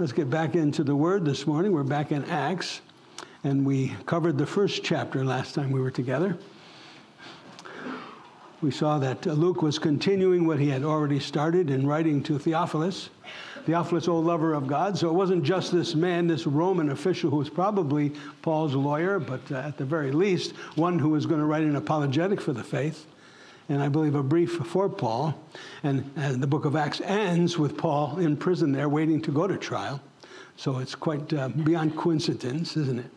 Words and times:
let's 0.00 0.12
get 0.12 0.30
back 0.30 0.54
into 0.54 0.82
the 0.82 0.96
Word 0.96 1.26
this 1.26 1.46
morning. 1.46 1.72
We're 1.72 1.82
back 1.82 2.10
in 2.10 2.24
Acts, 2.24 2.80
and 3.44 3.66
we 3.66 3.94
covered 4.06 4.38
the 4.38 4.46
first 4.46 4.82
chapter 4.82 5.22
last 5.26 5.54
time 5.54 5.70
we 5.70 5.78
were 5.78 5.90
together. 5.90 6.38
We 8.62 8.70
saw 8.70 8.98
that 9.00 9.26
Luke 9.26 9.60
was 9.60 9.78
continuing 9.78 10.46
what 10.46 10.58
he 10.58 10.70
had 10.70 10.84
already 10.84 11.20
started 11.20 11.68
in 11.68 11.86
writing 11.86 12.22
to 12.22 12.38
Theophilus. 12.38 13.10
Theophilus, 13.66 14.08
old 14.08 14.24
lover 14.24 14.54
of 14.54 14.66
God. 14.66 14.96
So 14.96 15.10
it 15.10 15.12
wasn't 15.12 15.44
just 15.44 15.70
this 15.70 15.94
man, 15.94 16.26
this 16.26 16.46
Roman 16.46 16.88
official 16.92 17.28
who 17.28 17.36
was 17.36 17.50
probably 17.50 18.14
Paul's 18.40 18.74
lawyer, 18.74 19.18
but 19.18 19.52
uh, 19.52 19.56
at 19.56 19.76
the 19.76 19.84
very 19.84 20.12
least, 20.12 20.52
one 20.76 20.98
who 20.98 21.10
was 21.10 21.26
going 21.26 21.40
to 21.40 21.46
write 21.46 21.64
an 21.64 21.76
apologetic 21.76 22.40
for 22.40 22.54
the 22.54 22.64
faith 22.64 23.04
and 23.70 23.80
I 23.80 23.88
believe 23.88 24.16
a 24.16 24.22
brief 24.22 24.52
for 24.52 24.88
Paul. 24.88 25.40
And, 25.84 26.10
and, 26.16 26.42
the 26.42 26.46
book 26.46 26.64
of 26.64 26.74
Acts 26.74 27.00
ends 27.02 27.56
with 27.56 27.78
Paul 27.78 28.18
in 28.18 28.36
prison 28.36 28.72
there 28.72 28.88
waiting 28.88 29.22
to 29.22 29.30
go 29.30 29.46
to 29.46 29.56
trial. 29.56 30.00
So 30.56 30.78
it's 30.78 30.96
quite 30.96 31.32
uh, 31.32 31.48
beyond 31.48 31.96
coincidence, 31.96 32.76
isn't 32.76 32.98
it? 32.98 33.10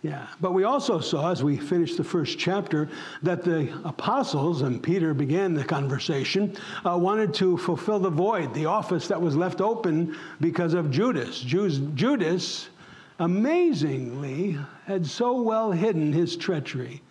Yeah. 0.00 0.26
But 0.40 0.52
we 0.52 0.64
also 0.64 1.00
saw, 1.00 1.30
as 1.30 1.44
we 1.44 1.58
finished 1.58 1.98
the 1.98 2.04
first 2.04 2.38
chapter, 2.38 2.88
that 3.22 3.44
the 3.44 3.70
apostles, 3.84 4.62
and 4.62 4.82
Peter 4.82 5.12
began 5.12 5.52
the 5.52 5.62
conversation, 5.62 6.56
uh, 6.86 6.96
wanted 6.96 7.34
to 7.34 7.58
fulfill 7.58 7.98
the 7.98 8.08
void, 8.08 8.54
the 8.54 8.64
office 8.64 9.06
that 9.08 9.20
was 9.20 9.36
left 9.36 9.60
open 9.60 10.16
because 10.40 10.72
of 10.72 10.90
Judas. 10.90 11.40
Jews, 11.40 11.80
Judas, 11.94 12.70
amazingly, 13.18 14.58
had 14.86 15.06
so 15.06 15.42
well 15.42 15.70
hidden 15.70 16.14
his 16.14 16.34
treachery, 16.36 17.02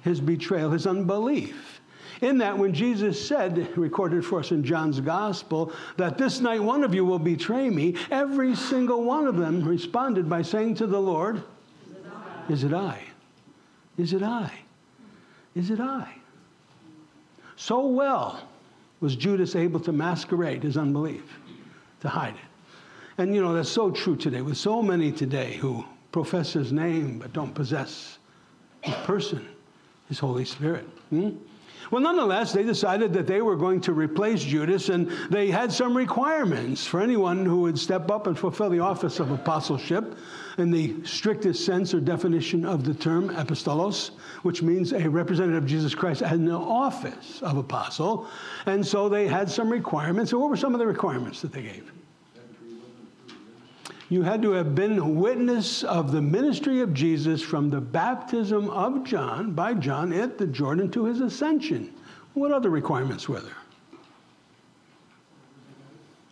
his 0.00 0.22
betrayal, 0.22 0.70
his 0.70 0.86
unbelief 0.86 1.79
in 2.20 2.38
that, 2.38 2.56
when 2.56 2.74
Jesus 2.74 3.24
said, 3.24 3.76
recorded 3.76 4.24
for 4.24 4.40
us 4.40 4.50
in 4.50 4.62
John's 4.62 5.00
gospel, 5.00 5.72
that 5.96 6.18
this 6.18 6.40
night 6.40 6.62
one 6.62 6.84
of 6.84 6.94
you 6.94 7.04
will 7.04 7.18
betray 7.18 7.70
me, 7.70 7.96
every 8.10 8.54
single 8.54 9.04
one 9.04 9.26
of 9.26 9.36
them 9.36 9.62
responded 9.62 10.28
by 10.28 10.42
saying 10.42 10.74
to 10.76 10.86
the 10.86 11.00
Lord, 11.00 11.42
Is 12.48 12.64
it 12.64 12.74
I? 12.74 13.02
Is 13.96 14.12
it 14.12 14.22
I? 14.22 14.52
Is 15.54 15.70
it 15.70 15.80
I? 15.80 16.14
So 17.56 17.86
well 17.86 18.42
was 19.00 19.16
Judas 19.16 19.56
able 19.56 19.80
to 19.80 19.92
masquerade 19.92 20.62
his 20.62 20.76
unbelief, 20.76 21.38
to 22.00 22.08
hide 22.08 22.34
it. 22.34 22.40
And 23.18 23.34
you 23.34 23.42
know, 23.42 23.54
that's 23.54 23.68
so 23.68 23.90
true 23.90 24.16
today 24.16 24.42
with 24.42 24.56
so 24.56 24.82
many 24.82 25.12
today 25.12 25.56
who 25.56 25.84
profess 26.12 26.52
his 26.52 26.72
name 26.72 27.18
but 27.18 27.32
don't 27.32 27.54
possess 27.54 28.18
his 28.82 28.94
person, 29.06 29.46
his 30.08 30.18
Holy 30.18 30.44
Spirit. 30.44 30.86
Hmm? 31.10 31.30
Well, 31.90 32.00
nonetheless, 32.00 32.52
they 32.52 32.62
decided 32.62 33.12
that 33.14 33.26
they 33.26 33.42
were 33.42 33.56
going 33.56 33.80
to 33.82 33.92
replace 33.92 34.42
Judas, 34.42 34.90
and 34.90 35.10
they 35.28 35.50
had 35.50 35.72
some 35.72 35.96
requirements 35.96 36.86
for 36.86 37.00
anyone 37.00 37.44
who 37.44 37.62
would 37.62 37.76
step 37.76 38.10
up 38.12 38.28
and 38.28 38.38
fulfill 38.38 38.70
the 38.70 38.78
office 38.78 39.18
of 39.18 39.32
apostleship 39.32 40.16
in 40.58 40.70
the 40.70 40.94
strictest 41.04 41.64
sense 41.64 41.92
or 41.92 42.00
definition 42.00 42.64
of 42.64 42.84
the 42.84 42.94
term 42.94 43.30
apostolos, 43.30 44.10
which 44.42 44.62
means 44.62 44.92
a 44.92 45.10
representative 45.10 45.64
of 45.64 45.68
Jesus 45.68 45.94
Christ 45.94 46.22
in 46.22 46.44
the 46.44 46.52
office 46.52 47.42
of 47.42 47.56
apostle. 47.56 48.28
And 48.66 48.86
so 48.86 49.08
they 49.08 49.26
had 49.26 49.50
some 49.50 49.68
requirements. 49.68 50.30
So, 50.30 50.38
what 50.38 50.50
were 50.50 50.56
some 50.56 50.74
of 50.74 50.78
the 50.78 50.86
requirements 50.86 51.40
that 51.42 51.52
they 51.52 51.62
gave? 51.62 51.90
You 54.10 54.22
had 54.22 54.42
to 54.42 54.50
have 54.50 54.74
been 54.74 55.20
witness 55.20 55.84
of 55.84 56.10
the 56.10 56.20
ministry 56.20 56.80
of 56.80 56.92
Jesus 56.92 57.40
from 57.40 57.70
the 57.70 57.80
baptism 57.80 58.68
of 58.68 59.04
John, 59.04 59.52
by 59.52 59.72
John, 59.74 60.12
at 60.12 60.36
the 60.36 60.48
Jordan 60.48 60.90
to 60.90 61.04
his 61.04 61.20
ascension. 61.20 61.94
What 62.34 62.50
other 62.50 62.70
requirements 62.70 63.28
were 63.28 63.38
there? 63.38 63.56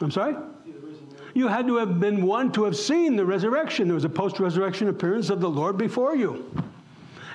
I'm 0.01 0.11
sorry? 0.11 0.35
You 1.35 1.47
had 1.47 1.69
to 1.69 1.77
have 1.77 2.01
been 2.01 2.27
one 2.27 2.51
to 2.53 2.65
have 2.65 2.77
seen 2.77 3.15
the 3.15 3.25
resurrection. 3.25 3.87
There 3.87 3.95
was 3.95 4.05
a 4.05 4.09
post 4.09 4.41
resurrection 4.41 4.89
appearance 4.89 5.31
of 5.31 5.41
the 5.41 5.49
Lord 5.49 5.79
before 5.79 6.17
you. 6.17 6.51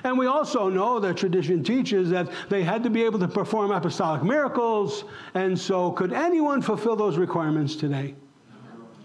And 0.04 0.18
we 0.18 0.26
also 0.26 0.68
know 0.68 1.00
that 1.00 1.16
tradition 1.16 1.64
teaches 1.64 2.10
that 2.10 2.28
they 2.50 2.62
had 2.62 2.82
to 2.82 2.90
be 2.90 3.02
able 3.02 3.18
to 3.20 3.28
perform 3.28 3.70
apostolic 3.70 4.22
miracles. 4.22 5.04
And 5.32 5.58
so, 5.58 5.92
could 5.92 6.12
anyone 6.12 6.60
fulfill 6.60 6.96
those 6.96 7.16
requirements 7.16 7.76
today? 7.76 8.14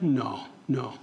No, 0.02 0.44
no. 0.68 0.96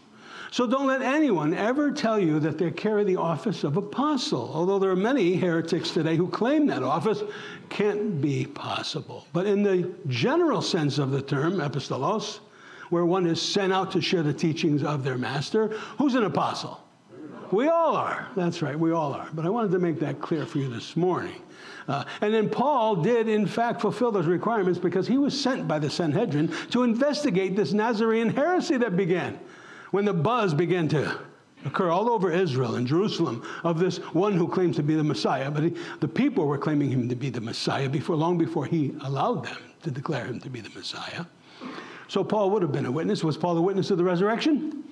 So 0.50 0.66
don't 0.66 0.86
let 0.86 1.02
anyone 1.02 1.54
ever 1.54 1.90
tell 1.90 2.18
you 2.18 2.38
that 2.40 2.58
they 2.58 2.70
carry 2.70 3.04
the 3.04 3.16
office 3.16 3.64
of 3.64 3.76
apostle. 3.76 4.50
Although 4.54 4.78
there 4.78 4.90
are 4.90 4.96
many 4.96 5.36
heretics 5.36 5.90
today 5.90 6.16
who 6.16 6.28
claim 6.28 6.66
that 6.66 6.82
office, 6.82 7.22
can't 7.68 8.20
be 8.20 8.46
possible. 8.46 9.26
But 9.32 9.46
in 9.46 9.62
the 9.62 9.92
general 10.06 10.62
sense 10.62 10.98
of 10.98 11.10
the 11.10 11.22
term, 11.22 11.54
apostolos, 11.54 12.40
where 12.90 13.04
one 13.04 13.26
is 13.26 13.42
sent 13.42 13.72
out 13.72 13.90
to 13.92 14.00
share 14.00 14.22
the 14.22 14.32
teachings 14.32 14.82
of 14.82 15.02
their 15.02 15.18
master, 15.18 15.68
who's 15.98 16.14
an 16.14 16.24
apostle? 16.24 16.80
We 17.50 17.68
all 17.68 17.96
are. 17.96 18.28
That's 18.36 18.62
right, 18.62 18.78
we 18.78 18.92
all 18.92 19.12
are. 19.12 19.28
But 19.32 19.46
I 19.46 19.50
wanted 19.50 19.72
to 19.72 19.78
make 19.78 20.00
that 20.00 20.20
clear 20.20 20.46
for 20.46 20.58
you 20.58 20.68
this 20.68 20.96
morning. 20.96 21.42
Uh, 21.88 22.04
and 22.20 22.34
then 22.34 22.48
Paul 22.48 22.96
did, 22.96 23.28
in 23.28 23.46
fact, 23.46 23.80
fulfill 23.80 24.10
those 24.10 24.26
requirements 24.26 24.78
because 24.78 25.06
he 25.06 25.18
was 25.18 25.38
sent 25.38 25.68
by 25.68 25.78
the 25.78 25.88
Sanhedrin 25.88 26.52
to 26.70 26.82
investigate 26.82 27.54
this 27.54 27.72
Nazarene 27.72 28.30
heresy 28.30 28.76
that 28.78 28.96
began 28.96 29.38
when 29.96 30.04
the 30.04 30.12
buzz 30.12 30.52
began 30.52 30.86
to 30.86 31.18
occur 31.64 31.88
all 31.88 32.10
over 32.10 32.30
Israel 32.30 32.74
and 32.74 32.86
Jerusalem 32.86 33.42
of 33.64 33.78
this 33.78 33.96
one 34.12 34.34
who 34.34 34.46
claims 34.46 34.76
to 34.76 34.82
be 34.82 34.94
the 34.94 35.02
Messiah, 35.02 35.50
but 35.50 35.62
he, 35.62 35.74
the 36.00 36.06
people 36.06 36.46
were 36.46 36.58
claiming 36.58 36.90
him 36.90 37.08
to 37.08 37.16
be 37.16 37.30
the 37.30 37.40
Messiah 37.40 37.88
before 37.88 38.14
long 38.14 38.36
before 38.36 38.66
he 38.66 38.94
allowed 39.04 39.46
them 39.46 39.56
to 39.84 39.90
declare 39.90 40.26
him 40.26 40.38
to 40.40 40.50
be 40.50 40.60
the 40.60 40.68
Messiah. 40.78 41.24
So 42.08 42.22
Paul 42.22 42.50
would 42.50 42.60
have 42.60 42.72
been 42.72 42.84
a 42.84 42.90
witness. 42.90 43.24
Was 43.24 43.38
Paul 43.38 43.56
a 43.56 43.62
witness 43.62 43.90
of 43.90 43.96
the 43.96 44.04
resurrection? 44.04 44.84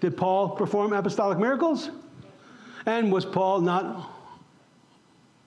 Did 0.00 0.14
Paul 0.14 0.50
perform 0.50 0.92
apostolic 0.92 1.38
miracles? 1.38 1.88
And 2.84 3.10
was 3.10 3.24
Paul 3.24 3.62
not 3.62 4.10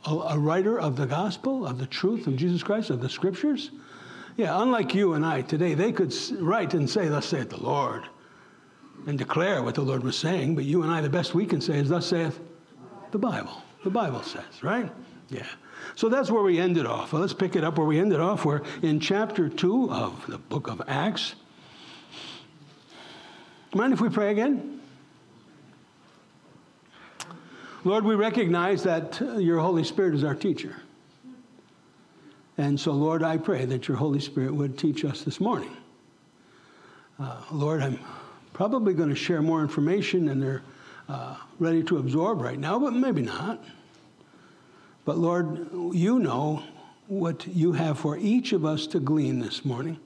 a, 0.07 0.11
a 0.11 0.39
writer 0.39 0.79
of 0.79 0.95
the 0.95 1.05
gospel, 1.05 1.67
of 1.67 1.77
the 1.77 1.85
truth 1.85 2.25
of 2.25 2.35
Jesus 2.35 2.63
Christ, 2.63 2.89
of 2.89 2.99
the 2.99 3.09
scriptures? 3.09 3.69
Yeah, 4.37 4.59
unlike 4.59 4.95
you 4.95 5.13
and 5.13 5.23
I 5.23 5.43
today, 5.43 5.75
they 5.75 5.91
could 5.91 6.15
write 6.39 6.73
and 6.73 6.89
say, 6.89 7.07
Thus 7.09 7.27
saith 7.27 7.51
the 7.51 7.61
Lord 7.61 8.05
and 9.07 9.17
declare 9.17 9.63
what 9.63 9.75
the 9.75 9.81
Lord 9.81 10.03
was 10.03 10.17
saying, 10.17 10.55
but 10.55 10.63
you 10.63 10.83
and 10.83 10.91
I, 10.91 11.01
the 11.01 11.09
best 11.09 11.33
we 11.33 11.45
can 11.45 11.61
say 11.61 11.79
is, 11.79 11.89
Thus 11.89 12.07
saith 12.07 12.39
the 13.11 13.17
Bible. 13.17 13.61
The 13.83 13.89
Bible 13.89 14.21
says, 14.23 14.63
right? 14.63 14.91
Yeah. 15.29 15.45
So 15.95 16.09
that's 16.09 16.29
where 16.29 16.43
we 16.43 16.59
ended 16.59 16.85
off. 16.85 17.13
Well, 17.13 17.21
let's 17.21 17.33
pick 17.33 17.55
it 17.55 17.63
up 17.63 17.77
where 17.77 17.87
we 17.87 17.99
ended 17.99 18.19
off. 18.19 18.45
We're 18.45 18.61
in 18.81 18.99
chapter 18.99 19.49
2 19.49 19.91
of 19.91 20.27
the 20.27 20.37
book 20.37 20.67
of 20.67 20.81
Acts. 20.87 21.35
Mind 23.73 23.93
if 23.93 24.01
we 24.01 24.09
pray 24.09 24.31
again? 24.31 24.81
Lord, 27.83 28.03
we 28.03 28.15
recognize 28.15 28.83
that 28.83 29.19
your 29.39 29.59
Holy 29.59 29.83
Spirit 29.83 30.13
is 30.13 30.23
our 30.23 30.35
teacher. 30.35 30.75
And 32.57 32.79
so, 32.79 32.91
Lord, 32.91 33.23
I 33.23 33.37
pray 33.37 33.65
that 33.65 33.87
your 33.87 33.97
Holy 33.97 34.19
Spirit 34.19 34.53
would 34.53 34.77
teach 34.77 35.03
us 35.03 35.23
this 35.23 35.39
morning. 35.39 35.75
Uh, 37.19 37.41
Lord, 37.51 37.81
I'm 37.81 37.99
probably 38.61 38.93
going 38.93 39.09
to 39.09 39.15
share 39.15 39.41
more 39.41 39.63
information 39.63 40.25
than 40.25 40.39
they're 40.39 40.61
uh, 41.09 41.35
ready 41.57 41.81
to 41.81 41.97
absorb 41.97 42.39
right 42.39 42.59
now, 42.59 42.77
but 42.77 42.93
maybe 42.93 43.23
not. 43.23 43.63
But 45.03 45.17
Lord, 45.17 45.67
you 45.93 46.19
know 46.19 46.61
what 47.07 47.47
you 47.47 47.71
have 47.71 47.97
for 47.97 48.19
each 48.19 48.53
of 48.53 48.63
us 48.63 48.85
to 48.85 48.99
glean 48.99 49.39
this 49.39 49.65
morning. 49.65 49.99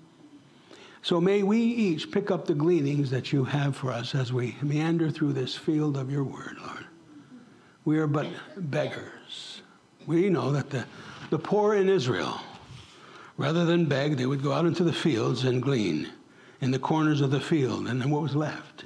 So 1.02 1.20
may 1.20 1.44
we 1.44 1.60
each 1.60 2.14
pick 2.14 2.32
up 2.32 2.46
the 2.46 2.54
gleanings 2.54 3.10
that 3.10 3.34
you 3.34 3.44
have 3.44 3.76
for 3.76 3.92
us 3.92 4.16
as 4.16 4.32
we 4.32 4.56
meander 4.62 5.12
through 5.12 5.34
this 5.34 5.54
field 5.54 5.98
of 5.98 6.10
your 6.10 6.24
word, 6.24 6.56
Lord. 6.66 6.86
We 7.84 7.98
are 7.98 8.08
but 8.08 8.28
beggars. 8.56 9.64
We 10.08 10.30
know 10.30 10.54
that 10.54 10.70
the, 10.70 10.86
the 11.30 11.40
poor 11.40 11.74
in 11.74 11.90
Israel, 11.90 12.40
rather 13.36 13.66
than 13.66 13.84
beg, 13.84 14.16
they 14.16 14.26
would 14.26 14.42
go 14.42 14.54
out 14.54 14.66
into 14.66 14.86
the 14.86 14.94
fields 14.94 15.44
and 15.44 15.62
glean 15.62 16.10
in 16.66 16.72
the 16.72 16.80
corners 16.80 17.22
of 17.22 17.30
the 17.30 17.40
field 17.40 17.88
and 17.88 18.02
then 18.02 18.10
what 18.10 18.24
was 18.24 18.36
left. 18.36 18.86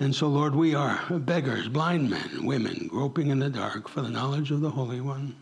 And 0.00 0.14
so, 0.14 0.28
Lord, 0.28 0.54
we 0.54 0.74
are 0.74 1.02
beggars, 1.10 1.66
blind 1.66 2.10
men, 2.10 2.44
women, 2.44 2.88
groping 2.88 3.28
in 3.28 3.38
the 3.38 3.48
dark 3.48 3.88
for 3.88 4.02
the 4.02 4.10
knowledge 4.10 4.50
of 4.50 4.60
the 4.60 4.68
Holy 4.70 5.00
One, 5.00 5.34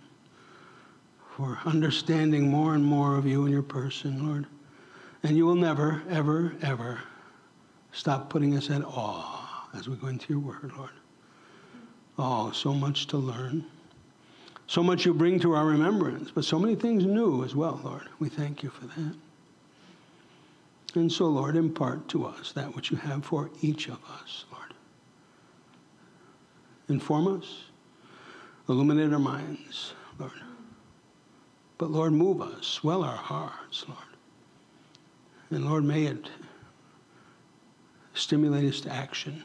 for 1.37 1.59
understanding 1.65 2.49
more 2.49 2.77
and 2.77 2.85
more 2.85 3.17
of 3.17 3.27
you 3.27 3.43
and 3.43 3.53
your 3.53 3.65
person, 3.65 4.25
Lord. 4.25 4.47
And 5.25 5.37
you 5.37 5.45
will 5.47 5.57
never, 5.57 6.05
ever, 6.09 6.55
ever 6.63 7.01
stop 7.91 8.31
putting 8.31 8.57
us 8.57 8.71
at 8.71 8.85
awe 8.85 9.69
as 9.77 9.89
we 9.89 9.97
go 9.97 10.07
into 10.07 10.33
your 10.33 10.39
word, 10.41 10.71
Lord. 10.77 10.91
Oh, 12.19 12.53
so 12.53 12.73
much 12.73 13.09
to 13.09 13.17
learn. 13.17 13.65
So 14.69 14.81
much 14.81 15.05
you 15.05 15.13
bring 15.13 15.41
to 15.41 15.55
our 15.55 15.67
remembrance, 15.67 16.31
but 16.31 16.45
so 16.45 16.61
many 16.61 16.77
things 16.77 17.05
new 17.05 17.43
as 17.43 17.57
well, 17.57 17.81
Lord. 17.83 18.09
We 18.21 18.29
thank 18.29 18.63
you 18.63 18.71
for 18.71 18.87
that. 18.87 19.17
And 20.97 21.13
so, 21.13 21.27
Lord, 21.27 21.57
impart 21.57 22.09
to 22.09 22.25
us 22.25 22.53
that 22.53 22.75
which 22.75 22.91
you 22.91 22.97
have 22.97 23.25
for 23.27 23.51
each 23.61 23.89
of 23.89 23.99
us, 24.11 24.47
Lord. 24.51 24.73
Inform 26.89 27.39
us, 27.39 27.65
illuminate 28.67 29.13
our 29.13 29.19
minds, 29.19 29.93
Lord. 30.19 30.33
But, 31.77 31.91
Lord, 31.91 32.15
move 32.15 32.41
us, 32.41 32.67
swell 32.67 33.05
our 33.05 33.17
hearts, 33.17 33.85
Lord. 33.87 34.01
And, 35.51 35.67
Lord, 35.69 35.85
may 35.85 36.05
it 36.05 36.31
stimulate 38.15 38.67
us 38.67 38.81
to 38.81 38.91
action. 38.91 39.45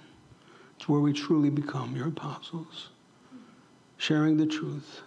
It's 0.78 0.88
where 0.88 1.02
we 1.02 1.12
truly 1.12 1.50
become 1.50 1.98
your 1.98 2.08
apostles, 2.08 2.88
sharing 3.98 4.38
the 4.38 4.46
truth 4.46 5.02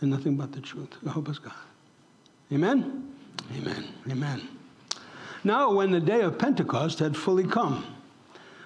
and 0.00 0.10
nothing 0.10 0.36
but 0.36 0.52
the 0.52 0.62
truth. 0.62 0.94
Hope 1.06 1.28
us 1.28 1.38
God. 1.38 1.52
Amen? 2.50 3.14
Amen. 3.54 3.84
Amen. 4.10 4.48
Now, 5.44 5.72
when 5.72 5.90
the 5.90 6.00
day 6.00 6.20
of 6.20 6.38
Pentecost 6.38 7.00
had 7.00 7.16
fully 7.16 7.44
come, 7.44 7.84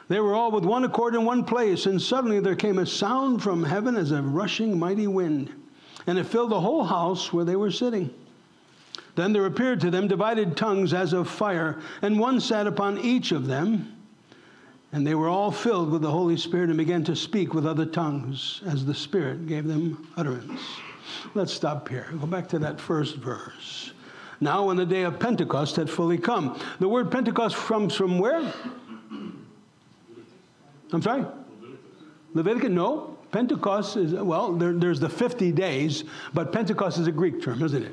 they 0.09 0.21
were 0.21 0.35
all 0.35 0.51
with 0.51 0.65
one 0.65 0.85
accord 0.85 1.15
in 1.15 1.25
one 1.25 1.45
place, 1.45 1.87
and 1.87 2.01
suddenly 2.01 2.39
there 2.39 2.55
came 2.55 2.79
a 2.79 2.87
sound 2.87 3.43
from 3.43 3.65
heaven 3.65 3.97
as 3.97 4.13
a 4.13 4.23
rushing 4.23 4.79
mighty 4.79 5.07
wind, 5.07 5.51
and 6.07 6.19
it 6.19 6.25
filled 6.25 6.51
the 6.51 6.61
whole 6.61 6.85
house 6.85 7.33
where 7.33 7.45
they 7.45 7.57
were 7.57 7.71
sitting. 7.71 8.11
Then 9.17 9.33
there 9.33 9.47
appeared 9.47 9.81
to 9.81 9.91
them 9.91 10.07
divided 10.07 10.57
tongues 10.57 10.93
as 10.93 11.13
of 11.13 11.29
fire, 11.29 11.81
and 12.03 12.21
one 12.21 12.39
sat 12.39 12.67
upon 12.67 12.99
each 12.99 13.33
of 13.33 13.47
them. 13.47 13.93
And 14.93 15.07
they 15.07 15.15
were 15.15 15.29
all 15.29 15.51
filled 15.51 15.91
with 15.91 16.03
the 16.03 16.11
Holy 16.11 16.37
Spirit 16.37 16.69
and 16.69 16.79
began 16.79 17.03
to 17.05 17.17
speak 17.17 17.53
with 17.53 17.67
other 17.67 17.87
tongues 17.87 18.63
as 18.67 18.85
the 18.85 18.95
Spirit 18.95 19.47
gave 19.49 19.67
them 19.67 20.07
utterance. 20.17 20.61
Let's 21.35 21.53
stop 21.53 21.89
here. 21.89 22.07
Go 22.21 22.27
back 22.27 22.49
to 22.51 22.59
that 22.61 22.81
first 22.81 23.17
verse. 23.17 23.93
Now, 24.41 24.67
when 24.67 24.77
the 24.77 24.87
day 24.87 25.03
of 25.03 25.19
Pentecost 25.19 25.77
had 25.77 25.89
fully 25.89 26.19
come, 26.19 26.61
the 26.79 26.89
word 26.89 27.11
Pentecost 27.11 27.57
comes 27.57 27.95
from 27.95 28.19
where? 28.19 28.53
I'm 30.93 31.03
sorry? 31.03 31.25
Leviticus? 32.35 32.71
No. 32.71 33.17
Pentecost 33.33 33.97
is, 33.97 34.13
well, 34.15 34.53
there, 34.53 34.73
there's 34.73 35.01
the 35.01 35.09
50 35.09 35.53
days, 35.53 36.05
but 36.33 36.53
Pentecost 36.53 36.99
is 36.99 37.07
a 37.07 37.13
Greek 37.13 37.43
term, 37.43 37.63
isn't 37.63 37.83
it? 37.83 37.93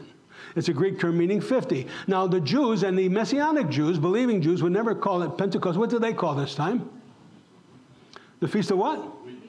It's 0.55 0.69
a 0.69 0.73
Greek 0.73 0.99
term 0.99 1.17
meaning 1.17 1.41
50. 1.41 1.87
Now, 2.07 2.27
the 2.27 2.39
Jews 2.39 2.83
and 2.83 2.97
the 2.97 3.09
Messianic 3.09 3.69
Jews, 3.69 3.97
believing 3.97 4.41
Jews, 4.41 4.61
would 4.61 4.71
never 4.71 4.93
call 4.93 5.23
it 5.23 5.37
Pentecost. 5.37 5.77
What 5.77 5.89
do 5.89 5.99
they 5.99 6.13
call 6.13 6.35
this 6.35 6.53
time? 6.55 6.89
The 8.43 8.49
Feast 8.49 8.71
of 8.71 8.77
what? 8.77 9.01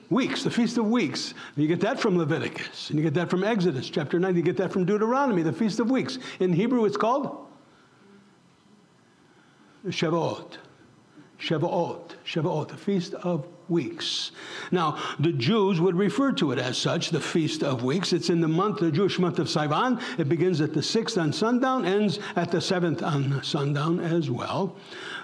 Weeks, 0.09 0.45
the 0.45 0.53
Feast 0.53 0.79
of 0.79 0.87
Weeks. 0.87 1.35
You 1.57 1.67
get 1.67 1.81
that 1.81 1.99
from 1.99 2.17
Leviticus, 2.17 2.91
and 2.91 2.99
you 2.99 3.03
get 3.03 3.15
that 3.15 3.29
from 3.29 3.43
Exodus 3.43 3.91
chapter 3.91 4.21
9. 4.21 4.37
You 4.37 4.43
get 4.43 4.57
that 4.59 4.73
from 4.73 4.85
Deuteronomy, 4.85 5.43
the 5.43 5.53
Feast 5.53 5.81
of 5.81 5.91
Weeks. 5.91 6.21
In 6.39 6.53
Hebrew, 6.53 6.85
it's 6.85 6.97
called 6.97 7.45
Shavuot. 9.89 10.59
Shavuot. 11.41 12.11
Shavuot, 12.25 12.69
the 12.69 12.77
Feast 12.77 13.15
of 13.15 13.49
Weeks. 13.69 14.31
Now, 14.71 15.03
the 15.19 15.33
Jews 15.33 15.81
would 15.81 15.97
refer 15.97 16.31
to 16.31 16.53
it 16.53 16.61
as 16.61 16.79
such, 16.79 17.11
the 17.11 17.21
Feast 17.21 17.65
of 17.65 17.83
Weeks. 17.83 18.13
It's 18.13 18.31
in 18.31 18.41
the 18.41 18.47
month, 18.47 18.79
the 18.79 18.93
Jewish 18.93 19.19
month 19.19 19.41
of 19.41 19.49
Sivan. 19.49 20.01
It 20.21 20.29
begins 20.29 20.61
at 20.61 20.73
the 20.73 20.85
sixth 20.85 21.19
on 21.19 21.33
sundown, 21.33 21.85
ends 21.85 22.21
at 22.37 22.53
the 22.53 22.61
seventh 22.61 23.03
on 23.03 23.43
sundown 23.43 23.99
as 23.99 24.31
well. 24.31 24.77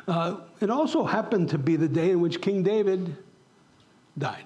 Uh, 0.08 0.38
it 0.60 0.70
also 0.70 1.04
happened 1.04 1.50
to 1.50 1.58
be 1.58 1.76
the 1.76 1.88
day 1.88 2.10
in 2.10 2.20
which 2.20 2.40
King 2.40 2.64
David 2.64 3.16
died. 4.18 4.44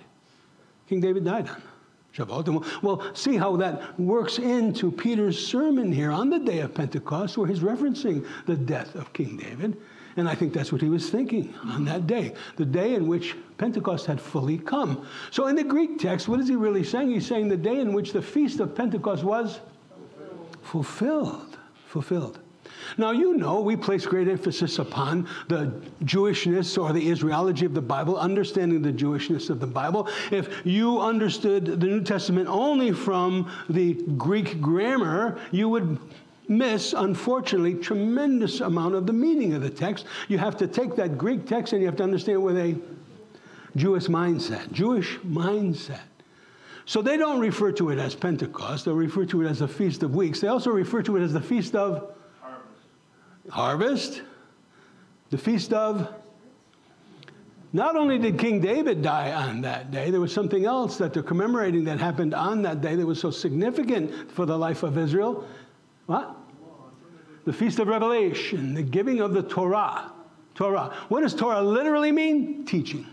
King 0.88 1.00
David 1.00 1.24
died 1.24 1.48
on 1.48 1.62
Shavuot. 2.14 2.48
We'll, 2.48 2.64
we'll 2.82 3.14
see 3.14 3.36
how 3.36 3.56
that 3.56 3.98
works 3.98 4.38
into 4.38 4.90
Peter's 4.90 5.46
sermon 5.46 5.90
here 5.90 6.12
on 6.12 6.30
the 6.30 6.38
day 6.38 6.60
of 6.60 6.74
Pentecost, 6.74 7.36
where 7.36 7.48
he's 7.48 7.60
referencing 7.60 8.26
the 8.46 8.56
death 8.56 8.94
of 8.94 9.12
King 9.12 9.36
David. 9.36 9.76
And 10.16 10.28
I 10.28 10.34
think 10.36 10.52
that's 10.52 10.70
what 10.70 10.80
he 10.80 10.88
was 10.88 11.10
thinking 11.10 11.52
on 11.64 11.84
that 11.86 12.06
day, 12.06 12.34
the 12.56 12.64
day 12.64 12.94
in 12.94 13.08
which 13.08 13.34
Pentecost 13.58 14.06
had 14.06 14.20
fully 14.20 14.58
come. 14.58 15.06
So 15.32 15.48
in 15.48 15.56
the 15.56 15.64
Greek 15.64 15.98
text, 15.98 16.28
what 16.28 16.38
is 16.38 16.46
he 16.46 16.54
really 16.54 16.84
saying? 16.84 17.10
He's 17.10 17.26
saying 17.26 17.48
the 17.48 17.56
day 17.56 17.80
in 17.80 17.92
which 17.92 18.12
the 18.12 18.22
feast 18.22 18.60
of 18.60 18.76
Pentecost 18.76 19.24
was 19.24 19.60
fulfilled. 20.62 21.58
Fulfilled. 21.88 22.38
Now, 22.96 23.10
you 23.10 23.36
know, 23.36 23.60
we 23.60 23.76
place 23.76 24.06
great 24.06 24.28
emphasis 24.28 24.78
upon 24.78 25.28
the 25.48 25.72
Jewishness 26.04 26.80
or 26.80 26.92
the 26.92 27.08
Israelology 27.08 27.66
of 27.66 27.74
the 27.74 27.82
Bible, 27.82 28.16
understanding 28.16 28.82
the 28.82 28.92
Jewishness 28.92 29.50
of 29.50 29.60
the 29.60 29.66
Bible. 29.66 30.08
If 30.30 30.64
you 30.64 31.00
understood 31.00 31.66
the 31.66 31.86
New 31.86 32.02
Testament 32.02 32.48
only 32.48 32.92
from 32.92 33.50
the 33.68 33.94
Greek 34.16 34.60
grammar, 34.60 35.38
you 35.50 35.68
would 35.68 35.98
miss, 36.48 36.92
unfortunately, 36.92 37.74
tremendous 37.74 38.60
amount 38.60 38.94
of 38.94 39.06
the 39.06 39.12
meaning 39.12 39.54
of 39.54 39.62
the 39.62 39.70
text. 39.70 40.06
You 40.28 40.38
have 40.38 40.56
to 40.58 40.66
take 40.66 40.96
that 40.96 41.18
Greek 41.18 41.46
text 41.46 41.72
and 41.72 41.82
you 41.82 41.86
have 41.88 41.96
to 41.96 42.04
understand 42.04 42.42
with 42.42 42.56
a 42.56 42.78
Jewish 43.76 44.06
mindset. 44.06 44.70
Jewish 44.72 45.18
mindset. 45.20 46.00
So 46.86 47.00
they 47.00 47.16
don't 47.16 47.40
refer 47.40 47.72
to 47.72 47.90
it 47.90 47.98
as 47.98 48.14
Pentecost. 48.14 48.84
They'll 48.84 48.94
refer 48.94 49.24
to 49.26 49.42
it 49.42 49.48
as 49.48 49.60
the 49.60 49.68
Feast 49.68 50.02
of 50.02 50.14
Weeks. 50.14 50.40
They 50.40 50.48
also 50.48 50.70
refer 50.70 51.02
to 51.02 51.16
it 51.16 51.22
as 51.22 51.32
the 51.32 51.40
Feast 51.40 51.74
of 51.74 52.14
harvest, 53.50 54.22
the 55.30 55.38
feast 55.38 55.72
of. 55.72 56.12
Not 57.72 57.96
only 57.96 58.18
did 58.18 58.38
King 58.38 58.60
David 58.60 59.02
die 59.02 59.32
on 59.32 59.62
that 59.62 59.90
day, 59.90 60.12
there 60.12 60.20
was 60.20 60.32
something 60.32 60.64
else 60.64 60.96
that 60.98 61.12
they're 61.12 61.24
commemorating 61.24 61.82
that 61.84 61.98
happened 61.98 62.32
on 62.32 62.62
that 62.62 62.80
day 62.80 62.94
that 62.94 63.04
was 63.04 63.20
so 63.20 63.32
significant 63.32 64.30
for 64.30 64.46
the 64.46 64.56
life 64.56 64.84
of 64.84 64.96
Israel. 64.96 65.44
What? 66.06 66.36
The 67.46 67.52
Feast 67.52 67.80
of 67.80 67.88
Revelation, 67.88 68.74
the 68.74 68.82
giving 68.82 69.20
of 69.20 69.34
the 69.34 69.42
Torah. 69.42 70.12
Torah. 70.54 70.94
What 71.08 71.22
does 71.22 71.34
Torah 71.34 71.62
literally 71.62 72.12
mean? 72.12 72.64
Teaching 72.64 73.06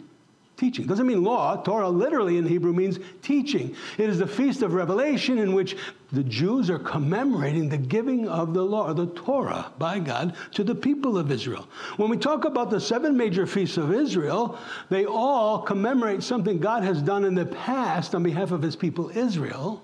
teaching. 0.61 0.85
Doesn't 0.85 1.07
mean 1.07 1.23
law. 1.23 1.57
Torah 1.57 1.89
literally 1.89 2.37
in 2.37 2.45
Hebrew 2.45 2.71
means 2.71 2.99
teaching. 3.23 3.75
It 3.97 4.07
is 4.07 4.19
the 4.19 4.27
feast 4.27 4.61
of 4.61 4.73
revelation 4.73 5.39
in 5.39 5.53
which 5.53 5.75
the 6.11 6.23
Jews 6.23 6.69
are 6.69 6.79
commemorating 6.79 7.69
the 7.69 7.77
giving 7.77 8.27
of 8.27 8.53
the 8.53 8.63
law, 8.63 8.93
the 8.93 9.07
Torah, 9.07 9.71
by 9.77 9.99
God 9.99 10.35
to 10.53 10.63
the 10.63 10.75
people 10.75 11.17
of 11.17 11.31
Israel. 11.31 11.67
When 11.95 12.09
we 12.09 12.17
talk 12.17 12.43
about 12.43 12.69
the 12.69 12.81
seven 12.81 13.15
major 13.15 13.47
feasts 13.47 13.77
of 13.77 13.93
Israel, 13.93 14.57
they 14.89 15.05
all 15.05 15.59
commemorate 15.59 16.21
something 16.21 16.59
God 16.59 16.83
has 16.83 17.01
done 17.01 17.23
in 17.23 17.35
the 17.35 17.45
past 17.45 18.13
on 18.13 18.23
behalf 18.23 18.51
of 18.51 18.61
his 18.61 18.75
people 18.75 19.09
Israel. 19.15 19.83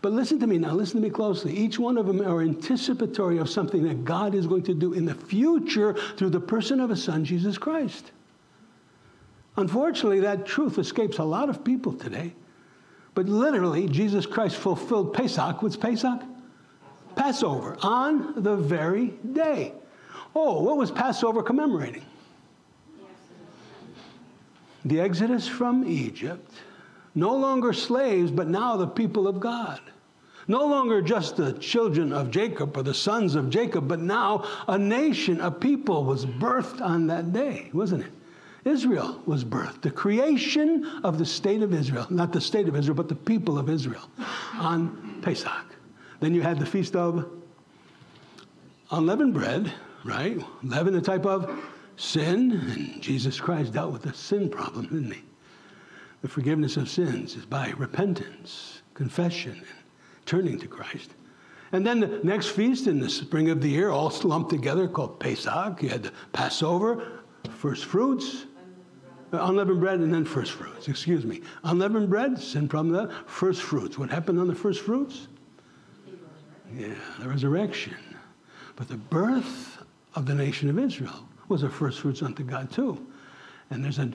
But 0.00 0.12
listen 0.12 0.38
to 0.40 0.46
me 0.46 0.56
now, 0.56 0.72
listen 0.72 1.00
to 1.00 1.06
me 1.06 1.10
closely. 1.10 1.54
Each 1.54 1.78
one 1.78 1.98
of 1.98 2.06
them 2.06 2.20
are 2.20 2.40
anticipatory 2.40 3.38
of 3.38 3.50
something 3.50 3.82
that 3.84 4.04
God 4.04 4.34
is 4.34 4.46
going 4.46 4.62
to 4.64 4.74
do 4.74 4.92
in 4.92 5.04
the 5.04 5.14
future 5.14 5.94
through 6.16 6.30
the 6.30 6.40
person 6.40 6.80
of 6.80 6.90
his 6.90 7.02
son, 7.02 7.24
Jesus 7.24 7.58
Christ. 7.58 8.12
Unfortunately, 9.56 10.20
that 10.20 10.46
truth 10.46 10.78
escapes 10.78 11.18
a 11.18 11.24
lot 11.24 11.48
of 11.48 11.64
people 11.64 11.92
today. 11.92 12.34
But 13.16 13.30
literally, 13.30 13.88
Jesus 13.88 14.26
Christ 14.26 14.56
fulfilled 14.56 15.14
Pesach. 15.14 15.62
What's 15.62 15.74
Pesach? 15.74 16.20
Passover 17.16 17.78
on 17.82 18.42
the 18.42 18.56
very 18.56 19.14
day. 19.32 19.72
Oh, 20.34 20.62
what 20.62 20.76
was 20.76 20.90
Passover 20.90 21.42
commemorating? 21.42 22.04
The 24.84 25.00
exodus 25.00 25.48
from 25.48 25.88
Egypt. 25.88 26.52
No 27.14 27.34
longer 27.34 27.72
slaves, 27.72 28.30
but 28.30 28.48
now 28.48 28.76
the 28.76 28.86
people 28.86 29.26
of 29.26 29.40
God. 29.40 29.80
No 30.46 30.66
longer 30.66 31.00
just 31.00 31.38
the 31.38 31.54
children 31.54 32.12
of 32.12 32.30
Jacob 32.30 32.76
or 32.76 32.82
the 32.82 32.92
sons 32.92 33.34
of 33.34 33.48
Jacob, 33.48 33.88
but 33.88 34.00
now 34.00 34.46
a 34.68 34.76
nation, 34.76 35.40
a 35.40 35.50
people 35.50 36.04
was 36.04 36.26
birthed 36.26 36.82
on 36.82 37.06
that 37.06 37.32
day, 37.32 37.70
wasn't 37.72 38.04
it? 38.04 38.12
Israel 38.66 39.22
was 39.26 39.44
birthed, 39.44 39.82
the 39.82 39.90
creation 39.92 40.84
of 41.04 41.18
the 41.18 41.24
state 41.24 41.62
of 41.62 41.72
Israel, 41.72 42.04
not 42.10 42.32
the 42.32 42.40
state 42.40 42.66
of 42.66 42.74
Israel, 42.74 42.96
but 42.96 43.08
the 43.08 43.14
people 43.14 43.58
of 43.58 43.70
Israel 43.70 44.10
on 44.54 45.20
Pesach. 45.22 45.66
Then 46.18 46.34
you 46.34 46.42
had 46.42 46.58
the 46.58 46.66
feast 46.66 46.96
of 46.96 47.30
unleavened 48.90 49.34
bread, 49.34 49.72
right? 50.04 50.38
Leaven, 50.64 50.96
a 50.96 51.00
type 51.00 51.26
of 51.26 51.48
sin, 51.96 52.52
and 52.52 53.00
Jesus 53.00 53.40
Christ 53.40 53.72
dealt 53.72 53.92
with 53.92 54.02
the 54.02 54.12
sin 54.12 54.50
problem, 54.50 54.86
didn't 54.86 55.12
he? 55.12 55.22
The 56.22 56.28
forgiveness 56.28 56.76
of 56.76 56.88
sins 56.88 57.36
is 57.36 57.46
by 57.46 57.72
repentance, 57.78 58.82
confession, 58.94 59.52
and 59.52 60.26
turning 60.26 60.58
to 60.58 60.66
Christ. 60.66 61.14
And 61.70 61.86
then 61.86 62.00
the 62.00 62.20
next 62.24 62.48
feast 62.48 62.88
in 62.88 62.98
the 62.98 63.10
spring 63.10 63.48
of 63.50 63.60
the 63.60 63.68
year, 63.68 63.90
all 63.90 64.12
lumped 64.24 64.50
together, 64.50 64.88
called 64.88 65.20
Pesach. 65.20 65.82
You 65.82 65.88
had 65.88 66.02
the 66.02 66.12
Passover, 66.32 67.22
first 67.58 67.84
fruits, 67.84 68.46
unleavened 69.40 69.80
bread 69.80 70.00
and 70.00 70.12
then 70.12 70.24
first 70.24 70.52
fruits. 70.52 70.88
Excuse 70.88 71.24
me. 71.24 71.42
Unleavened 71.64 72.08
bread, 72.08 72.38
sin 72.38 72.68
problem 72.68 72.94
that. 72.94 73.28
First 73.28 73.62
fruits. 73.62 73.98
What 73.98 74.10
happened 74.10 74.38
on 74.38 74.46
the 74.46 74.54
first 74.54 74.82
fruits? 74.82 75.28
Yeah, 76.74 76.94
the 77.20 77.28
resurrection. 77.28 77.96
But 78.76 78.88
the 78.88 78.96
birth 78.96 79.82
of 80.14 80.26
the 80.26 80.34
nation 80.34 80.68
of 80.68 80.78
Israel 80.78 81.28
was 81.48 81.62
a 81.62 81.70
first 81.70 82.00
fruits 82.00 82.22
unto 82.22 82.42
God 82.42 82.70
too. 82.70 83.06
And 83.70 83.84
there's 83.84 83.98
a, 83.98 84.10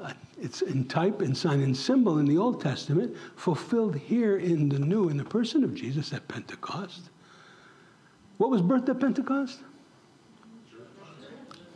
a, 0.00 0.14
it's 0.40 0.62
in 0.62 0.86
type 0.86 1.20
and 1.20 1.36
sign 1.36 1.60
and 1.62 1.76
symbol 1.76 2.18
in 2.18 2.26
the 2.26 2.38
Old 2.38 2.60
Testament, 2.60 3.16
fulfilled 3.36 3.96
here 3.96 4.38
in 4.38 4.68
the 4.68 4.78
New, 4.78 5.08
in 5.08 5.16
the 5.16 5.24
person 5.24 5.64
of 5.64 5.74
Jesus 5.74 6.12
at 6.12 6.26
Pentecost. 6.28 7.10
What 8.38 8.50
was 8.50 8.62
birthed 8.62 8.88
at 8.88 9.00
Pentecost? 9.00 9.60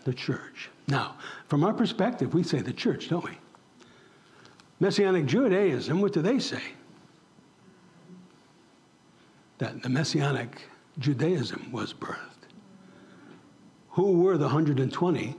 The 0.04 0.14
church. 0.14 0.70
Now, 0.88 1.16
from 1.50 1.64
our 1.64 1.74
perspective, 1.74 2.32
we 2.32 2.44
say 2.44 2.60
the 2.60 2.72
church, 2.72 3.08
don't 3.08 3.24
we? 3.24 3.36
Messianic 4.78 5.26
Judaism, 5.26 6.00
what 6.00 6.12
do 6.12 6.22
they 6.22 6.38
say? 6.38 6.62
That 9.58 9.82
the 9.82 9.88
Messianic 9.88 10.62
Judaism 11.00 11.72
was 11.72 11.92
birthed. 11.92 12.46
Who 13.90 14.22
were 14.22 14.38
the 14.38 14.46
120 14.46 15.34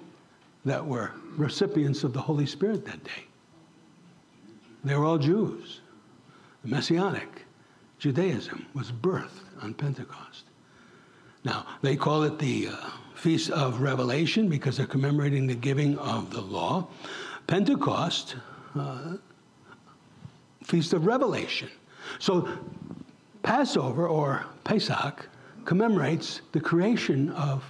that 0.65 0.85
were 0.85 1.13
recipients 1.37 2.03
of 2.03 2.11
the 2.11 2.21
Holy 2.21 2.45
Spirit 2.45 2.85
that 2.85 3.01
day. 3.05 3.25
They 4.83 4.95
were 4.95 5.05
all 5.05 5.17
Jews. 5.17 5.79
The 6.63 6.69
Messianic 6.69 7.45
Judaism 7.99 8.65
was 8.73 8.91
birthed 8.91 9.45
on 9.61 9.73
Pentecost. 9.73 10.43
Now, 11.43 11.65
they 11.81 11.95
call 11.95 12.23
it 12.23 12.37
the 12.37 12.69
uh, 12.69 12.75
Feast 13.15 13.49
of 13.49 13.81
Revelation 13.81 14.47
because 14.47 14.77
they're 14.77 14.85
commemorating 14.85 15.47
the 15.47 15.55
giving 15.55 15.97
of 15.97 16.31
the 16.31 16.41
law. 16.41 16.87
Pentecost, 17.47 18.35
uh, 18.75 19.17
Feast 20.63 20.93
of 20.93 21.05
Revelation. 21.05 21.69
So, 22.19 22.47
Passover 23.43 24.07
or 24.07 24.45
Pesach 24.63 25.27
commemorates 25.65 26.41
the 26.51 26.59
creation 26.59 27.29
of 27.31 27.63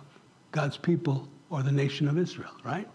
God's 0.52 0.78
people 0.78 1.28
or 1.50 1.64
the 1.64 1.72
nation 1.72 2.08
of 2.08 2.18
Israel, 2.18 2.52
right? 2.64 2.88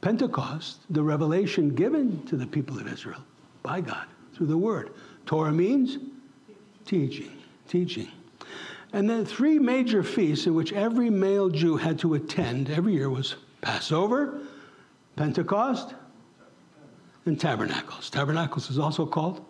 Pentecost, 0.00 0.80
the 0.90 1.02
revelation 1.02 1.74
given 1.74 2.24
to 2.26 2.36
the 2.36 2.46
people 2.46 2.78
of 2.78 2.86
Israel 2.92 3.22
by 3.62 3.80
God 3.80 4.06
through 4.34 4.46
the 4.46 4.58
Word. 4.58 4.90
Torah 5.26 5.52
means 5.52 5.98
teaching, 6.84 7.32
teaching. 7.68 8.08
And 8.92 9.08
then 9.08 9.24
three 9.24 9.58
major 9.58 10.02
feasts 10.02 10.46
in 10.46 10.54
which 10.54 10.72
every 10.72 11.10
male 11.10 11.48
Jew 11.48 11.76
had 11.76 11.98
to 12.00 12.14
attend 12.14 12.70
every 12.70 12.94
year 12.94 13.10
was 13.10 13.36
Passover, 13.60 14.40
Pentecost, 15.16 15.94
and 17.26 17.38
Tabernacles. 17.38 18.08
Tabernacles 18.08 18.70
is 18.70 18.78
also 18.78 19.04
called 19.04 19.44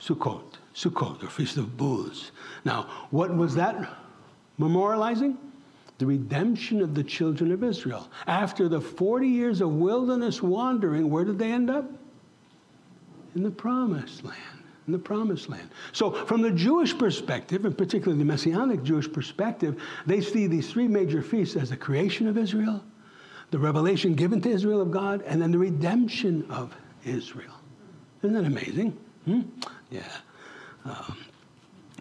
Sukkot, 0.00 0.58
Sukkot, 0.74 1.22
or 1.22 1.28
Feast 1.28 1.56
of 1.56 1.76
Booths. 1.76 2.32
Now, 2.64 3.06
what 3.10 3.34
was 3.34 3.54
that 3.54 3.88
memorializing? 4.60 5.36
The 5.98 6.06
redemption 6.06 6.82
of 6.82 6.94
the 6.94 7.04
children 7.04 7.52
of 7.52 7.62
Israel. 7.62 8.10
After 8.26 8.68
the 8.68 8.80
40 8.80 9.28
years 9.28 9.60
of 9.60 9.70
wilderness 9.70 10.42
wandering, 10.42 11.08
where 11.08 11.24
did 11.24 11.38
they 11.38 11.52
end 11.52 11.70
up? 11.70 11.90
In 13.34 13.44
the 13.44 13.50
promised 13.50 14.24
land. 14.24 14.61
In 14.86 14.92
the 14.92 14.98
promised 14.98 15.48
land. 15.48 15.70
So, 15.92 16.10
from 16.26 16.42
the 16.42 16.50
Jewish 16.50 16.96
perspective, 16.98 17.64
and 17.64 17.78
particularly 17.78 18.18
the 18.18 18.24
Messianic 18.24 18.82
Jewish 18.82 19.10
perspective, 19.10 19.80
they 20.06 20.20
see 20.20 20.48
these 20.48 20.70
three 20.70 20.88
major 20.88 21.22
feasts 21.22 21.54
as 21.54 21.70
the 21.70 21.76
creation 21.76 22.26
of 22.26 22.36
Israel, 22.36 22.82
the 23.52 23.60
revelation 23.60 24.14
given 24.14 24.40
to 24.40 24.50
Israel 24.50 24.80
of 24.80 24.90
God, 24.90 25.22
and 25.22 25.40
then 25.40 25.52
the 25.52 25.58
redemption 25.58 26.44
of 26.50 26.74
Israel. 27.04 27.54
Isn't 28.22 28.34
that 28.34 28.44
amazing? 28.44 28.98
Hmm? 29.24 29.42
Yeah. 29.90 30.02
Um, 30.84 31.16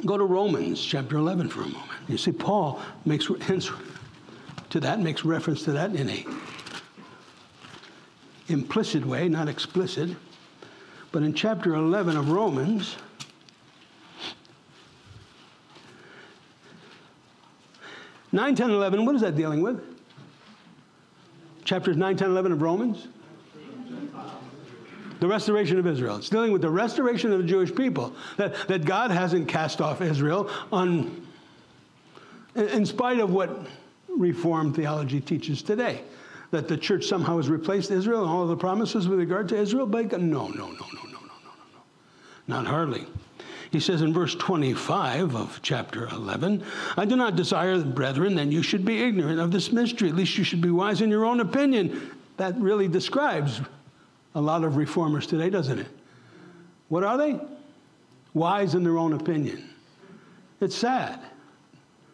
go 0.05 0.17
to 0.17 0.23
Romans 0.23 0.83
chapter 0.83 1.17
11 1.17 1.49
for 1.49 1.61
a 1.61 1.67
moment. 1.67 1.91
You 2.07 2.17
see, 2.17 2.31
Paul 2.31 2.81
makes 3.05 3.27
to 4.71 4.79
that, 4.79 4.99
makes 4.99 5.23
reference 5.23 5.63
to 5.63 5.73
that 5.73 5.95
in 5.95 6.09
a 6.09 6.25
implicit 8.47 9.05
way, 9.05 9.29
not 9.29 9.47
explicit. 9.47 10.09
But 11.11 11.23
in 11.23 11.33
chapter 11.33 11.75
11 11.75 12.15
of 12.15 12.29
Romans, 12.29 12.97
Nine, 18.33 18.55
10, 18.55 18.69
11, 18.71 19.05
what 19.05 19.15
is 19.15 19.21
that 19.21 19.35
dealing 19.35 19.61
with? 19.61 19.81
Chapters 21.65 21.97
9, 21.97 22.15
10, 22.15 22.29
11 22.29 22.51
of 22.53 22.61
Romans? 22.61 23.07
the 25.19 25.27
restoration 25.27 25.77
of 25.77 25.85
Israel. 25.85 26.15
It's 26.15 26.29
dealing 26.29 26.51
with 26.51 26.63
the 26.63 26.69
restoration 26.69 27.31
of 27.31 27.37
the 27.37 27.45
Jewish 27.45 27.73
people. 27.75 28.15
That, 28.37 28.55
that 28.67 28.85
God 28.85 29.11
hasn't 29.11 29.47
cast 29.47 29.79
off 29.79 30.01
Israel 30.01 30.49
on, 30.71 31.27
in 32.55 32.87
spite 32.87 33.19
of 33.19 33.31
what 33.31 33.67
Reformed 34.07 34.75
theology 34.75 35.21
teaches 35.21 35.61
today. 35.61 36.01
That 36.51 36.67
the 36.67 36.77
church 36.77 37.05
somehow 37.05 37.37
has 37.37 37.49
replaced 37.49 37.91
Israel 37.91 38.21
and 38.21 38.29
all 38.29 38.43
of 38.43 38.49
the 38.49 38.57
promises 38.57 39.07
with 39.07 39.19
regard 39.19 39.49
to 39.49 39.57
Israel 39.57 39.85
by 39.85 40.03
God. 40.03 40.21
No, 40.21 40.47
no, 40.47 40.53
no, 40.53 40.67
no, 40.67 40.67
no, 40.67 40.77
no, 40.77 41.19
no, 41.19 41.19
no, 41.19 41.53
no. 41.73 41.81
Not 42.47 42.67
hardly. 42.67 43.07
He 43.71 43.79
says 43.79 44.01
in 44.01 44.13
verse 44.13 44.35
25 44.35 45.33
of 45.33 45.59
chapter 45.63 46.07
11, 46.09 46.61
I 46.97 47.05
do 47.05 47.15
not 47.15 47.37
desire, 47.37 47.79
brethren, 47.81 48.35
that 48.35 48.47
you 48.47 48.61
should 48.61 48.83
be 48.83 49.01
ignorant 49.01 49.39
of 49.39 49.51
this 49.51 49.71
mystery. 49.71 50.09
At 50.09 50.15
least 50.15 50.37
you 50.37 50.43
should 50.43 50.59
be 50.59 50.69
wise 50.69 50.99
in 50.99 51.09
your 51.09 51.23
own 51.23 51.39
opinion. 51.39 52.11
That 52.35 52.59
really 52.59 52.89
describes 52.89 53.61
a 54.35 54.41
lot 54.41 54.65
of 54.65 54.75
reformers 54.75 55.25
today, 55.25 55.49
doesn't 55.49 55.79
it? 55.79 55.87
What 56.89 57.05
are 57.05 57.17
they? 57.17 57.39
Wise 58.33 58.75
in 58.75 58.83
their 58.83 58.97
own 58.97 59.13
opinion. 59.13 59.69
It's 60.59 60.75
sad 60.75 61.19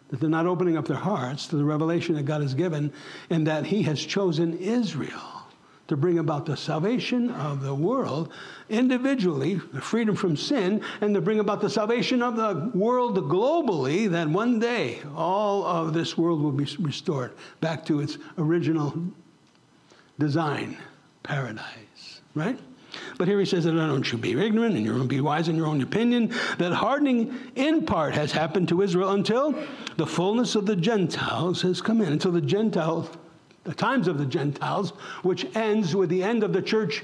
that 0.10 0.20
they're 0.20 0.30
not 0.30 0.46
opening 0.46 0.78
up 0.78 0.88
their 0.88 0.98
hearts 0.98 1.48
to 1.48 1.56
the 1.56 1.64
revelation 1.64 2.16
that 2.16 2.24
God 2.24 2.42
has 2.42 2.54
given 2.54 2.94
and 3.30 3.46
that 3.48 3.66
He 3.66 3.84
has 3.84 4.04
chosen 4.04 4.58
Israel 4.58 5.44
to 5.88 5.96
bring 5.96 6.20
about 6.20 6.46
the 6.46 6.58
salvation 6.58 7.30
of 7.32 7.62
the 7.62 7.74
world 7.74 8.32
individually, 8.70 9.56
the 9.72 9.80
freedom 9.80 10.16
from 10.16 10.36
sin, 10.36 10.82
and 11.00 11.14
to 11.16 11.22
bring 11.22 11.40
about 11.40 11.62
the 11.62 11.70
salvation 11.70 12.22
of 12.22 12.36
the 12.36 12.72
world 12.78 13.16
globally, 13.30 14.10
that 14.10 14.28
one 14.28 14.60
day 14.60 15.00
all 15.16 15.66
of 15.66 15.94
this 15.94 16.18
world 16.18 16.42
will 16.42 16.52
be 16.52 16.68
restored 16.80 17.32
back 17.62 17.86
to 17.86 18.02
its 18.02 18.18
original 18.38 18.94
design, 20.20 20.78
paradise 21.24 21.88
right? 22.38 22.60
But 23.18 23.28
here 23.28 23.40
he 23.40 23.46
says 23.46 23.66
that 23.66 23.74
I 23.74 23.88
don't 23.88 24.12
you 24.12 24.18
be 24.18 24.32
ignorant 24.32 24.76
and 24.76 24.86
you're 24.86 25.04
be 25.04 25.22
wise 25.22 25.50
in 25.50 25.56
your 25.56 25.68
own 25.68 25.82
opinion, 25.82 26.34
that 26.58 26.74
hardening 26.74 27.38
in 27.56 27.86
part 27.86 28.14
has 28.14 28.32
happened 28.32 28.70
to 28.70 28.82
Israel 28.82 29.12
until 29.12 29.56
the 29.98 30.06
fullness 30.06 30.56
of 30.56 30.66
the 30.66 30.76
Gentiles 30.76 31.62
has 31.62 31.82
come 31.82 32.02
in, 32.02 32.12
until 32.12 32.32
the 32.32 32.42
Gentiles, 32.42 33.10
the 33.64 33.74
times 33.74 34.08
of 34.08 34.18
the 34.18 34.26
Gentiles, 34.26 34.92
which 35.24 35.46
ends 35.56 35.96
with 35.96 36.10
the 36.10 36.24
end 36.24 36.44
of 36.44 36.54
the 36.54 36.62
church 36.62 37.04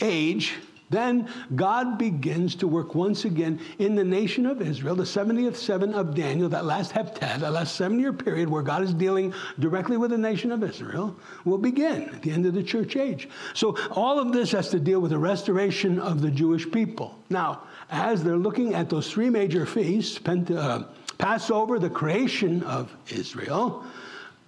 age, 0.00 0.54
then 0.88 1.28
God 1.54 1.98
begins 1.98 2.54
to 2.56 2.68
work 2.68 2.94
once 2.94 3.24
again 3.24 3.60
in 3.78 3.96
the 3.96 4.04
nation 4.04 4.46
of 4.46 4.62
Israel, 4.62 4.94
the 4.94 5.02
70th 5.02 5.56
seven 5.56 5.92
of 5.94 6.14
Daniel, 6.14 6.48
that 6.50 6.64
last 6.64 6.92
heptad, 6.92 7.40
that 7.40 7.52
last 7.52 7.74
seven 7.74 7.98
year 7.98 8.12
period 8.12 8.48
where 8.48 8.62
God 8.62 8.82
is 8.82 8.94
dealing 8.94 9.34
directly 9.58 9.96
with 9.96 10.10
the 10.10 10.18
nation 10.18 10.52
of 10.52 10.62
Israel, 10.62 11.16
will 11.44 11.58
begin 11.58 12.08
at 12.10 12.22
the 12.22 12.30
end 12.30 12.46
of 12.46 12.54
the 12.54 12.62
church 12.62 12.96
age. 12.96 13.28
So 13.54 13.76
all 13.90 14.20
of 14.20 14.32
this 14.32 14.52
has 14.52 14.68
to 14.70 14.80
deal 14.80 15.00
with 15.00 15.10
the 15.10 15.18
restoration 15.18 15.98
of 15.98 16.20
the 16.20 16.30
Jewish 16.30 16.70
people. 16.70 17.18
Now, 17.30 17.62
as 17.90 18.22
they're 18.22 18.36
looking 18.36 18.74
at 18.74 18.88
those 18.88 19.10
three 19.10 19.30
major 19.30 19.66
feasts, 19.66 20.18
Pente- 20.18 20.56
uh, 20.56 20.84
Passover, 21.18 21.78
the 21.78 21.90
creation 21.90 22.62
of 22.62 22.94
Israel, 23.08 23.84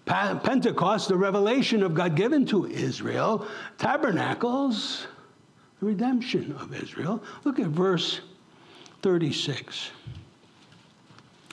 Pentecost, 0.06 1.08
the 1.08 1.16
revelation 1.16 1.82
of 1.82 1.94
God 1.94 2.16
given 2.16 2.46
to 2.46 2.66
Israel, 2.66 3.46
tabernacles, 3.76 5.06
the 5.80 5.86
redemption 5.86 6.52
of 6.60 6.74
Israel. 6.74 7.22
Look 7.44 7.58
at 7.58 7.66
verse 7.66 8.20
36. 9.02 9.90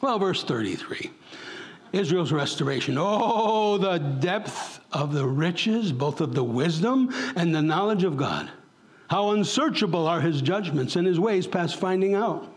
Well, 0.02 0.20
verse 0.20 0.44
33. 0.44 1.12
Israel's 1.94 2.32
restoration. 2.32 2.98
Oh, 2.98 3.78
the 3.78 3.98
depth 3.98 4.82
of 4.92 5.14
the 5.14 5.26
riches, 5.26 5.92
both 5.92 6.22
of 6.22 6.36
the 6.36 6.44
wisdom 6.44 7.10
and 7.36 7.54
the 7.54 7.62
knowledge 7.62 8.04
of 8.04 8.18
God. 8.18 8.50
How 9.10 9.32
unsearchable 9.32 10.08
are 10.08 10.20
his 10.20 10.42
judgments 10.42 10.96
and 10.96 11.08
his 11.08 11.20
ways 11.20 11.48
past 11.48 11.78
finding 11.78 12.16
out. 12.16 12.52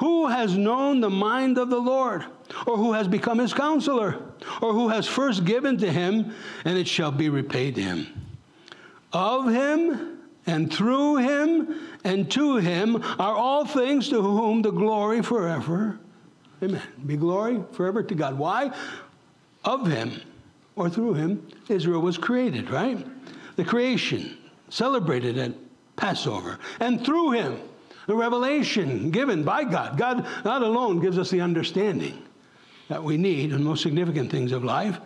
Who 0.00 0.26
has 0.26 0.56
known 0.56 1.00
the 1.00 1.10
mind 1.10 1.58
of 1.58 1.70
the 1.70 1.78
Lord? 1.78 2.24
Or 2.66 2.76
who 2.76 2.92
has 2.92 3.08
become 3.08 3.38
his 3.38 3.54
counselor? 3.54 4.20
Or 4.60 4.72
who 4.72 4.88
has 4.88 5.06
first 5.06 5.44
given 5.44 5.78
to 5.78 5.90
him, 5.90 6.34
and 6.64 6.76
it 6.76 6.88
shall 6.88 7.12
be 7.12 7.28
repaid 7.28 7.76
to 7.76 7.82
him? 7.82 8.06
Of 9.12 9.50
him 9.50 10.21
and 10.46 10.72
through 10.72 11.16
him 11.16 11.88
and 12.04 12.30
to 12.32 12.56
him 12.56 12.96
are 12.96 13.34
all 13.34 13.64
things 13.64 14.08
to 14.08 14.20
whom 14.20 14.62
the 14.62 14.72
glory 14.72 15.22
forever. 15.22 15.98
Amen. 16.62 16.82
Be 17.06 17.16
glory 17.16 17.62
forever 17.72 18.02
to 18.02 18.14
God. 18.14 18.38
Why? 18.38 18.72
Of 19.64 19.86
him 19.86 20.20
or 20.74 20.90
through 20.90 21.14
him, 21.14 21.46
Israel 21.68 22.00
was 22.00 22.18
created, 22.18 22.70
right? 22.70 23.04
The 23.56 23.64
creation 23.64 24.38
celebrated 24.68 25.38
at 25.38 25.52
Passover. 25.96 26.58
And 26.80 27.04
through 27.04 27.32
him, 27.32 27.60
the 28.06 28.14
revelation 28.14 29.10
given 29.10 29.44
by 29.44 29.64
God. 29.64 29.96
God, 29.96 30.26
God 30.42 30.62
alone 30.62 31.00
gives 31.00 31.18
us 31.18 31.30
the 31.30 31.40
understanding 31.40 32.20
that 32.88 33.02
we 33.02 33.16
need 33.16 33.50
the 33.50 33.58
most 33.58 33.82
significant 33.82 34.30
things 34.30 34.50
of 34.50 34.64
life. 34.64 34.98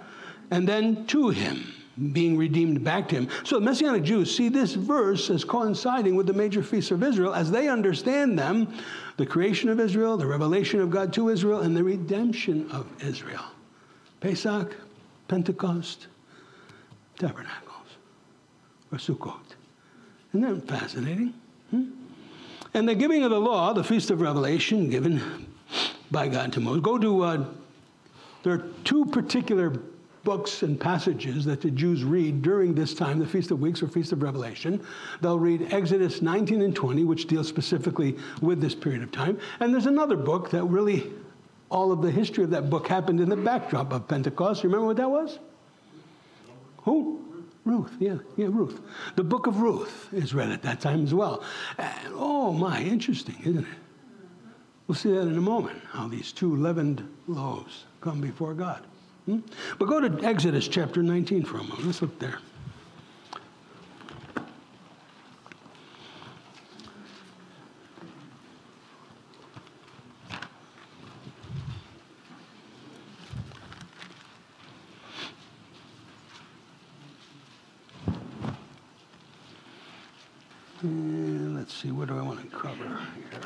And 0.50 0.66
then 0.66 1.06
to 1.08 1.28
him 1.28 1.72
being 2.12 2.36
redeemed 2.36 2.84
back 2.84 3.08
to 3.08 3.14
him. 3.14 3.28
So 3.44 3.58
the 3.58 3.64
Messianic 3.64 4.02
Jews 4.02 4.34
see 4.34 4.48
this 4.48 4.74
verse 4.74 5.30
as 5.30 5.44
coinciding 5.44 6.14
with 6.14 6.26
the 6.26 6.32
major 6.32 6.62
feasts 6.62 6.90
of 6.90 7.02
Israel 7.02 7.34
as 7.34 7.50
they 7.50 7.68
understand 7.68 8.38
them 8.38 8.72
the 9.16 9.24
creation 9.24 9.70
of 9.70 9.80
Israel, 9.80 10.16
the 10.16 10.26
revelation 10.26 10.80
of 10.80 10.90
God 10.90 11.12
to 11.14 11.30
Israel, 11.30 11.60
and 11.60 11.74
the 11.74 11.82
redemption 11.82 12.70
of 12.70 12.86
Israel. 13.02 13.44
Pesach, 14.20 14.76
Pentecost, 15.28 16.08
Tabernacles, 17.18 17.96
or 18.92 18.98
Sukkot. 18.98 19.54
Isn't 20.34 20.42
that 20.42 20.68
fascinating? 20.68 21.32
Hmm? 21.70 21.90
And 22.74 22.86
the 22.86 22.94
giving 22.94 23.22
of 23.24 23.30
the 23.30 23.40
law, 23.40 23.72
the 23.72 23.84
Feast 23.84 24.10
of 24.10 24.20
Revelation, 24.20 24.90
given 24.90 25.46
by 26.10 26.28
God 26.28 26.52
to 26.52 26.60
Moses. 26.60 26.82
Go 26.82 26.98
to, 26.98 27.22
uh, 27.22 27.44
there 28.42 28.52
are 28.52 28.68
two 28.84 29.06
particular 29.06 29.80
books 30.26 30.64
and 30.64 30.78
passages 30.80 31.44
that 31.44 31.60
the 31.60 31.70
Jews 31.70 32.02
read 32.02 32.42
during 32.42 32.74
this 32.74 32.94
time, 32.94 33.20
the 33.20 33.26
Feast 33.26 33.52
of 33.52 33.60
Weeks 33.60 33.80
or 33.80 33.86
Feast 33.86 34.10
of 34.10 34.24
Revelation. 34.24 34.84
They'll 35.20 35.38
read 35.38 35.72
Exodus 35.72 36.20
19 36.20 36.62
and 36.62 36.74
20, 36.74 37.04
which 37.04 37.28
deals 37.28 37.46
specifically 37.46 38.16
with 38.42 38.60
this 38.60 38.74
period 38.74 39.04
of 39.04 39.12
time. 39.12 39.38
And 39.60 39.72
there's 39.72 39.86
another 39.86 40.16
book 40.16 40.50
that 40.50 40.64
really, 40.64 41.12
all 41.70 41.92
of 41.92 42.02
the 42.02 42.10
history 42.10 42.42
of 42.42 42.50
that 42.50 42.68
book 42.68 42.88
happened 42.88 43.20
in 43.20 43.28
the 43.28 43.36
backdrop 43.36 43.92
of 43.92 44.08
Pentecost. 44.08 44.64
You 44.64 44.68
remember 44.68 44.88
what 44.88 44.96
that 44.96 45.08
was? 45.08 45.38
Who? 46.78 47.22
Ruth, 47.64 47.92
yeah, 48.00 48.16
yeah, 48.36 48.46
Ruth. 48.50 48.80
The 49.14 49.24
book 49.24 49.46
of 49.46 49.60
Ruth 49.60 50.08
is 50.12 50.34
read 50.34 50.50
at 50.50 50.62
that 50.62 50.80
time 50.80 51.04
as 51.04 51.14
well. 51.14 51.44
And, 51.78 52.14
oh 52.14 52.52
my, 52.52 52.82
interesting, 52.82 53.36
isn't 53.42 53.58
it? 53.58 53.78
We'll 54.88 54.96
see 54.96 55.12
that 55.12 55.22
in 55.22 55.38
a 55.38 55.40
moment, 55.40 55.82
how 55.92 56.08
these 56.08 56.32
two 56.32 56.56
leavened 56.56 57.08
loaves 57.28 57.84
come 58.00 58.20
before 58.20 58.54
God. 58.54 58.84
Hmm? 59.26 59.40
But 59.78 59.86
go 59.86 60.00
to 60.00 60.24
Exodus 60.24 60.68
chapter 60.68 61.02
19 61.02 61.44
for 61.44 61.58
a 61.58 61.62
moment. 61.64 61.84
Let's 61.84 62.00
look 62.00 62.16
there. 62.20 62.38
And 80.82 81.56
let's 81.56 81.74
see, 81.74 81.90
what 81.90 82.06
do 82.06 82.16
I 82.16 82.22
want 82.22 82.48
to 82.48 82.56
cover 82.56 83.00
here? 83.16 83.40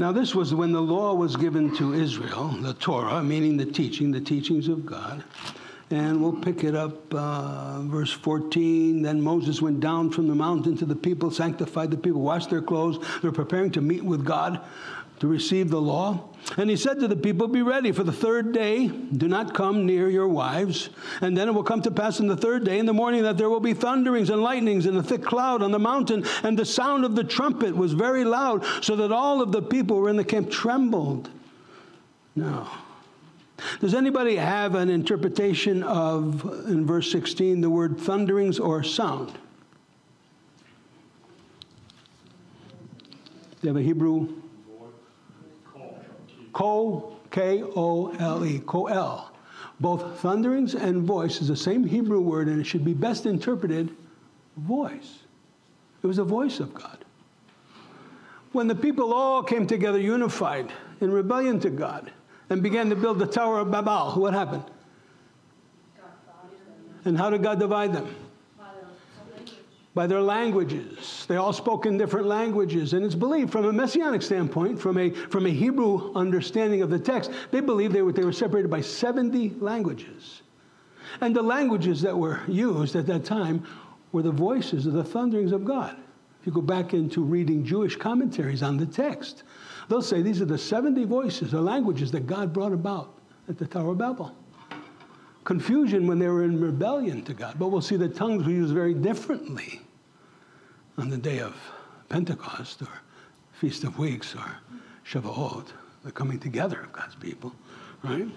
Now, 0.00 0.12
this 0.12 0.32
was 0.32 0.54
when 0.54 0.70
the 0.70 0.80
law 0.80 1.12
was 1.14 1.34
given 1.34 1.74
to 1.74 1.92
Israel, 1.92 2.50
the 2.60 2.74
Torah, 2.74 3.20
meaning 3.20 3.56
the 3.56 3.66
teaching, 3.66 4.12
the 4.12 4.20
teachings 4.20 4.68
of 4.68 4.86
God. 4.86 5.24
And 5.90 6.22
we'll 6.22 6.40
pick 6.40 6.62
it 6.62 6.76
up, 6.76 7.12
uh, 7.12 7.80
verse 7.80 8.12
14. 8.12 9.02
Then 9.02 9.20
Moses 9.20 9.60
went 9.60 9.80
down 9.80 10.10
from 10.10 10.28
the 10.28 10.36
mountain 10.36 10.76
to 10.76 10.84
the 10.84 10.94
people, 10.94 11.32
sanctified 11.32 11.90
the 11.90 11.96
people, 11.96 12.20
washed 12.20 12.50
their 12.50 12.62
clothes. 12.62 13.04
They're 13.22 13.32
preparing 13.32 13.72
to 13.72 13.80
meet 13.80 14.04
with 14.04 14.24
God 14.24 14.60
to 15.20 15.26
receive 15.26 15.70
the 15.70 15.80
law. 15.80 16.24
And 16.56 16.70
he 16.70 16.76
said 16.76 17.00
to 17.00 17.08
the 17.08 17.16
people, 17.16 17.48
Be 17.48 17.62
ready 17.62 17.92
for 17.92 18.04
the 18.04 18.12
third 18.12 18.52
day. 18.52 18.88
Do 18.88 19.28
not 19.28 19.54
come 19.54 19.84
near 19.84 20.08
your 20.08 20.28
wives. 20.28 20.90
And 21.20 21.36
then 21.36 21.48
it 21.48 21.52
will 21.52 21.64
come 21.64 21.82
to 21.82 21.90
pass 21.90 22.20
in 22.20 22.26
the 22.26 22.36
third 22.36 22.64
day 22.64 22.78
in 22.78 22.86
the 22.86 22.94
morning 22.94 23.22
that 23.24 23.36
there 23.36 23.50
will 23.50 23.60
be 23.60 23.74
thunderings 23.74 24.30
and 24.30 24.42
lightnings 24.42 24.86
and 24.86 24.96
a 24.96 25.02
thick 25.02 25.22
cloud 25.22 25.62
on 25.62 25.72
the 25.72 25.78
mountain. 25.78 26.24
And 26.42 26.58
the 26.58 26.64
sound 26.64 27.04
of 27.04 27.16
the 27.16 27.24
trumpet 27.24 27.76
was 27.76 27.92
very 27.92 28.24
loud, 28.24 28.64
so 28.82 28.96
that 28.96 29.12
all 29.12 29.42
of 29.42 29.52
the 29.52 29.62
people 29.62 29.96
who 29.96 30.02
were 30.02 30.08
in 30.08 30.16
the 30.16 30.24
camp 30.24 30.50
trembled. 30.50 31.28
Now, 32.34 32.70
does 33.80 33.94
anybody 33.94 34.36
have 34.36 34.74
an 34.74 34.88
interpretation 34.88 35.82
of, 35.82 36.44
in 36.66 36.86
verse 36.86 37.10
16, 37.10 37.60
the 37.60 37.68
word 37.68 37.98
thunderings 37.98 38.58
or 38.58 38.82
sound? 38.84 39.32
Do 43.60 43.66
you 43.66 43.68
have 43.68 43.76
a 43.76 43.82
Hebrew 43.82 44.40
Ko, 46.52 47.16
K 47.30 47.62
O 47.62 48.12
L 48.18 48.44
E, 48.44 48.60
Koel. 48.60 49.24
Both 49.80 50.20
thunderings 50.20 50.74
and 50.74 51.02
voice 51.02 51.40
is 51.40 51.48
the 51.48 51.56
same 51.56 51.84
Hebrew 51.84 52.20
word, 52.20 52.48
and 52.48 52.60
it 52.60 52.64
should 52.64 52.84
be 52.84 52.94
best 52.94 53.26
interpreted 53.26 53.94
voice. 54.56 55.20
It 56.02 56.06
was 56.06 56.16
the 56.16 56.24
voice 56.24 56.60
of 56.60 56.74
God. 56.74 57.04
When 58.52 58.66
the 58.66 58.74
people 58.74 59.12
all 59.12 59.42
came 59.42 59.66
together 59.66 59.98
unified 59.98 60.72
in 61.00 61.12
rebellion 61.12 61.60
to 61.60 61.70
God 61.70 62.10
and 62.50 62.62
began 62.62 62.90
to 62.90 62.96
build 62.96 63.18
the 63.18 63.26
Tower 63.26 63.60
of 63.60 63.70
Babel, 63.70 64.12
what 64.12 64.34
happened? 64.34 64.64
And 67.04 67.16
how 67.16 67.30
did 67.30 67.42
God 67.42 67.58
divide 67.60 67.92
them? 67.92 68.14
By 69.98 70.06
their 70.06 70.22
languages. 70.22 71.26
They 71.26 71.34
all 71.34 71.52
spoke 71.52 71.84
in 71.84 71.98
different 71.98 72.28
languages. 72.28 72.92
And 72.92 73.04
it's 73.04 73.16
believed 73.16 73.50
from 73.50 73.64
a 73.64 73.72
messianic 73.72 74.22
standpoint, 74.22 74.78
from 74.78 74.96
a, 74.96 75.10
from 75.10 75.44
a 75.44 75.50
Hebrew 75.50 76.14
understanding 76.14 76.82
of 76.82 76.88
the 76.88 77.00
text, 77.00 77.32
they 77.50 77.58
believed 77.58 77.94
they 77.94 78.02
were, 78.02 78.12
they 78.12 78.22
were 78.22 78.32
separated 78.32 78.70
by 78.70 78.80
70 78.80 79.56
languages. 79.58 80.42
And 81.20 81.34
the 81.34 81.42
languages 81.42 82.00
that 82.02 82.16
were 82.16 82.42
used 82.46 82.94
at 82.94 83.08
that 83.08 83.24
time 83.24 83.64
were 84.12 84.22
the 84.22 84.30
voices 84.30 84.86
of 84.86 84.92
the 84.92 85.02
thunderings 85.02 85.50
of 85.50 85.64
God. 85.64 85.96
If 86.40 86.46
you 86.46 86.52
go 86.52 86.60
back 86.60 86.94
into 86.94 87.24
reading 87.24 87.64
Jewish 87.64 87.96
commentaries 87.96 88.62
on 88.62 88.76
the 88.76 88.86
text, 88.86 89.42
they'll 89.88 90.00
say 90.00 90.22
these 90.22 90.40
are 90.40 90.44
the 90.44 90.56
70 90.56 91.06
voices 91.06 91.52
or 91.52 91.60
languages 91.60 92.12
that 92.12 92.28
God 92.28 92.52
brought 92.52 92.72
about 92.72 93.18
at 93.48 93.58
the 93.58 93.66
Tower 93.66 93.90
of 93.90 93.98
Babel 93.98 94.32
confusion 95.44 96.06
when 96.06 96.18
they 96.18 96.28
were 96.28 96.44
in 96.44 96.60
rebellion 96.60 97.22
to 97.22 97.32
God. 97.32 97.58
But 97.58 97.68
we'll 97.68 97.80
see 97.80 97.96
that 97.96 98.14
tongues 98.14 98.44
were 98.44 98.52
used 98.52 98.74
very 98.74 98.92
differently 98.92 99.80
on 100.98 101.10
the 101.10 101.16
day 101.16 101.38
of 101.38 101.54
Pentecost 102.08 102.82
or 102.82 102.88
Feast 103.52 103.84
of 103.84 103.98
Weeks 103.98 104.34
or 104.34 104.58
Shavuot, 105.06 105.66
the 106.04 106.12
coming 106.12 106.38
together 106.38 106.80
of 106.80 106.92
God's 106.92 107.14
people, 107.14 107.54
right? 108.02 108.28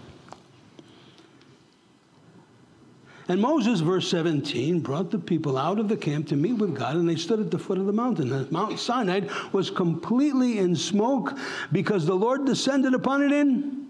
And 3.27 3.39
Moses, 3.39 3.79
verse 3.79 4.09
17, 4.09 4.81
brought 4.81 5.09
the 5.09 5.19
people 5.19 5.57
out 5.57 5.79
of 5.79 5.87
the 5.87 5.95
camp 5.95 6.27
to 6.29 6.35
meet 6.35 6.53
with 6.53 6.75
God, 6.75 6.95
and 6.95 7.07
they 7.07 7.15
stood 7.15 7.39
at 7.39 7.49
the 7.49 7.59
foot 7.59 7.77
of 7.77 7.85
the 7.85 7.93
mountain. 7.93 8.29
The 8.29 8.47
Mount 8.51 8.79
Sinai 8.79 9.21
was 9.51 9.69
completely 9.69 10.59
in 10.59 10.75
smoke 10.75 11.37
because 11.71 12.05
the 12.05 12.15
Lord 12.15 12.45
descended 12.45 12.93
upon 12.93 13.23
it 13.23 13.31
in 13.31 13.87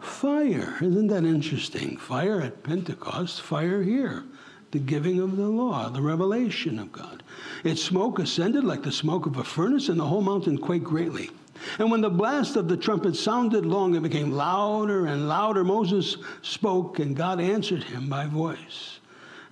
fire. 0.00 0.76
Isn't 0.80 1.08
that 1.08 1.24
interesting? 1.24 1.96
Fire 1.96 2.40
at 2.40 2.62
Pentecost, 2.62 3.42
fire 3.42 3.82
here 3.82 4.24
the 4.70 4.78
giving 4.78 5.20
of 5.20 5.36
the 5.36 5.48
law, 5.48 5.88
the 5.88 6.02
revelation 6.02 6.78
of 6.78 6.92
God. 6.92 7.22
Its 7.64 7.82
smoke 7.82 8.18
ascended 8.18 8.64
like 8.64 8.82
the 8.82 8.92
smoke 8.92 9.26
of 9.26 9.36
a 9.36 9.44
furnace, 9.44 9.88
and 9.88 9.98
the 9.98 10.06
whole 10.06 10.22
mountain 10.22 10.58
quaked 10.58 10.84
greatly. 10.84 11.30
And 11.78 11.90
when 11.90 12.00
the 12.00 12.10
blast 12.10 12.56
of 12.56 12.68
the 12.68 12.76
trumpet 12.76 13.16
sounded 13.16 13.66
long, 13.66 13.94
it 13.94 14.02
became 14.02 14.32
louder 14.32 15.06
and 15.06 15.28
louder. 15.28 15.64
Moses 15.64 16.16
spoke, 16.42 16.98
and 16.98 17.16
God 17.16 17.40
answered 17.40 17.82
him 17.82 18.08
by 18.08 18.26
voice. 18.26 19.00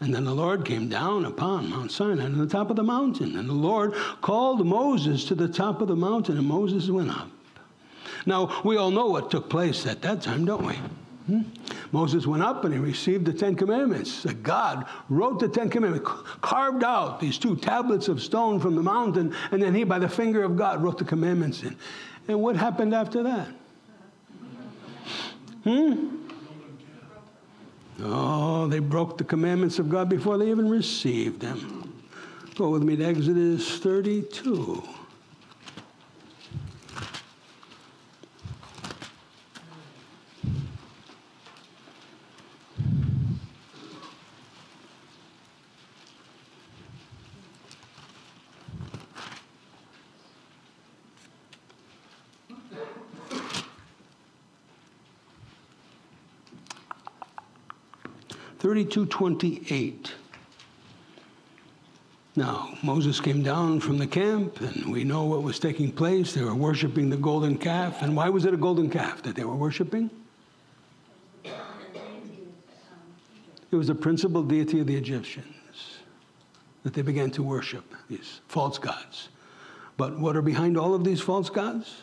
And 0.01 0.15
then 0.15 0.25
the 0.25 0.35
Lord 0.35 0.65
came 0.65 0.89
down 0.89 1.25
upon 1.25 1.71
Mount 1.71 1.91
Sinai 1.91 2.25
on 2.25 2.39
the 2.39 2.47
top 2.47 2.71
of 2.71 2.77
the 2.77 2.83
mountain. 2.83 3.37
And 3.37 3.49
the 3.49 3.55
Lord 3.55 3.95
called 4.21 4.65
Moses 4.67 5.25
to 5.27 5.35
the 5.35 5.49
top 5.49 5.81
of 5.81 5.89
the 5.89 5.97
mountain, 5.97 6.37
and 6.37 6.47
Moses 6.47 6.91
went 6.91 7.11
up. 7.11 7.31
Now, 8.27 8.61
we 8.65 8.77
all 8.77 8.91
know 8.91 9.07
what 9.07 9.31
took 9.31 9.49
place 9.49 9.87
at 9.87 10.03
that 10.03 10.21
time, 10.21 10.45
don't 10.45 10.67
we? 10.67 10.75
Hmm? 11.27 11.43
Moses 11.93 12.27
went 12.27 12.43
up 12.43 12.65
and 12.65 12.75
he 12.75 12.81
received 12.81 13.25
the 13.25 13.33
Ten 13.33 13.55
Commandments. 13.55 14.25
God 14.43 14.87
wrote 15.09 15.39
the 15.41 15.49
Ten 15.49 15.71
Commandments, 15.71 16.09
carved 16.41 16.85
out 16.85 17.21
these 17.21 17.39
two 17.39 17.57
tablets 17.57 18.09
of 18.09 18.23
stone 18.23 18.61
from 18.61 18.75
the 18.75 18.83
mountain, 18.83 19.35
and 19.51 19.63
then 19.63 19.75
he, 19.75 19.85
by 19.85 19.99
the 19.99 20.09
finger 20.09 20.43
of 20.43 20.57
God, 20.57 20.83
wrote 20.83 20.99
the 20.99 21.05
commandments 21.05 21.63
in. 21.63 21.77
And 22.29 22.41
what 22.41 22.57
happened 22.57 22.95
after 22.95 23.23
that? 23.23 23.49
Hmm? 25.65 26.17
Oh, 28.03 28.67
they 28.67 28.79
broke 28.79 29.17
the 29.17 29.25
commandments 29.25 29.79
of 29.79 29.89
God 29.89 30.09
before 30.09 30.37
they 30.39 30.51
even 30.51 30.69
received 30.69 31.41
them. 31.41 32.05
Go 32.57 32.71
with 32.71 32.83
me 32.83 32.97
to 32.97 33.05
Exodus 33.05 33.79
32. 33.79 34.83
3228. 58.67 60.13
Now, 62.35 62.77
Moses 62.83 63.21
came 63.21 63.45
down 63.45 63.79
from 63.79 63.97
the 63.97 64.09
camp, 64.09 64.61
and 64.61 64.91
we 64.91 65.05
know 65.05 65.23
what 65.23 65.45
was 65.45 65.61
taking 65.61 65.93
place. 65.93 66.33
They 66.33 66.43
were 66.43 66.53
worshiping 66.53 67.09
the 67.09 67.17
golden 67.17 67.59
calf. 67.59 68.03
And 68.03 68.17
why 68.17 68.29
was 68.29 68.45
it 68.45 68.53
a 68.53 68.57
golden 68.57 68.91
calf 68.91 69.23
that 69.23 69.37
they 69.37 69.45
were 69.45 69.55
worshiping? 69.55 70.11
It 71.45 71.55
was 73.71 73.87
the 73.87 73.95
principal 73.95 74.43
deity 74.43 74.81
of 74.81 74.89
the 74.89 74.97
Egyptians 74.97 75.99
that 76.83 76.93
they 76.93 77.03
began 77.03 77.31
to 77.31 77.45
worship, 77.45 77.95
these 78.11 78.41
false 78.49 78.79
gods. 78.79 79.29
But 79.97 80.19
what 80.19 80.37
are 80.37 80.43
behind 80.43 80.77
all 80.77 80.93
of 80.93 81.05
these 81.05 81.21
false 81.21 81.51
gods? 81.51 82.03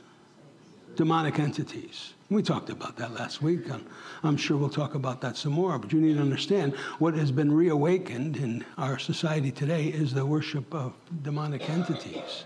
Demonic 0.95 1.39
entities. 1.39 2.13
We 2.33 2.41
talked 2.41 2.71
about 2.71 2.95
that 2.97 3.13
last 3.13 3.43
week. 3.43 3.69
and 3.69 3.85
I'm 4.23 4.37
sure 4.37 4.57
we'll 4.57 4.67
talk 4.67 4.95
about 4.95 5.21
that 5.21 5.37
some 5.37 5.51
more. 5.51 5.77
But 5.77 5.93
you 5.93 6.01
need 6.01 6.15
to 6.15 6.21
understand 6.21 6.73
what 6.97 7.13
has 7.13 7.31
been 7.31 7.51
reawakened 7.51 8.37
in 8.37 8.65
our 8.79 8.97
society 8.97 9.51
today 9.51 9.85
is 9.85 10.15
the 10.15 10.25
worship 10.25 10.73
of 10.73 10.93
demonic 11.21 11.69
entities, 11.69 12.45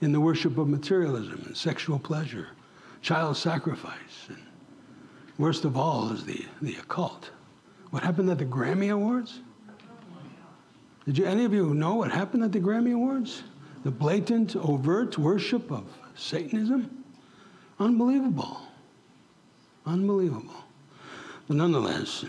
in 0.00 0.12
the 0.12 0.20
worship 0.20 0.56
of 0.56 0.68
materialism 0.68 1.42
and 1.46 1.56
sexual 1.56 1.98
pleasure. 1.98 2.50
child 3.02 3.36
sacrifice. 3.36 4.28
And 4.28 4.38
worst 5.36 5.64
of 5.64 5.76
all 5.76 6.12
is 6.12 6.24
the, 6.24 6.46
the 6.62 6.76
occult. 6.76 7.30
What 7.90 8.04
happened 8.04 8.30
at 8.30 8.38
the 8.38 8.44
Grammy 8.44 8.92
Awards? 8.92 9.40
Did 11.06 11.18
you, 11.18 11.24
any 11.24 11.44
of 11.44 11.52
you 11.52 11.74
know 11.74 11.96
what 11.96 12.12
happened 12.12 12.44
at 12.44 12.52
the 12.52 12.60
Grammy 12.60 12.94
Awards? 12.94 13.42
The 13.82 13.90
blatant, 13.90 14.54
overt 14.54 15.18
worship 15.18 15.72
of 15.72 15.86
Satanism? 16.14 17.04
Unbelievable. 17.80 18.60
Unbelievable. 19.88 20.52
But 21.46 21.56
nonetheless, 21.56 22.26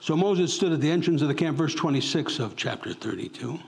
so 0.00 0.16
Moses 0.16 0.52
stood 0.52 0.72
at 0.72 0.80
the 0.80 0.90
entrance 0.90 1.22
of 1.22 1.28
the 1.28 1.34
camp, 1.34 1.56
verse 1.56 1.74
26 1.74 2.40
of 2.40 2.56
chapter 2.56 2.92
32, 2.92 3.60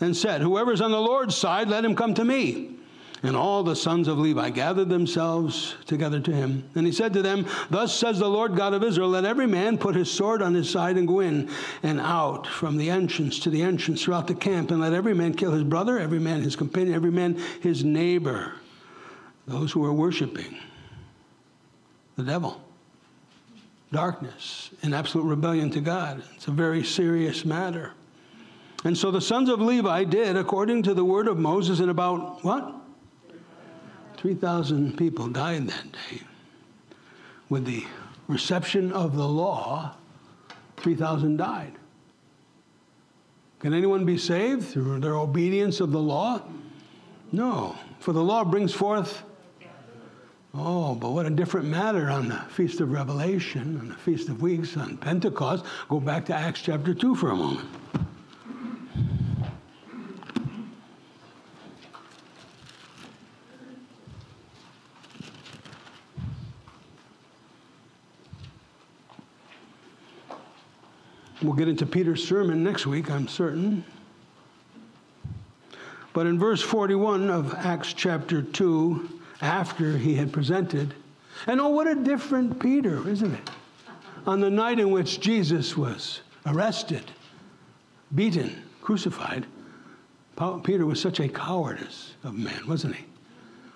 and 0.00 0.16
said, 0.16 0.40
Whoever's 0.40 0.80
on 0.80 0.90
the 0.90 1.00
Lord's 1.00 1.36
side, 1.36 1.68
let 1.68 1.84
him 1.84 1.94
come 1.94 2.14
to 2.14 2.24
me. 2.24 2.79
And 3.22 3.36
all 3.36 3.62
the 3.62 3.76
sons 3.76 4.08
of 4.08 4.18
Levi 4.18 4.48
gathered 4.50 4.88
themselves 4.88 5.74
together 5.84 6.20
to 6.20 6.32
him. 6.32 6.64
And 6.74 6.86
he 6.86 6.92
said 6.92 7.12
to 7.12 7.22
them, 7.22 7.46
Thus 7.68 7.94
says 7.94 8.18
the 8.18 8.28
Lord 8.28 8.56
God 8.56 8.72
of 8.72 8.82
Israel, 8.82 9.10
let 9.10 9.26
every 9.26 9.46
man 9.46 9.76
put 9.76 9.94
his 9.94 10.10
sword 10.10 10.40
on 10.40 10.54
his 10.54 10.70
side 10.70 10.96
and 10.96 11.06
go 11.06 11.20
in 11.20 11.50
and 11.82 12.00
out 12.00 12.46
from 12.46 12.78
the 12.78 12.88
entrance 12.88 13.38
to 13.40 13.50
the 13.50 13.62
entrance 13.62 14.02
throughout 14.02 14.26
the 14.26 14.34
camp, 14.34 14.70
and 14.70 14.80
let 14.80 14.94
every 14.94 15.14
man 15.14 15.34
kill 15.34 15.52
his 15.52 15.64
brother, 15.64 15.98
every 15.98 16.18
man 16.18 16.40
his 16.40 16.56
companion, 16.56 16.94
every 16.94 17.10
man 17.10 17.34
his 17.60 17.84
neighbor, 17.84 18.54
those 19.46 19.70
who 19.70 19.84
are 19.84 19.92
worshiping 19.92 20.56
the 22.16 22.22
devil. 22.22 22.60
Darkness 23.92 24.70
in 24.82 24.94
absolute 24.94 25.24
rebellion 25.24 25.70
to 25.70 25.80
God. 25.80 26.22
It's 26.36 26.46
a 26.46 26.52
very 26.52 26.84
serious 26.84 27.44
matter. 27.44 27.92
And 28.84 28.96
so 28.96 29.10
the 29.10 29.20
sons 29.20 29.48
of 29.48 29.60
Levi 29.60 30.04
did 30.04 30.36
according 30.36 30.84
to 30.84 30.94
the 30.94 31.04
word 31.04 31.28
of 31.28 31.38
Moses 31.38 31.80
in 31.80 31.88
about 31.88 32.42
what? 32.44 32.79
3,000 34.20 34.98
people 34.98 35.28
died 35.28 35.66
that 35.68 35.92
day. 35.92 36.20
With 37.48 37.64
the 37.64 37.84
reception 38.28 38.92
of 38.92 39.16
the 39.16 39.26
law, 39.26 39.94
3,000 40.76 41.38
died. 41.38 41.72
Can 43.60 43.72
anyone 43.72 44.04
be 44.04 44.18
saved 44.18 44.64
through 44.64 45.00
their 45.00 45.16
obedience 45.16 45.80
of 45.80 45.90
the 45.90 45.98
law? 45.98 46.42
No. 47.32 47.76
For 47.98 48.12
the 48.12 48.22
law 48.22 48.44
brings 48.44 48.74
forth. 48.74 49.22
Oh, 50.52 50.94
but 50.94 51.12
what 51.12 51.24
a 51.24 51.30
different 51.30 51.68
matter 51.68 52.10
on 52.10 52.28
the 52.28 52.40
Feast 52.50 52.80
of 52.80 52.92
Revelation, 52.92 53.78
on 53.80 53.88
the 53.88 53.94
Feast 53.94 54.28
of 54.28 54.42
Weeks, 54.42 54.76
on 54.76 54.98
Pentecost. 54.98 55.64
Go 55.88 55.98
back 55.98 56.26
to 56.26 56.34
Acts 56.34 56.60
chapter 56.60 56.92
2 56.92 57.14
for 57.14 57.30
a 57.30 57.36
moment. 57.36 57.68
We'll 71.42 71.54
get 71.54 71.68
into 71.68 71.86
Peter's 71.86 72.26
sermon 72.26 72.62
next 72.62 72.86
week, 72.86 73.10
I'm 73.10 73.26
certain. 73.26 73.84
But 76.12 76.26
in 76.26 76.38
verse 76.38 76.60
41 76.60 77.30
of 77.30 77.54
Acts 77.54 77.94
chapter 77.94 78.42
2, 78.42 79.20
after 79.40 79.96
he 79.96 80.16
had 80.16 80.32
presented, 80.32 80.94
and 81.46 81.58
oh, 81.58 81.68
what 81.68 81.86
a 81.86 81.94
different 81.94 82.60
Peter, 82.60 83.08
isn't 83.08 83.32
it? 83.32 83.50
On 84.26 84.40
the 84.40 84.50
night 84.50 84.78
in 84.78 84.90
which 84.90 85.20
Jesus 85.20 85.76
was 85.78 86.20
arrested, 86.44 87.10
beaten, 88.14 88.62
crucified, 88.82 89.46
Peter 90.62 90.84
was 90.84 91.00
such 91.00 91.20
a 91.20 91.28
cowardice 91.28 92.14
of 92.22 92.34
man, 92.34 92.66
wasn't 92.66 92.96
he? 92.96 93.04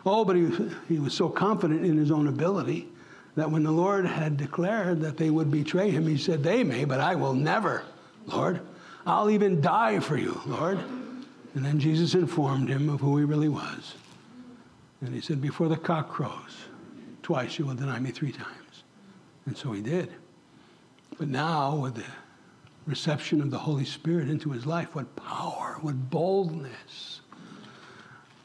Oh, 0.05 0.25
but 0.25 0.37
he, 0.37 0.51
he 0.89 0.99
was 0.99 1.15
so 1.15 1.31
confident 1.31 1.85
in 1.85 1.97
his 1.97 2.11
own 2.11 2.27
ability 2.27 2.89
that 3.37 3.51
when 3.51 3.65
the 3.65 3.73
Lord 3.73 4.07
had 4.07 4.37
declared 4.37 5.01
that 5.01 5.17
they 5.17 5.31
would 5.31 5.51
betray 5.51 5.91
him, 5.91 6.07
he 6.07 6.17
said, 6.17 6.43
They 6.43 6.63
may, 6.63 6.85
but 6.85 7.01
I 7.01 7.15
will 7.15 7.35
never, 7.35 7.85
Lord. 8.27 8.61
I'll 9.07 9.31
even 9.31 9.61
die 9.61 10.01
for 10.01 10.17
you, 10.17 10.41
Lord. 10.47 10.79
And 11.55 11.65
then 11.65 11.79
Jesus 11.79 12.15
informed 12.15 12.69
him 12.69 12.89
of 12.89 13.01
who 13.01 13.19
he 13.19 13.25
really 13.25 13.49
was. 13.49 13.95
And 15.01 15.15
he 15.15 15.21
said, 15.21 15.41
Before 15.41 15.69
the 15.69 15.77
cock 15.77 16.09
crows, 16.11 16.65
twice 17.23 17.59
you 17.59 17.67
will 17.67 17.75
deny 17.75 17.99
me 17.99 18.11
three 18.11 18.33
times. 18.33 18.85
And 19.47 19.57
so 19.57 19.73
he 19.73 19.83
did. 19.83 20.11
But 21.19 21.29
now, 21.29 21.77
with 21.77 21.97
the 21.97 22.05
reception 22.87 23.41
of 23.41 23.51
the 23.51 23.59
Holy 23.59 23.85
Spirit 23.85 24.29
into 24.29 24.51
his 24.51 24.67
life, 24.67 24.95
what 24.95 25.15
power, 25.17 25.79
what 25.81 26.11
boldness 26.11 27.21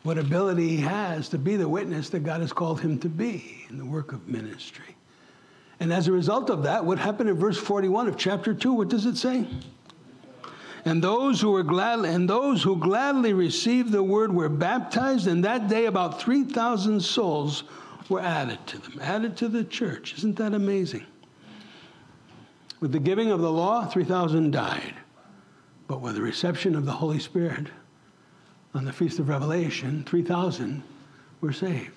what 0.04 0.18
ability 0.18 0.70
he 0.70 0.78
has 0.78 1.30
to 1.30 1.38
be 1.38 1.56
the 1.56 1.68
witness 1.68 2.10
that 2.10 2.22
God 2.22 2.42
has 2.42 2.54
called 2.54 2.80
him 2.82 3.00
to 3.00 3.10
be 3.10 3.66
in 3.70 3.78
the 3.78 3.86
work 3.86 4.14
of 4.14 4.28
ministry. 4.28 4.96
And 5.80 5.94
as 5.94 6.08
a 6.08 6.12
result 6.12 6.50
of 6.50 6.64
that, 6.64 6.84
what 6.86 7.00
happened 7.00 7.30
in 7.30 7.36
verse 7.36 7.58
41 7.58 8.08
of 8.08 8.18
chapter 8.18 8.54
2, 8.54 8.74
what 8.74 8.90
does 8.90 9.06
it 9.06 9.18
say? 9.18 9.46
And 10.86 11.04
those 11.04 11.42
who 11.42 11.52
were 11.52 11.64
glad 11.64 12.00
and 12.00 12.30
those 12.30 12.64
who 12.64 12.78
gladly 12.78 13.34
received 13.34 13.92
the 13.92 14.04
word 14.04 14.34
were 14.34 14.50
baptized, 14.50 15.28
and 15.28 15.44
that 15.44 15.68
day 15.68 15.86
about 15.86 16.22
3,000 16.22 17.02
souls 17.02 17.64
were 18.08 18.22
added 18.22 18.66
to 18.68 18.78
them, 18.80 19.00
added 19.02 19.36
to 19.38 19.48
the 19.50 19.64
church. 19.64 20.16
Isn't 20.18 20.38
that 20.38 20.54
amazing? 20.54 21.06
With 22.80 22.94
the 22.94 23.00
giving 23.00 23.32
of 23.32 23.42
the 23.42 23.52
law, 23.52 23.86
3,000 23.86 24.52
died. 24.52 24.96
But 25.88 26.02
with 26.02 26.16
the 26.16 26.22
reception 26.22 26.76
of 26.76 26.86
the 26.86 26.94
Holy 26.94 27.20
Spirit, 27.20 27.68
on 28.74 28.86
the 28.86 28.94
Feast 28.94 29.20
of 29.20 29.30
Revelation, 29.30 30.04
3,000 30.06 30.84
were 31.42 31.54
saved. 31.54 31.96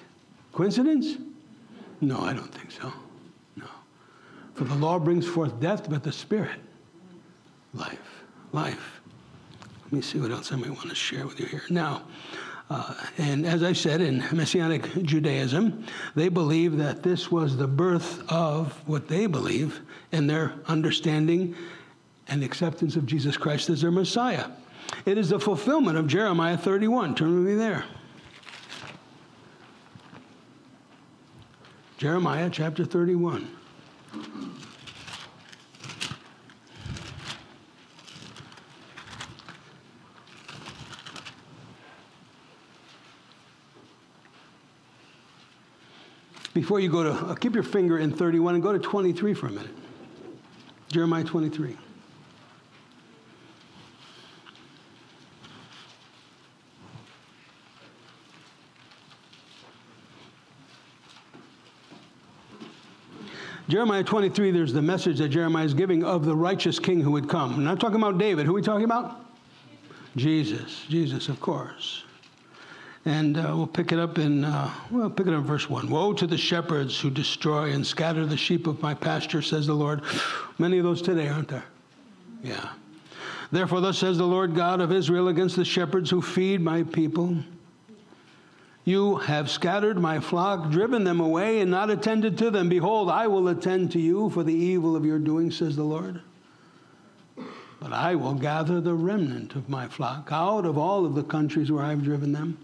Coincidence? 0.52 1.18
No, 2.00 2.20
I 2.20 2.32
don't 2.32 2.52
think 2.52 2.70
so. 2.70 2.92
No. 3.56 3.66
For 4.54 4.64
the 4.64 4.74
law 4.74 4.98
brings 4.98 5.26
forth 5.26 5.60
death, 5.60 5.88
but 5.88 6.02
the 6.02 6.12
Spirit, 6.12 6.60
life. 7.74 8.24
Life. 8.52 9.00
Let 9.84 9.92
me 9.92 10.00
see 10.02 10.18
what 10.18 10.30
else 10.30 10.52
I 10.52 10.56
may 10.56 10.70
want 10.70 10.88
to 10.88 10.94
share 10.94 11.26
with 11.26 11.38
you 11.38 11.46
here. 11.46 11.62
Now, 11.70 12.02
uh, 12.70 12.94
and 13.18 13.44
as 13.46 13.62
I 13.62 13.74
said, 13.74 14.00
in 14.00 14.24
Messianic 14.32 14.90
Judaism, 15.02 15.84
they 16.14 16.28
believe 16.28 16.78
that 16.78 17.02
this 17.02 17.30
was 17.30 17.56
the 17.56 17.66
birth 17.66 18.22
of 18.30 18.72
what 18.88 19.08
they 19.08 19.26
believe 19.26 19.80
in 20.12 20.26
their 20.26 20.54
understanding 20.66 21.54
and 22.28 22.42
acceptance 22.42 22.96
of 22.96 23.04
Jesus 23.04 23.36
Christ 23.36 23.68
as 23.68 23.82
their 23.82 23.90
Messiah. 23.90 24.46
It 25.04 25.18
is 25.18 25.30
the 25.30 25.40
fulfillment 25.40 25.98
of 25.98 26.06
Jeremiah 26.06 26.56
31. 26.56 27.14
Turn 27.14 27.34
with 27.34 27.52
me 27.52 27.54
there. 27.56 27.84
Jeremiah 31.98 32.50
chapter 32.50 32.84
31. 32.84 33.48
Before 46.54 46.80
you 46.80 46.90
go 46.90 47.02
to, 47.02 47.10
uh, 47.10 47.34
keep 47.34 47.54
your 47.54 47.62
finger 47.62 47.98
in 47.98 48.12
31 48.12 48.54
and 48.54 48.62
go 48.62 48.72
to 48.72 48.78
23 48.78 49.34
for 49.34 49.46
a 49.46 49.50
minute. 49.50 49.70
Jeremiah 50.88 51.24
23. 51.24 51.76
Jeremiah 63.68 64.02
23, 64.02 64.50
there's 64.50 64.72
the 64.72 64.82
message 64.82 65.18
that 65.18 65.28
Jeremiah 65.28 65.64
is 65.64 65.74
giving 65.74 66.04
of 66.04 66.24
the 66.24 66.34
righteous 66.34 66.78
king 66.78 67.00
who 67.00 67.12
would 67.12 67.28
come. 67.28 67.54
I'm 67.54 67.64
not 67.64 67.78
talking 67.78 67.96
about 67.96 68.18
David. 68.18 68.46
Who 68.46 68.52
are 68.52 68.56
we 68.56 68.62
talking 68.62 68.84
about? 68.84 69.24
Jesus. 70.16 70.84
Jesus, 70.88 71.28
of 71.28 71.40
course. 71.40 72.04
And 73.04 73.36
uh, 73.36 73.52
we'll 73.54 73.66
pick 73.66 73.92
it 73.92 73.98
up 73.98 74.18
in, 74.18 74.44
uh, 74.44 74.70
well, 74.90 75.10
pick 75.10 75.26
it 75.26 75.32
up 75.32 75.40
in 75.40 75.46
verse 75.46 75.68
1. 75.68 75.88
Woe 75.90 76.12
to 76.12 76.26
the 76.26 76.36
shepherds 76.36 77.00
who 77.00 77.10
destroy 77.10 77.72
and 77.72 77.86
scatter 77.86 78.26
the 78.26 78.36
sheep 78.36 78.66
of 78.66 78.80
my 78.82 78.94
pasture, 78.94 79.42
says 79.42 79.66
the 79.66 79.74
Lord. 79.74 80.02
Many 80.58 80.78
of 80.78 80.84
those 80.84 81.02
today, 81.02 81.28
aren't 81.28 81.48
there? 81.48 81.64
Yeah. 82.42 82.70
Therefore, 83.50 83.80
thus 83.80 83.98
says 83.98 84.18
the 84.18 84.26
Lord 84.26 84.54
God 84.54 84.80
of 84.80 84.92
Israel 84.92 85.28
against 85.28 85.56
the 85.56 85.64
shepherds 85.64 86.10
who 86.10 86.22
feed 86.22 86.60
my 86.60 86.82
people 86.84 87.36
you 88.84 89.16
have 89.16 89.48
scattered 89.48 89.98
my 89.98 90.18
flock, 90.18 90.70
driven 90.70 91.04
them 91.04 91.20
away, 91.20 91.60
and 91.60 91.70
not 91.70 91.90
attended 91.90 92.36
to 92.38 92.50
them. 92.50 92.68
Behold, 92.68 93.08
I 93.10 93.28
will 93.28 93.48
attend 93.48 93.92
to 93.92 94.00
you 94.00 94.28
for 94.30 94.42
the 94.42 94.54
evil 94.54 94.96
of 94.96 95.04
your 95.04 95.18
doing, 95.18 95.50
says 95.50 95.76
the 95.76 95.84
Lord. 95.84 96.20
But 97.80 97.92
I 97.92 98.14
will 98.14 98.34
gather 98.34 98.80
the 98.80 98.94
remnant 98.94 99.54
of 99.54 99.68
my 99.68 99.88
flock 99.88 100.28
out 100.32 100.64
of 100.64 100.78
all 100.78 101.04
of 101.04 101.14
the 101.14 101.22
countries 101.22 101.70
where 101.70 101.84
I've 101.84 102.02
driven 102.02 102.32
them, 102.32 102.58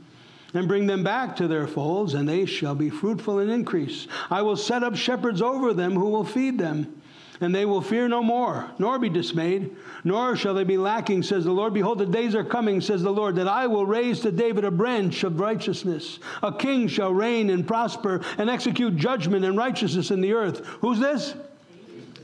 and 0.55 0.67
bring 0.67 0.87
them 0.87 1.05
back 1.05 1.37
to 1.37 1.47
their 1.47 1.67
folds, 1.67 2.15
and 2.15 2.29
they 2.29 2.47
shall 2.47 2.75
be 2.75 2.91
fruitful 2.91 3.39
and 3.39 3.51
increase. 3.51 4.09
I 4.31 4.43
will 4.43 4.57
set 4.57 4.83
up 4.83 4.97
shepherds 4.97 5.43
over 5.43 5.73
them 5.73 5.95
who 5.95 6.09
will 6.09 6.25
feed 6.25 6.59
them. 6.59 6.98
And 7.41 7.55
they 7.55 7.65
will 7.65 7.81
fear 7.81 8.09
no 8.09 8.23
more, 8.23 8.69
nor 8.79 8.99
be 8.99 9.09
dismayed, 9.09 9.77
nor 10.03 10.35
shall 10.35 10.55
they 10.55 10.65
be 10.65 10.77
lacking, 10.77 11.23
says 11.23 11.45
the 11.45 11.53
Lord. 11.53 11.73
Behold, 11.73 11.99
the 11.99 12.07
days 12.07 12.35
are 12.35 12.45
coming, 12.45 12.81
says 12.81 13.03
the 13.03 13.13
Lord, 13.13 13.37
that 13.37 13.47
I 13.47 13.69
will 13.69 13.87
raise 13.87 14.21
to 14.21 14.33
David 14.33 14.65
a 14.65 14.71
branch 14.73 15.23
of 15.23 15.39
righteousness. 15.39 16.19
A 16.43 16.53
king 16.53 16.89
shall 16.89 17.15
reign 17.15 17.51
and 17.51 17.67
prosper 17.67 18.23
and 18.39 18.51
execute 18.51 18.97
judgment 18.97 19.45
and 19.45 19.57
righteousness 19.57 20.11
in 20.11 20.21
the 20.21 20.33
earth. 20.33 20.67
Who's 20.81 20.99
this? 20.99 21.35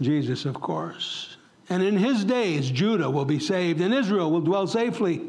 Jesus, 0.01 0.45
of 0.45 0.61
course. 0.61 1.37
And 1.69 1.83
in 1.83 1.97
his 1.97 2.25
days, 2.25 2.71
Judah 2.71 3.09
will 3.09 3.25
be 3.25 3.39
saved, 3.39 3.81
and 3.81 3.95
Israel 3.95 4.31
will 4.31 4.41
dwell 4.41 4.67
safely. 4.67 5.23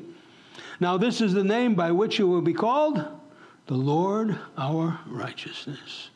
Now, 0.79 0.97
this 0.97 1.21
is 1.21 1.33
the 1.33 1.43
name 1.43 1.75
by 1.75 1.91
which 1.91 2.19
you 2.19 2.27
will 2.27 2.41
be 2.41 2.53
called 2.53 3.05
the 3.67 3.75
Lord 3.75 4.37
our 4.57 4.99
righteousness. 5.07 6.09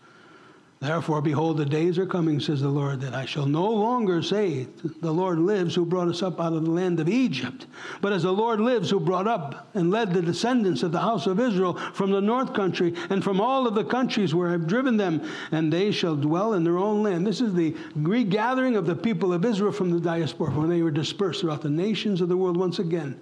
Therefore, 0.82 1.22
behold, 1.22 1.58
the 1.58 1.66
days 1.66 1.98
are 1.98 2.06
coming, 2.06 2.40
says 2.40 2.62
the 2.62 2.70
Lord, 2.70 3.02
that 3.02 3.14
I 3.14 3.26
shall 3.26 3.46
no 3.46 3.70
longer 3.70 4.22
say, 4.22 4.66
The 5.02 5.12
Lord 5.12 5.38
lives 5.38 5.76
who 5.76 5.86
brought 5.86 6.08
us 6.08 6.24
up 6.24 6.40
out 6.40 6.54
of 6.54 6.64
the 6.64 6.72
land 6.72 7.02
of 7.02 7.10
Egypt, 7.10 7.66
but 8.00 8.14
as 8.14 8.24
the 8.24 8.32
Lord 8.32 8.62
lives 8.62 8.90
who 8.90 9.02
brought 9.02 9.28
up 9.28 9.68
and 9.74 9.92
led 9.92 10.14
the 10.14 10.22
descendants 10.22 10.82
of 10.82 10.94
the 10.94 11.02
house 11.02 11.28
of 11.28 11.38
Israel 11.38 11.74
from 11.74 12.12
the 12.12 12.22
north 12.22 12.54
country 12.54 12.94
and 13.10 13.22
from 13.22 13.42
all 13.42 13.68
of 13.68 13.76
the 13.76 13.84
countries 13.84 14.34
where 14.34 14.52
I've 14.54 14.68
driven 14.68 14.96
them, 14.96 15.22
and 15.52 15.72
they 15.72 15.92
shall 15.92 16.16
dwell 16.16 16.54
in 16.54 16.64
their 16.64 16.78
own 16.78 17.04
land. 17.04 17.28
This 17.28 17.42
is 17.42 17.54
the 17.54 17.76
regathering 17.98 18.78
of 18.78 18.86
the 18.86 18.96
people 18.96 19.34
of 19.34 19.44
Israel 19.44 19.74
from 19.74 19.92
the 19.92 20.00
diaspora 20.00 20.52
when 20.52 20.70
they 20.70 20.82
were 20.82 20.92
dispersed 20.92 21.42
throughout 21.42 21.62
the 21.62 21.70
nations 21.70 22.22
of 22.22 22.30
the 22.30 22.38
world 22.38 22.56
once 22.56 22.80
again, 22.80 23.20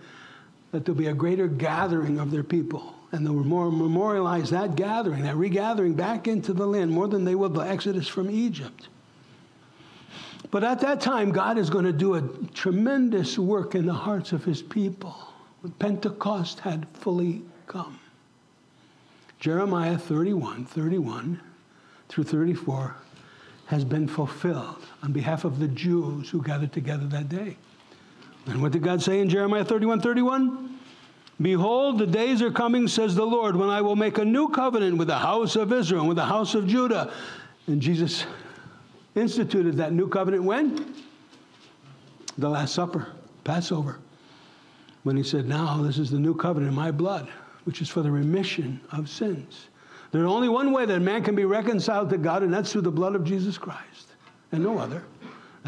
that 0.72 0.86
there'll 0.86 1.00
be 1.00 1.08
a 1.08 1.14
greater 1.14 1.48
gathering 1.48 2.20
of 2.20 2.30
their 2.30 2.44
people 2.44 2.94
and 3.12 3.26
they'll 3.26 3.34
memorialize 3.34 4.50
that 4.50 4.76
gathering, 4.76 5.24
that 5.24 5.36
regathering 5.36 5.94
back 5.94 6.28
into 6.28 6.54
the 6.54 6.68
land 6.68 6.92
more 6.92 7.08
than 7.08 7.24
they 7.24 7.36
will 7.36 7.50
the 7.50 7.62
exodus 7.62 8.08
from 8.08 8.30
Egypt. 8.30 8.90
But 10.52 10.64
at 10.64 10.80
that 10.82 11.02
time, 11.02 11.32
God 11.32 11.58
is 11.58 11.70
going 11.70 11.86
to 11.86 11.94
do 11.94 12.16
a 12.16 12.22
tremendous 12.54 13.38
work 13.38 13.76
in 13.76 13.86
the 13.86 13.94
hearts 13.94 14.32
of 14.32 14.44
his 14.44 14.62
people 14.62 15.16
Pentecost 15.80 16.60
had 16.60 16.88
fully 16.94 17.42
come. 17.68 18.00
Jeremiah 19.40 19.98
31, 19.98 20.66
31 20.66 21.40
through 22.10 22.24
34 22.24 22.96
has 23.68 23.84
been 23.84 24.08
fulfilled 24.08 24.86
on 25.04 25.12
behalf 25.12 25.44
of 25.44 25.60
the 25.60 25.68
Jews 25.68 26.30
who 26.30 26.42
gathered 26.42 26.72
together 26.72 27.06
that 27.08 27.30
day. 27.30 27.58
And 28.46 28.62
what 28.62 28.72
did 28.72 28.82
God 28.82 29.02
say 29.02 29.20
in 29.20 29.30
Jeremiah 29.30 29.66
31, 29.66 30.02
31? 30.02 30.77
Behold, 31.40 32.00
the 32.00 32.08
days 32.08 32.42
are 32.42 32.52
coming, 32.52 32.88
says 32.88 33.16
the 33.16 33.26
Lord, 33.26 33.56
when 33.56 33.70
I 33.70 33.82
will 33.82 33.96
make 33.96 34.18
a 34.18 34.26
new 34.26 34.50
covenant 34.50 34.98
with 34.98 35.08
the 35.08 35.18
house 35.18 35.56
of 35.56 35.72
Israel 35.72 36.02
and 36.02 36.10
with 36.10 36.18
the 36.18 36.26
house 36.26 36.56
of 36.56 36.66
Judah. 36.68 37.14
And 37.68 37.80
Jesus 37.80 38.26
instituted 39.16 39.78
that 39.78 39.94
new 39.94 40.08
covenant 40.08 40.44
when? 40.44 40.96
The 42.38 42.50
Last 42.50 42.74
Supper, 42.74 43.08
Passover. 43.44 44.00
When 45.04 45.16
he 45.16 45.24
said, 45.24 45.48
Now 45.48 45.82
this 45.84 46.00
is 46.00 46.10
the 46.10 46.20
new 46.20 46.34
covenant 46.34 46.72
in 46.72 46.76
my 46.76 46.92
blood, 46.92 47.30
which 47.66 47.82
is 47.82 47.90
for 47.90 48.02
the 48.02 48.12
remission 48.12 48.82
of 48.92 49.08
sins. 49.08 49.68
There's 50.12 50.30
only 50.30 50.50
one 50.50 50.72
way 50.72 50.86
that 50.86 51.00
man 51.02 51.24
can 51.24 51.36
be 51.36 51.46
reconciled 51.46 52.10
to 52.10 52.18
God, 52.18 52.42
and 52.42 52.54
that's 52.54 52.72
through 52.72 52.82
the 52.82 52.92
blood 52.92 53.14
of 53.14 53.24
Jesus 53.24 53.58
Christ, 53.58 54.14
and 54.52 54.64
no 54.64 54.78
other. 54.80 55.04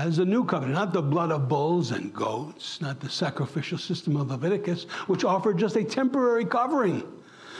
Is 0.08 0.18
the 0.18 0.26
new 0.26 0.46
covenant, 0.46 0.76
not 0.76 0.94
the 0.94 1.02
blood 1.02 1.32
of 1.32 1.50
bulls 1.50 1.92
and 1.92 2.14
goats, 2.14 2.80
not 2.80 3.00
the 3.00 3.10
sacrificial 3.10 3.78
system 3.78 4.16
of 4.16 4.30
Leviticus, 4.30 4.86
which 5.08 5.26
offered 5.26 5.58
just 5.58 5.76
a 5.76 5.84
temporary 5.84 6.46
covering. 6.46 7.04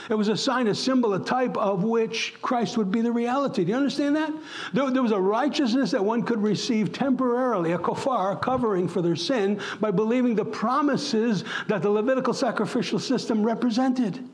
It 0.08 0.14
was 0.14 0.28
a 0.28 0.36
sign, 0.36 0.66
a 0.66 0.74
symbol, 0.74 1.14
a 1.14 1.24
type 1.24 1.56
of 1.56 1.84
which 1.84 2.34
Christ 2.40 2.78
would 2.78 2.90
be 2.90 3.02
the 3.02 3.12
reality. 3.12 3.62
Do 3.64 3.70
you 3.70 3.76
understand 3.76 4.16
that? 4.16 4.32
There, 4.72 4.90
there 4.90 5.02
was 5.02 5.12
a 5.12 5.20
righteousness 5.20 5.90
that 5.90 6.04
one 6.04 6.22
could 6.22 6.42
receive 6.42 6.92
temporarily, 6.92 7.72
a 7.72 7.78
kafar, 7.78 8.32
a 8.32 8.36
covering 8.36 8.88
for 8.88 9.02
their 9.02 9.16
sin, 9.16 9.60
by 9.78 9.90
believing 9.90 10.34
the 10.34 10.44
promises 10.44 11.44
that 11.68 11.82
the 11.82 11.90
Levitical 11.90 12.34
sacrificial 12.34 12.98
system 12.98 13.44
represented. 13.44 14.28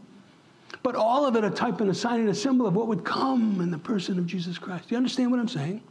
But 0.83 0.95
all 0.95 1.27
of 1.27 1.35
it 1.37 1.45
a 1.45 1.51
type 1.51 1.81
and 1.81 1.91
a 1.91 1.95
sign 1.95 2.21
and 2.21 2.29
a 2.29 2.35
symbol 2.35 2.67
of 2.67 2.75
what 2.75 2.87
would 2.87 3.05
come 3.05 3.61
in 3.61 3.71
the 3.71 3.79
person 3.79 4.19
of 4.19 4.27
Jesus 4.27 4.57
Christ. 4.57 4.89
Do 4.89 4.95
you 4.95 4.97
understand 4.97 5.31
what 5.31 5.41
I'm 5.41 5.49
saying? 5.49 5.83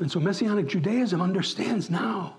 And 0.00 0.10
so 0.10 0.18
Messianic 0.18 0.66
Judaism 0.66 1.20
understands 1.20 1.90
now 1.90 2.36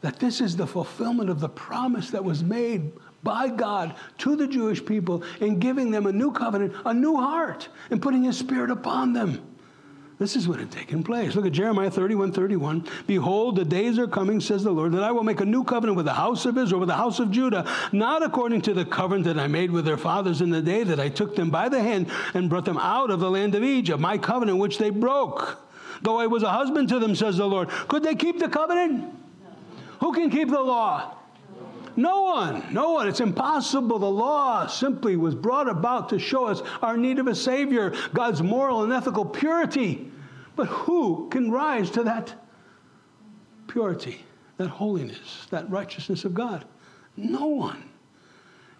that 0.00 0.18
this 0.18 0.40
is 0.40 0.56
the 0.56 0.66
fulfillment 0.66 1.30
of 1.30 1.40
the 1.40 1.48
promise 1.48 2.10
that 2.10 2.24
was 2.24 2.42
made 2.42 2.92
by 3.22 3.48
God 3.48 3.94
to 4.18 4.36
the 4.36 4.46
Jewish 4.46 4.84
people 4.84 5.22
in 5.40 5.58
giving 5.58 5.90
them 5.90 6.06
a 6.06 6.12
new 6.12 6.30
covenant, 6.30 6.74
a 6.84 6.92
new 6.92 7.16
heart, 7.16 7.68
and 7.90 8.02
putting 8.02 8.22
His 8.22 8.36
Spirit 8.36 8.70
upon 8.70 9.12
them. 9.12 9.42
This 10.18 10.34
is 10.34 10.48
what 10.48 10.60
had 10.60 10.70
taken 10.70 11.02
place. 11.02 11.34
Look 11.34 11.44
at 11.44 11.52
Jeremiah 11.52 11.90
31 11.90 12.32
31. 12.32 12.88
Behold, 13.06 13.56
the 13.56 13.66
days 13.66 13.98
are 13.98 14.06
coming, 14.06 14.40
says 14.40 14.64
the 14.64 14.70
Lord, 14.70 14.92
that 14.92 15.02
I 15.02 15.12
will 15.12 15.24
make 15.24 15.40
a 15.42 15.44
new 15.44 15.62
covenant 15.62 15.96
with 15.96 16.06
the 16.06 16.14
house 16.14 16.46
of 16.46 16.56
Israel, 16.56 16.80
with 16.80 16.88
the 16.88 16.94
house 16.94 17.18
of 17.18 17.30
Judah, 17.30 17.70
not 17.92 18.22
according 18.22 18.62
to 18.62 18.72
the 18.72 18.86
covenant 18.86 19.26
that 19.26 19.38
I 19.38 19.46
made 19.46 19.70
with 19.70 19.84
their 19.84 19.98
fathers 19.98 20.40
in 20.40 20.48
the 20.48 20.62
day 20.62 20.84
that 20.84 20.98
I 20.98 21.10
took 21.10 21.36
them 21.36 21.50
by 21.50 21.68
the 21.68 21.82
hand 21.82 22.10
and 22.32 22.48
brought 22.48 22.64
them 22.64 22.78
out 22.78 23.10
of 23.10 23.20
the 23.20 23.30
land 23.30 23.54
of 23.54 23.62
Egypt, 23.62 24.00
my 24.00 24.16
covenant 24.16 24.56
which 24.56 24.78
they 24.78 24.88
broke 24.88 25.65
though 26.02 26.18
I 26.18 26.26
was 26.26 26.42
a 26.42 26.50
husband 26.50 26.88
to 26.90 26.98
them, 26.98 27.14
says 27.14 27.36
the 27.36 27.46
Lord. 27.46 27.68
Could 27.88 28.02
they 28.02 28.14
keep 28.14 28.38
the 28.38 28.48
covenant? 28.48 29.14
Who 30.00 30.12
can 30.12 30.30
keep 30.30 30.50
the 30.50 30.60
law? 30.60 31.16
No 31.96 32.22
one, 32.22 32.62
no 32.72 32.92
one. 32.92 33.08
It's 33.08 33.20
impossible. 33.20 33.98
The 33.98 34.06
law 34.06 34.66
simply 34.66 35.16
was 35.16 35.34
brought 35.34 35.68
about 35.68 36.10
to 36.10 36.18
show 36.18 36.44
us 36.44 36.62
our 36.82 36.96
need 36.96 37.18
of 37.18 37.26
a 37.26 37.34
Savior, 37.34 37.94
God's 38.12 38.42
moral 38.42 38.82
and 38.82 38.92
ethical 38.92 39.24
purity. 39.24 40.10
But 40.56 40.66
who 40.66 41.28
can 41.30 41.50
rise 41.50 41.90
to 41.92 42.02
that 42.02 42.34
purity, 43.66 44.24
that 44.58 44.68
holiness, 44.68 45.46
that 45.50 45.70
righteousness 45.70 46.24
of 46.26 46.34
God? 46.34 46.66
No 47.16 47.46
one. 47.46 47.85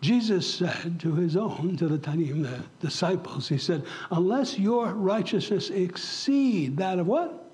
Jesus 0.01 0.53
said 0.53 1.01
to 1.01 1.15
his 1.15 1.37
own, 1.37 1.77
to 1.79 1.89
the 1.89 1.99
Tanim, 1.99 2.43
the 2.43 2.63
disciples, 2.87 3.49
he 3.49 3.59
said, 3.59 3.85
unless 4.11 4.59
your 4.59 4.93
righteousness 4.93 5.71
exceed 5.71 6.77
that 6.77 6.99
of 6.99 7.07
what? 7.07 7.51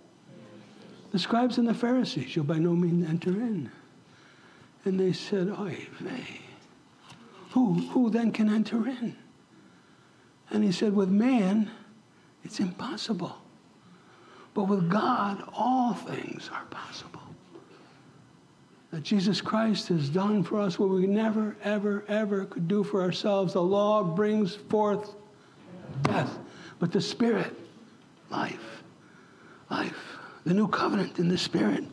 The 1.12 1.18
scribes 1.18 1.58
and 1.58 1.68
the 1.68 1.74
Pharisees, 1.74 2.34
you'll 2.34 2.44
by 2.44 2.58
no 2.58 2.74
means 2.74 3.08
enter 3.08 3.30
in. 3.30 3.70
And 4.84 4.98
they 4.98 5.12
said, 5.12 5.48
Oy 5.48 5.86
vey. 6.00 6.40
Who, 7.50 7.74
who 7.74 8.10
then 8.10 8.32
can 8.32 8.52
enter 8.52 8.88
in? 8.88 9.16
And 10.50 10.64
he 10.64 10.72
said, 10.72 10.94
with 10.94 11.08
man, 11.08 11.70
it's 12.44 12.60
impossible. 12.60 13.36
But 14.54 14.64
with 14.64 14.90
God, 14.90 15.42
all 15.54 15.94
things 15.94 16.50
are 16.52 16.64
possible 16.66 17.21
that 18.92 19.02
Jesus 19.02 19.40
Christ 19.40 19.88
has 19.88 20.10
done 20.10 20.44
for 20.44 20.60
us 20.60 20.78
what 20.78 20.90
we 20.90 21.06
never, 21.06 21.56
ever, 21.64 22.04
ever 22.08 22.44
could 22.44 22.68
do 22.68 22.84
for 22.84 23.00
ourselves. 23.02 23.54
The 23.54 23.62
law 23.62 24.04
brings 24.04 24.54
forth 24.54 25.14
death, 26.02 26.38
but 26.78 26.92
the 26.92 27.00
Spirit, 27.00 27.58
life. 28.30 28.82
Life. 29.70 29.96
The 30.44 30.52
new 30.52 30.68
covenant 30.68 31.18
in 31.18 31.28
the 31.28 31.38
Spirit. 31.38 31.84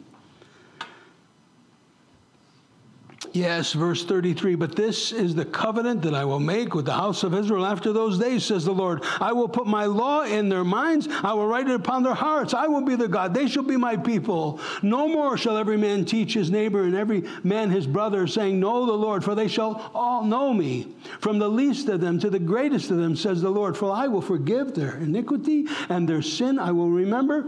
Yes, 3.32 3.74
verse 3.74 4.04
33, 4.06 4.56
but 4.56 4.76
this 4.76 5.12
is 5.12 5.36
the 5.36 5.46
covenant 5.46 6.02
that 6.02 6.15
I 6.15 6.26
will 6.26 6.39
make 6.39 6.74
with 6.74 6.86
the 6.86 6.94
house 6.94 7.24
of 7.24 7.36
Israel 7.36 7.65
after 7.65 7.94
those 7.94 8.18
days, 8.18 8.44
says 8.44 8.65
the 8.65 8.72
Lord. 8.72 9.04
I 9.20 9.34
will 9.34 9.48
put 9.48 9.68
my 9.68 9.86
law 9.86 10.24
in 10.24 10.50
their 10.50 10.63
minds, 10.63 11.08
I 11.24 11.34
will 11.34 11.48
write 11.48 11.68
it 11.68 11.76
upon 11.76 12.02
their 12.02 12.15
hearts. 12.15 12.56
I 12.56 12.68
will 12.68 12.82
be 12.82 12.96
their 12.96 13.08
God, 13.08 13.34
they 13.34 13.48
shall 13.48 13.63
be 13.63 13.78
my 13.78 13.98
people. 13.98 14.60
No 14.82 15.08
more 15.08 15.38
shall 15.38 15.58
every 15.58 15.78
man 15.78 16.06
teach 16.06 16.34
his 16.34 16.50
neighbor 16.50 16.84
and 16.84 16.96
every 16.96 17.24
man 17.44 17.70
his 17.70 17.86
brother, 17.86 18.26
saying, 18.26 18.60
Know 18.60 18.86
the 18.88 18.94
Lord, 18.94 19.24
for 19.24 19.36
they 19.36 19.48
shall 19.48 19.92
all 19.94 20.24
know 20.24 20.52
me. 20.52 20.96
From 21.20 21.38
the 21.38 21.50
least 21.50 21.88
of 21.89 22.02
them 22.02 22.20
to 22.20 22.30
the 22.32 22.39
greatest 22.39 22.89
of 22.89 22.98
them, 22.98 23.15
says 23.15 23.42
the 23.42 23.50
Lord, 23.50 23.78
for 23.78 23.92
I 23.92 24.08
will 24.08 24.22
forgive 24.22 24.74
their 24.74 24.98
iniquity 24.98 25.68
and 25.89 26.10
their 26.10 26.24
sin 26.24 26.58
I 26.58 26.72
will 26.72 26.89
remember 26.89 27.46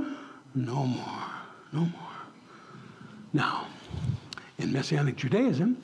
no 0.53 0.85
more. 0.85 1.23
No 1.73 1.79
more. 1.79 2.09
Now, 3.33 3.67
in 4.61 4.71
Messianic 4.71 5.15
Judaism, 5.15 5.77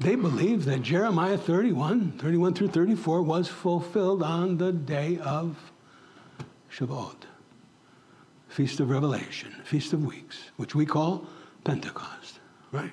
they 0.00 0.14
believe 0.14 0.64
that 0.64 0.82
Jeremiah 0.82 1.38
31, 1.38 2.12
31 2.18 2.54
through 2.54 2.68
34 2.68 3.22
was 3.22 3.48
fulfilled 3.48 4.22
on 4.22 4.58
the 4.58 4.72
day 4.72 5.18
of 5.18 5.56
Shavuot, 6.72 7.24
Feast 8.48 8.80
of 8.80 8.90
Revelation, 8.90 9.54
Feast 9.64 9.92
of 9.92 10.04
Weeks, 10.04 10.50
which 10.56 10.74
we 10.74 10.86
call 10.86 11.26
Pentecost, 11.64 12.38
right? 12.70 12.92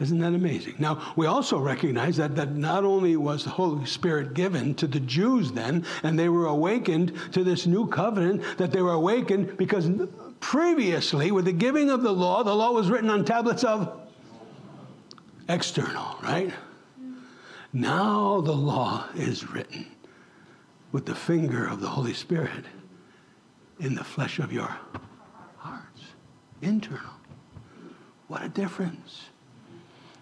Isn't 0.00 0.18
that 0.20 0.32
amazing? 0.32 0.76
Now, 0.78 1.12
we 1.14 1.26
also 1.26 1.58
recognize 1.58 2.16
that, 2.16 2.34
that 2.36 2.56
not 2.56 2.84
only 2.84 3.16
was 3.16 3.44
the 3.44 3.50
Holy 3.50 3.84
Spirit 3.84 4.32
given 4.32 4.74
to 4.76 4.86
the 4.86 5.00
Jews 5.00 5.52
then, 5.52 5.84
and 6.02 6.18
they 6.18 6.30
were 6.30 6.46
awakened 6.46 7.12
to 7.32 7.44
this 7.44 7.66
new 7.66 7.86
covenant, 7.86 8.42
that 8.56 8.72
they 8.72 8.80
were 8.80 8.94
awakened 8.94 9.58
because 9.58 9.90
previously, 10.40 11.30
with 11.30 11.44
the 11.44 11.52
giving 11.52 11.90
of 11.90 12.02
the 12.02 12.12
law, 12.12 12.42
the 12.42 12.54
law 12.54 12.72
was 12.72 12.88
written 12.88 13.10
on 13.10 13.26
tablets 13.26 13.62
of 13.62 13.99
external, 15.50 16.16
right? 16.22 16.52
Now 17.72 18.40
the 18.40 18.52
law 18.52 19.06
is 19.14 19.50
written 19.50 19.86
with 20.92 21.06
the 21.06 21.14
finger 21.14 21.66
of 21.66 21.80
the 21.80 21.88
Holy 21.88 22.14
Spirit 22.14 22.64
in 23.78 23.94
the 23.94 24.04
flesh 24.04 24.38
of 24.38 24.52
your 24.52 24.76
hearts, 25.56 26.02
internal. 26.62 27.14
What 28.28 28.44
a 28.44 28.48
difference. 28.48 29.29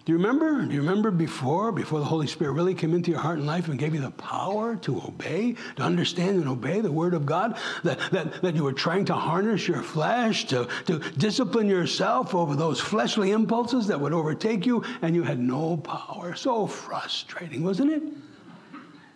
Do 0.09 0.13
you 0.13 0.17
remember? 0.17 0.65
Do 0.65 0.73
you 0.73 0.81
remember 0.81 1.11
before, 1.11 1.71
before 1.71 1.99
the 1.99 2.05
Holy 2.05 2.25
Spirit 2.25 2.53
really 2.53 2.73
came 2.73 2.95
into 2.95 3.11
your 3.11 3.19
heart 3.19 3.37
and 3.37 3.45
life 3.45 3.67
and 3.67 3.77
gave 3.77 3.93
you 3.93 4.01
the 4.01 4.09
power 4.09 4.75
to 4.77 4.97
obey, 5.03 5.55
to 5.75 5.83
understand 5.83 6.37
and 6.37 6.49
obey 6.49 6.81
the 6.81 6.91
Word 6.91 7.13
of 7.13 7.27
God? 7.27 7.59
That, 7.83 7.99
that, 8.09 8.41
that 8.41 8.55
you 8.55 8.63
were 8.63 8.73
trying 8.73 9.05
to 9.05 9.13
harness 9.13 9.67
your 9.67 9.83
flesh, 9.83 10.45
to, 10.45 10.67
to 10.87 10.97
discipline 10.97 11.69
yourself 11.69 12.33
over 12.33 12.55
those 12.55 12.79
fleshly 12.79 13.29
impulses 13.29 13.85
that 13.85 14.01
would 14.01 14.11
overtake 14.11 14.65
you, 14.65 14.83
and 15.03 15.13
you 15.13 15.21
had 15.21 15.37
no 15.37 15.77
power. 15.77 16.33
So 16.33 16.65
frustrating, 16.65 17.63
wasn't 17.63 17.91
it? 17.91 18.01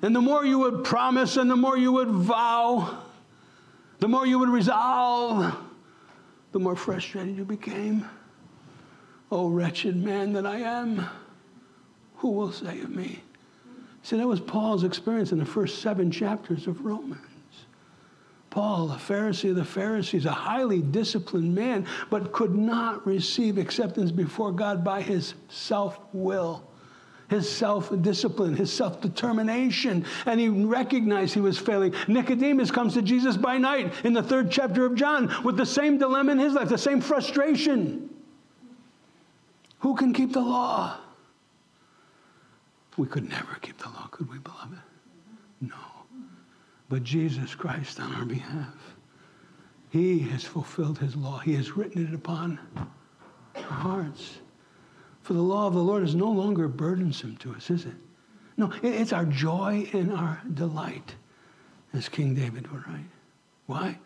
And 0.04 0.16
the 0.16 0.22
more 0.22 0.46
you 0.46 0.60
would 0.60 0.84
promise 0.84 1.38
and 1.38 1.50
the 1.50 1.56
more 1.56 1.76
you 1.76 1.92
would 1.94 2.10
vow, 2.10 3.00
the 3.98 4.08
more 4.08 4.28
you 4.28 4.38
would 4.38 4.50
resolve, 4.50 5.56
the 6.52 6.60
more 6.60 6.76
frustrated 6.76 7.36
you 7.36 7.46
became. 7.46 8.08
Oh, 9.32 9.50
wretched 9.50 9.96
man 9.96 10.34
that 10.34 10.46
I 10.46 10.58
am, 10.60 11.08
who 12.18 12.30
will 12.30 12.52
save 12.52 12.90
me? 12.90 13.22
See, 14.04 14.18
that 14.18 14.28
was 14.28 14.40
Paul's 14.40 14.84
experience 14.84 15.32
in 15.32 15.40
the 15.40 15.46
first 15.46 15.82
seven 15.82 16.12
chapters 16.12 16.68
of 16.68 16.86
Romans. 16.86 17.22
Paul, 18.50 18.92
a 18.92 18.98
Pharisee 18.98 19.50
of 19.50 19.56
the 19.56 19.66
Pharisees, 19.66 20.26
a 20.26 20.32
highly 20.32 20.80
disciplined 20.80 21.56
man, 21.56 21.88
but 22.12 22.32
could 22.32 22.54
not 22.54 23.04
receive 23.08 23.58
acceptance 23.58 24.12
before 24.12 24.52
God 24.52 24.84
by 24.84 25.02
his 25.02 25.34
self 25.50 26.00
will, 26.14 26.64
his 27.30 27.50
self 27.50 27.92
discipline, 28.04 28.56
his 28.56 28.72
self 28.72 29.02
determination. 29.02 30.06
And 30.28 30.40
he 30.40 30.50
recognized 30.50 31.34
he 31.34 31.42
was 31.42 31.58
failing. 31.58 31.96
Nicodemus 32.08 32.70
comes 32.70 32.94
to 32.94 33.02
Jesus 33.02 33.38
by 33.38 33.58
night 33.58 33.92
in 34.04 34.14
the 34.14 34.22
third 34.22 34.52
chapter 34.52 34.86
of 34.86 34.94
John 34.94 35.34
with 35.44 35.58
the 35.58 35.66
same 35.66 35.98
dilemma 35.98 36.34
in 36.34 36.40
his 36.40 36.54
life, 36.54 36.70
the 36.70 36.78
same 36.78 37.02
frustration. 37.02 38.13
Who 39.84 39.96
can 39.96 40.14
keep 40.14 40.32
the 40.32 40.40
law? 40.40 40.96
We 42.96 43.06
could 43.06 43.30
never 43.30 43.56
keep 43.62 43.78
the 43.80 43.90
law, 43.90 44.08
could 44.12 44.32
we, 44.32 44.38
beloved? 44.38 44.80
No. 45.60 45.76
But 46.88 47.04
Jesus 47.04 47.54
Christ 47.54 48.00
on 48.00 48.16
our 48.16 48.24
behalf, 48.24 48.96
He 49.90 50.20
has 50.20 50.46
fulfilled 50.46 51.00
His 51.00 51.18
law. 51.18 51.40
He 51.40 51.54
has 51.56 51.76
written 51.76 52.08
it 52.08 52.14
upon 52.14 52.60
our 53.58 53.62
hearts. 53.62 54.38
For 55.22 55.34
the 55.34 55.42
law 55.42 55.68
of 55.68 55.74
the 55.74 55.84
Lord 55.84 56.04
is 56.04 56.16
no 56.16 56.32
longer 56.32 56.70
burdensome 56.70 57.36
to 57.38 57.54
us, 57.54 57.70
is 57.70 57.86
it? 57.86 57.96
No, 58.56 58.72
it's 58.84 59.12
our 59.12 59.26
joy 59.26 59.90
and 59.92 60.14
our 60.14 60.42
delight, 60.54 61.16
as 61.92 62.08
King 62.08 62.36
David 62.36 62.72
would 62.72 62.88
write. 62.88 63.10
Why? 63.66 64.00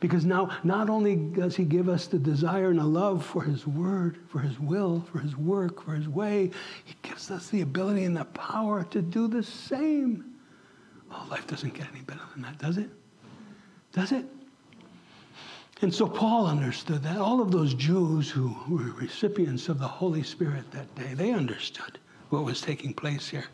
Because 0.00 0.24
now, 0.24 0.50
not 0.64 0.88
only 0.90 1.16
does 1.16 1.56
he 1.56 1.64
give 1.64 1.88
us 1.88 2.06
the 2.06 2.18
desire 2.18 2.70
and 2.70 2.80
a 2.80 2.84
love 2.84 3.24
for 3.24 3.42
his 3.42 3.66
word, 3.66 4.18
for 4.28 4.40
his 4.40 4.58
will, 4.58 5.04
for 5.12 5.18
his 5.18 5.36
work, 5.36 5.82
for 5.82 5.94
his 5.94 6.08
way, 6.08 6.50
he 6.84 6.94
gives 7.02 7.30
us 7.30 7.48
the 7.48 7.62
ability 7.62 8.04
and 8.04 8.16
the 8.16 8.24
power 8.26 8.84
to 8.84 9.02
do 9.02 9.28
the 9.28 9.42
same. 9.42 10.34
Oh, 11.10 11.26
life 11.30 11.46
doesn't 11.46 11.74
get 11.74 11.88
any 11.92 12.02
better 12.02 12.22
than 12.32 12.42
that, 12.42 12.58
does 12.58 12.78
it? 12.78 12.90
Does 13.92 14.12
it? 14.12 14.24
And 15.82 15.94
so 15.94 16.08
Paul 16.08 16.46
understood 16.46 17.02
that. 17.02 17.18
All 17.18 17.40
of 17.40 17.50
those 17.50 17.74
Jews 17.74 18.30
who 18.30 18.56
were 18.68 18.92
recipients 18.92 19.68
of 19.68 19.78
the 19.78 19.88
Holy 19.88 20.22
Spirit 20.22 20.70
that 20.70 20.92
day, 20.94 21.14
they 21.14 21.32
understood 21.32 21.98
what 22.30 22.44
was 22.44 22.60
taking 22.60 22.94
place 22.94 23.28
here. 23.28 23.44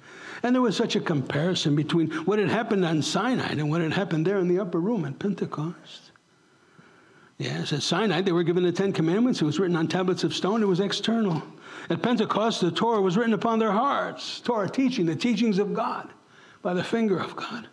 And 0.43 0.55
there 0.55 0.63
was 0.63 0.77
such 0.77 0.97
a 0.97 1.01
comparison 1.01 1.75
between 1.77 2.11
what 2.25 2.39
had 2.39 2.49
happened 2.49 2.85
on 2.85 3.03
Sinai 3.03 3.53
and 3.53 3.69
what 3.71 3.81
had 3.81 3.93
happened 3.93 4.27
there 4.27 4.39
in 4.39 4.49
the 4.49 4.59
upper 4.59 4.79
room 4.79 5.05
at 5.05 5.19
Pentecost. 5.19 6.10
Yes, 7.41 7.73
at 7.73 7.83
Sinai, 7.83 8.21
they 8.21 8.33
were 8.33 8.43
given 8.43 8.65
the 8.65 8.71
Ten 8.71 8.93
Commandments. 8.93 9.41
It 9.41 9.47
was 9.47 9.59
written 9.59 9.75
on 9.75 9.89
tablets 9.89 10.25
of 10.25 10.35
stone. 10.35 10.63
It 10.63 10.67
was 10.67 10.79
external. 10.79 11.43
At 11.89 12.03
Pentecost, 12.03 12.61
the 12.61 12.71
Torah 12.71 13.01
was 13.01 13.17
written 13.17 13.33
upon 13.33 13.59
their 13.59 13.73
hearts. 13.73 14.41
Torah 14.41 14.69
teaching, 14.69 15.07
the 15.07 15.17
teachings 15.17 15.59
of 15.59 15.73
God 15.73 16.11
by 16.61 16.75
the 16.75 16.85
finger 16.85 17.19
of 17.19 17.35
God. 17.35 17.67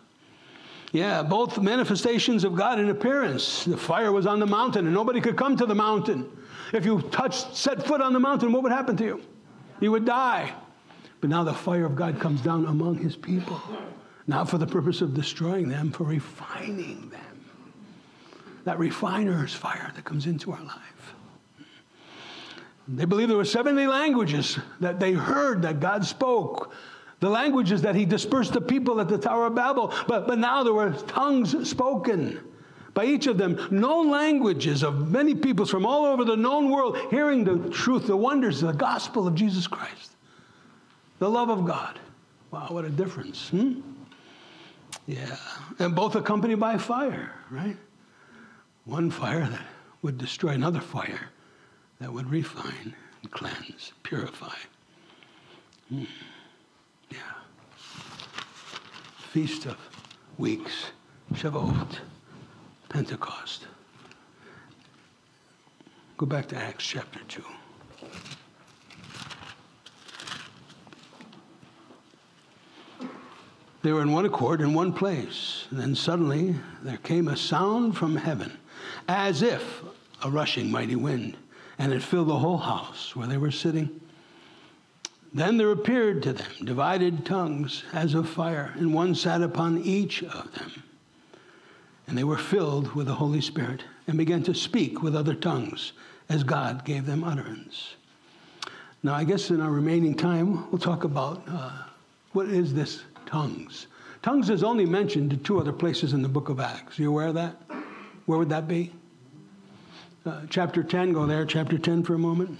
Yeah, 0.92 1.22
both 1.22 1.58
manifestations 1.58 2.44
of 2.44 2.56
God 2.56 2.80
in 2.80 2.88
appearance. 2.88 3.66
The 3.66 3.76
fire 3.76 4.10
was 4.10 4.24
on 4.24 4.40
the 4.40 4.46
mountain, 4.46 4.86
and 4.86 4.94
nobody 4.94 5.20
could 5.20 5.36
come 5.36 5.54
to 5.58 5.66
the 5.66 5.74
mountain. 5.74 6.26
If 6.72 6.86
you 6.86 7.02
touched, 7.02 7.54
set 7.54 7.84
foot 7.84 8.00
on 8.00 8.14
the 8.14 8.20
mountain, 8.20 8.52
what 8.52 8.62
would 8.62 8.72
happen 8.72 8.96
to 8.96 9.04
you? 9.04 9.22
You 9.80 9.92
would 9.92 10.06
die. 10.06 10.50
But 11.20 11.28
now 11.28 11.44
the 11.44 11.52
fire 11.52 11.84
of 11.84 11.94
God 11.94 12.18
comes 12.18 12.40
down 12.40 12.64
among 12.64 12.96
his 12.96 13.16
people, 13.16 13.60
not 14.26 14.48
for 14.48 14.56
the 14.56 14.66
purpose 14.66 15.02
of 15.02 15.12
destroying 15.12 15.68
them, 15.68 15.92
for 15.92 16.04
refining 16.04 17.10
them 17.10 17.37
that 18.68 18.78
refiner's 18.78 19.54
fire 19.54 19.90
that 19.94 20.04
comes 20.04 20.26
into 20.26 20.52
our 20.52 20.62
life. 20.62 21.14
They 22.86 23.06
believe 23.06 23.28
there 23.28 23.36
were 23.38 23.46
70 23.46 23.86
languages 23.86 24.58
that 24.80 25.00
they 25.00 25.12
heard 25.12 25.62
that 25.62 25.80
God 25.80 26.04
spoke. 26.04 26.74
The 27.20 27.30
languages 27.30 27.80
that 27.80 27.94
he 27.94 28.04
dispersed 28.04 28.52
the 28.52 28.60
people 28.60 29.00
at 29.00 29.08
the 29.08 29.16
Tower 29.16 29.46
of 29.46 29.54
Babel. 29.54 29.94
But, 30.06 30.26
but 30.26 30.38
now 30.38 30.62
there 30.62 30.74
were 30.74 30.92
tongues 30.92 31.66
spoken 31.66 32.40
by 32.92 33.06
each 33.06 33.26
of 33.26 33.38
them, 33.38 33.58
known 33.70 34.10
languages 34.10 34.82
of 34.82 35.10
many 35.10 35.34
peoples 35.34 35.70
from 35.70 35.86
all 35.86 36.04
over 36.04 36.26
the 36.26 36.36
known 36.36 36.70
world, 36.70 36.98
hearing 37.08 37.44
the 37.44 37.70
truth, 37.70 38.06
the 38.06 38.16
wonders, 38.16 38.60
the 38.60 38.72
gospel 38.72 39.26
of 39.26 39.34
Jesus 39.34 39.66
Christ, 39.66 40.12
the 41.20 41.30
love 41.30 41.48
of 41.48 41.64
God. 41.64 41.98
Wow, 42.50 42.66
what 42.68 42.84
a 42.84 42.90
difference. 42.90 43.48
Hmm? 43.48 43.80
Yeah. 45.06 45.36
And 45.78 45.94
both 45.94 46.16
accompanied 46.16 46.60
by 46.60 46.76
fire, 46.76 47.32
right? 47.50 47.78
One 48.88 49.10
fire 49.10 49.46
that 49.46 49.66
would 50.00 50.16
destroy 50.16 50.50
another 50.50 50.80
fire 50.80 51.28
that 52.00 52.10
would 52.10 52.30
refine 52.30 52.94
and 53.22 53.30
cleanse, 53.30 53.92
purify. 54.02 54.54
Mm. 55.92 56.06
Yeah. 57.10 57.18
Feast 59.30 59.66
of 59.66 59.76
Weeks, 60.38 60.86
Shavuot, 61.34 61.98
Pentecost. 62.88 63.66
Go 66.16 66.24
back 66.24 66.48
to 66.48 66.56
Acts 66.56 66.86
chapter 66.86 67.20
2. 67.28 67.44
They 73.82 73.92
were 73.92 74.02
in 74.02 74.12
one 74.12 74.24
accord 74.24 74.62
in 74.62 74.72
one 74.72 74.92
place. 74.94 75.66
And 75.70 75.78
then 75.78 75.94
suddenly 75.94 76.54
there 76.82 76.96
came 76.96 77.28
a 77.28 77.36
sound 77.36 77.96
from 77.96 78.16
heaven 78.16 78.56
as 79.08 79.42
if 79.42 79.82
a 80.22 80.30
rushing 80.30 80.70
mighty 80.70 80.96
wind, 80.96 81.36
and 81.78 81.92
it 81.92 82.02
filled 82.02 82.28
the 82.28 82.38
whole 82.38 82.58
house 82.58 83.16
where 83.16 83.26
they 83.26 83.38
were 83.38 83.50
sitting. 83.50 84.00
Then 85.32 85.56
there 85.56 85.72
appeared 85.72 86.22
to 86.22 86.32
them 86.32 86.50
divided 86.64 87.24
tongues 87.24 87.84
as 87.92 88.14
of 88.14 88.28
fire, 88.28 88.74
and 88.76 88.92
one 88.92 89.14
sat 89.14 89.42
upon 89.42 89.78
each 89.78 90.22
of 90.22 90.52
them. 90.54 90.82
And 92.06 92.16
they 92.16 92.24
were 92.24 92.38
filled 92.38 92.94
with 92.94 93.06
the 93.06 93.14
Holy 93.14 93.40
Spirit 93.40 93.84
and 94.06 94.16
began 94.16 94.42
to 94.44 94.54
speak 94.54 95.02
with 95.02 95.14
other 95.14 95.34
tongues 95.34 95.92
as 96.28 96.42
God 96.42 96.84
gave 96.84 97.06
them 97.06 97.24
utterance. 97.24 97.94
Now, 99.02 99.14
I 99.14 99.24
guess 99.24 99.50
in 99.50 99.60
our 99.60 99.70
remaining 99.70 100.14
time, 100.14 100.70
we'll 100.70 100.80
talk 100.80 101.04
about 101.04 101.42
uh, 101.46 101.70
what 102.32 102.48
is 102.48 102.74
this 102.74 103.04
tongues. 103.26 103.86
Tongues 104.22 104.50
is 104.50 104.64
only 104.64 104.86
mentioned 104.86 105.32
in 105.32 105.40
two 105.40 105.60
other 105.60 105.72
places 105.72 106.14
in 106.14 106.22
the 106.22 106.28
book 106.28 106.48
of 106.48 106.58
Acts. 106.58 106.98
Are 106.98 107.02
you 107.02 107.10
aware 107.10 107.28
of 107.28 107.34
that? 107.34 107.56
Where 108.26 108.38
would 108.38 108.48
that 108.48 108.66
be? 108.66 108.92
Uh, 110.28 110.42
chapter 110.50 110.82
10, 110.82 111.14
go 111.14 111.24
there, 111.24 111.46
chapter 111.46 111.78
10 111.78 112.02
for 112.02 112.12
a 112.12 112.18
moment. 112.18 112.58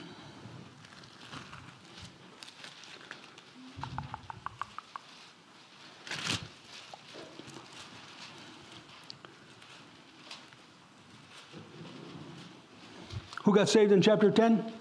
Who 13.44 13.54
got 13.54 13.68
saved 13.68 13.92
in 13.92 14.00
chapter 14.00 14.30
10? 14.30 14.72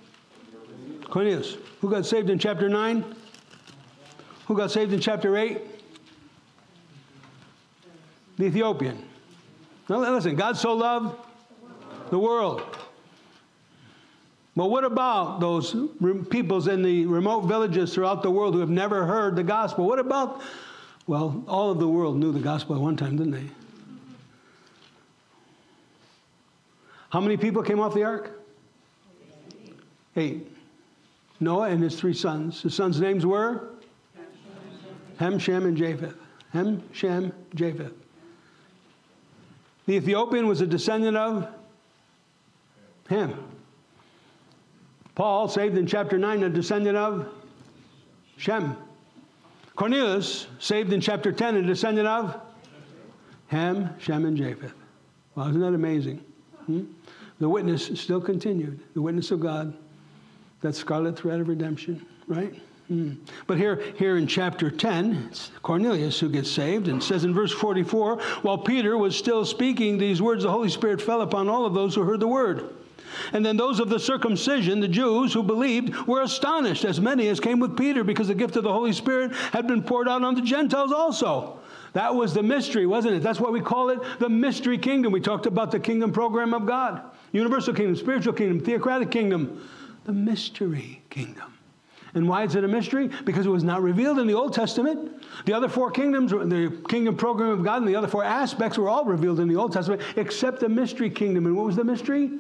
Cornelius. 1.10 1.58
Who 1.82 1.90
got 1.90 2.06
saved 2.06 2.30
in 2.30 2.40
chapter 2.40 2.70
9? 2.70 3.04
Who 4.46 4.56
got 4.56 4.72
saved 4.72 4.94
in 4.94 5.02
chapter 5.02 5.36
8? 5.36 5.60
The 8.38 8.46
Ethiopian. 8.46 9.04
Now 9.90 9.98
listen, 9.98 10.38
God 10.38 10.56
so 10.56 10.74
loved 10.74 11.18
the 12.10 12.20
world. 12.20 12.77
But 14.58 14.72
what 14.72 14.84
about 14.84 15.40
those 15.40 15.76
peoples 16.32 16.68
in 16.68 16.82
the 16.82 17.06
remote 17.06 17.42
villages 17.42 17.94
throughout 17.94 18.24
the 18.24 18.32
world 18.32 18.56
who 18.56 18.60
have 18.62 18.72
never 18.72 19.06
heard 19.06 19.36
the 19.36 19.44
gospel? 19.44 19.86
What 19.86 20.00
about, 20.00 20.42
well, 21.06 21.44
all 21.48 21.70
of 21.70 21.78
the 21.78 21.88
world 21.88 22.18
knew 22.18 22.32
the 22.32 22.40
gospel 22.40 22.76
at 22.76 22.82
one 22.82 22.98
time, 22.98 23.18
didn't 23.18 23.34
they? 23.34 23.46
How 27.12 27.22
many 27.22 27.38
people 27.38 27.62
came 27.62 27.80
off 27.80 27.94
the 27.94 28.04
ark? 28.04 28.32
Eight. 30.16 30.52
Noah 31.40 31.70
and 31.70 31.84
his 31.84 31.96
three 31.96 32.16
sons. 32.16 32.64
His 32.64 32.74
sons' 32.74 33.00
names 33.00 33.28
were? 33.28 33.70
Ham, 35.18 35.38
Shem, 35.38 35.68
and 35.68 35.78
Japheth. 35.78 36.16
Ham, 36.54 36.82
Shem, 36.94 37.32
Japheth. 37.54 37.94
The 39.86 39.98
Ethiopian 39.98 40.48
was 40.48 40.62
a 40.62 40.68
descendant 40.68 41.16
of 41.16 41.48
him. 43.08 43.38
Paul, 45.18 45.48
saved 45.48 45.80
in 45.80 45.88
chapter 45.88 46.20
9, 46.20 46.44
a 46.44 46.50
descendant 46.50 46.96
of 46.96 47.28
Shem. 48.36 48.78
Cornelius, 49.76 50.46
saved 50.60 50.94
in 50.94 51.02
chapter 51.02 51.32
10, 51.32 51.56
a 51.56 51.64
descendant 51.64 52.08
of 52.08 52.40
Ham, 53.48 53.96
Shem, 53.98 54.26
and 54.26 54.38
Japheth. 54.38 54.76
Well, 55.34 55.50
isn't 55.50 55.60
that 55.60 55.74
amazing? 55.74 56.24
Hmm? 56.68 56.84
The 57.40 57.50
witness 57.50 58.00
still 58.00 58.22
continued, 58.22 58.80
the 58.94 59.02
witness 59.02 59.32
of 59.32 59.40
God, 59.40 59.74
that 60.62 60.76
scarlet 60.76 61.18
thread 61.18 61.40
of 61.40 61.48
redemption, 61.48 62.06
right? 62.28 62.54
Hmm. 62.88 63.14
But 63.48 63.58
here, 63.58 63.82
here 63.98 64.18
in 64.18 64.28
chapter 64.28 64.70
10, 64.70 65.30
it's 65.32 65.50
Cornelius 65.64 66.20
who 66.20 66.30
gets 66.30 66.52
saved 66.52 66.90
and 66.90 67.04
says 67.04 67.24
in 67.24 67.34
verse 67.34 67.52
44 67.52 68.22
while 68.44 68.60
Peter 68.60 69.00
was 69.00 69.16
still 69.16 69.46
speaking 69.46 69.98
these 69.98 70.22
words, 70.22 70.44
the 70.44 70.52
Holy 70.52 70.70
Spirit 70.70 71.02
fell 71.02 71.22
upon 71.22 71.50
all 71.50 71.66
of 71.66 71.74
those 71.74 71.96
who 71.96 72.04
heard 72.04 72.20
the 72.20 72.28
word. 72.28 72.76
And 73.34 73.46
then 73.46 73.58
those 73.58 73.80
of 73.80 73.90
the 73.90 74.00
circumcision, 74.00 74.80
the 74.80 74.88
Jews 74.88 75.34
who 75.34 75.44
believed, 75.44 75.96
were 76.08 76.22
astonished, 76.22 76.86
as 76.86 77.00
many 77.00 77.28
as 77.28 77.40
came 77.40 77.60
with 77.60 77.78
Peter, 77.78 78.04
because 78.04 78.28
the 78.28 78.36
gift 78.36 78.56
of 78.56 78.64
the 78.64 78.74
Holy 78.74 78.94
Spirit 78.94 79.34
had 79.52 79.68
been 79.68 79.84
poured 79.84 80.08
out 80.08 80.24
on 80.24 80.36
the 80.36 80.42
Gentiles 80.42 80.92
also. 80.92 81.60
That 81.94 82.14
was 82.14 82.34
the 82.34 82.44
mystery, 82.44 82.86
wasn't 82.86 83.16
it? 83.16 83.24
That's 83.24 83.40
why 83.40 83.50
we 83.50 83.62
call 83.62 83.90
it 83.90 84.00
the 84.20 84.30
mystery 84.30 84.78
kingdom. 84.78 85.12
We 85.12 85.22
talked 85.22 85.46
about 85.46 85.72
the 85.72 85.80
kingdom 85.80 86.12
program 86.12 86.54
of 86.54 86.66
God 86.66 87.02
universal 87.32 87.74
kingdom, 87.74 87.96
spiritual 87.96 88.34
kingdom, 88.34 88.60
theocratic 88.60 89.12
kingdom, 89.12 89.68
the 90.06 90.14
mystery 90.14 91.02
kingdom. 91.10 91.54
And 92.14 92.28
why 92.28 92.44
is 92.44 92.56
it 92.56 92.64
a 92.64 92.68
mystery? 92.68 93.10
Because 93.26 93.46
it 93.46 93.50
was 93.50 93.64
not 93.64 93.84
revealed 93.84 94.18
in 94.18 94.28
the 94.28 94.34
Old 94.34 94.54
Testament. 94.54 95.24
The 95.46 95.54
other 95.54 95.68
four 95.68 95.92
kingdoms, 95.92 96.32
the 96.32 96.82
kingdom 96.88 97.16
program 97.16 97.50
of 97.50 97.64
God, 97.64 97.82
and 97.82 97.88
the 97.88 97.96
other 97.96 98.08
four 98.08 98.24
aspects 98.24 98.78
were 98.78 98.90
all 98.90 99.06
revealed 99.06 99.40
in 99.40 99.48
the 99.48 99.56
Old 99.56 99.74
Testament, 99.74 100.02
except 100.16 100.60
the 100.60 100.70
mystery 100.70 101.10
kingdom. 101.10 101.46
And 101.46 101.56
what 101.56 101.66
was 101.66 101.76
the 101.76 101.84
mystery? 101.84 102.32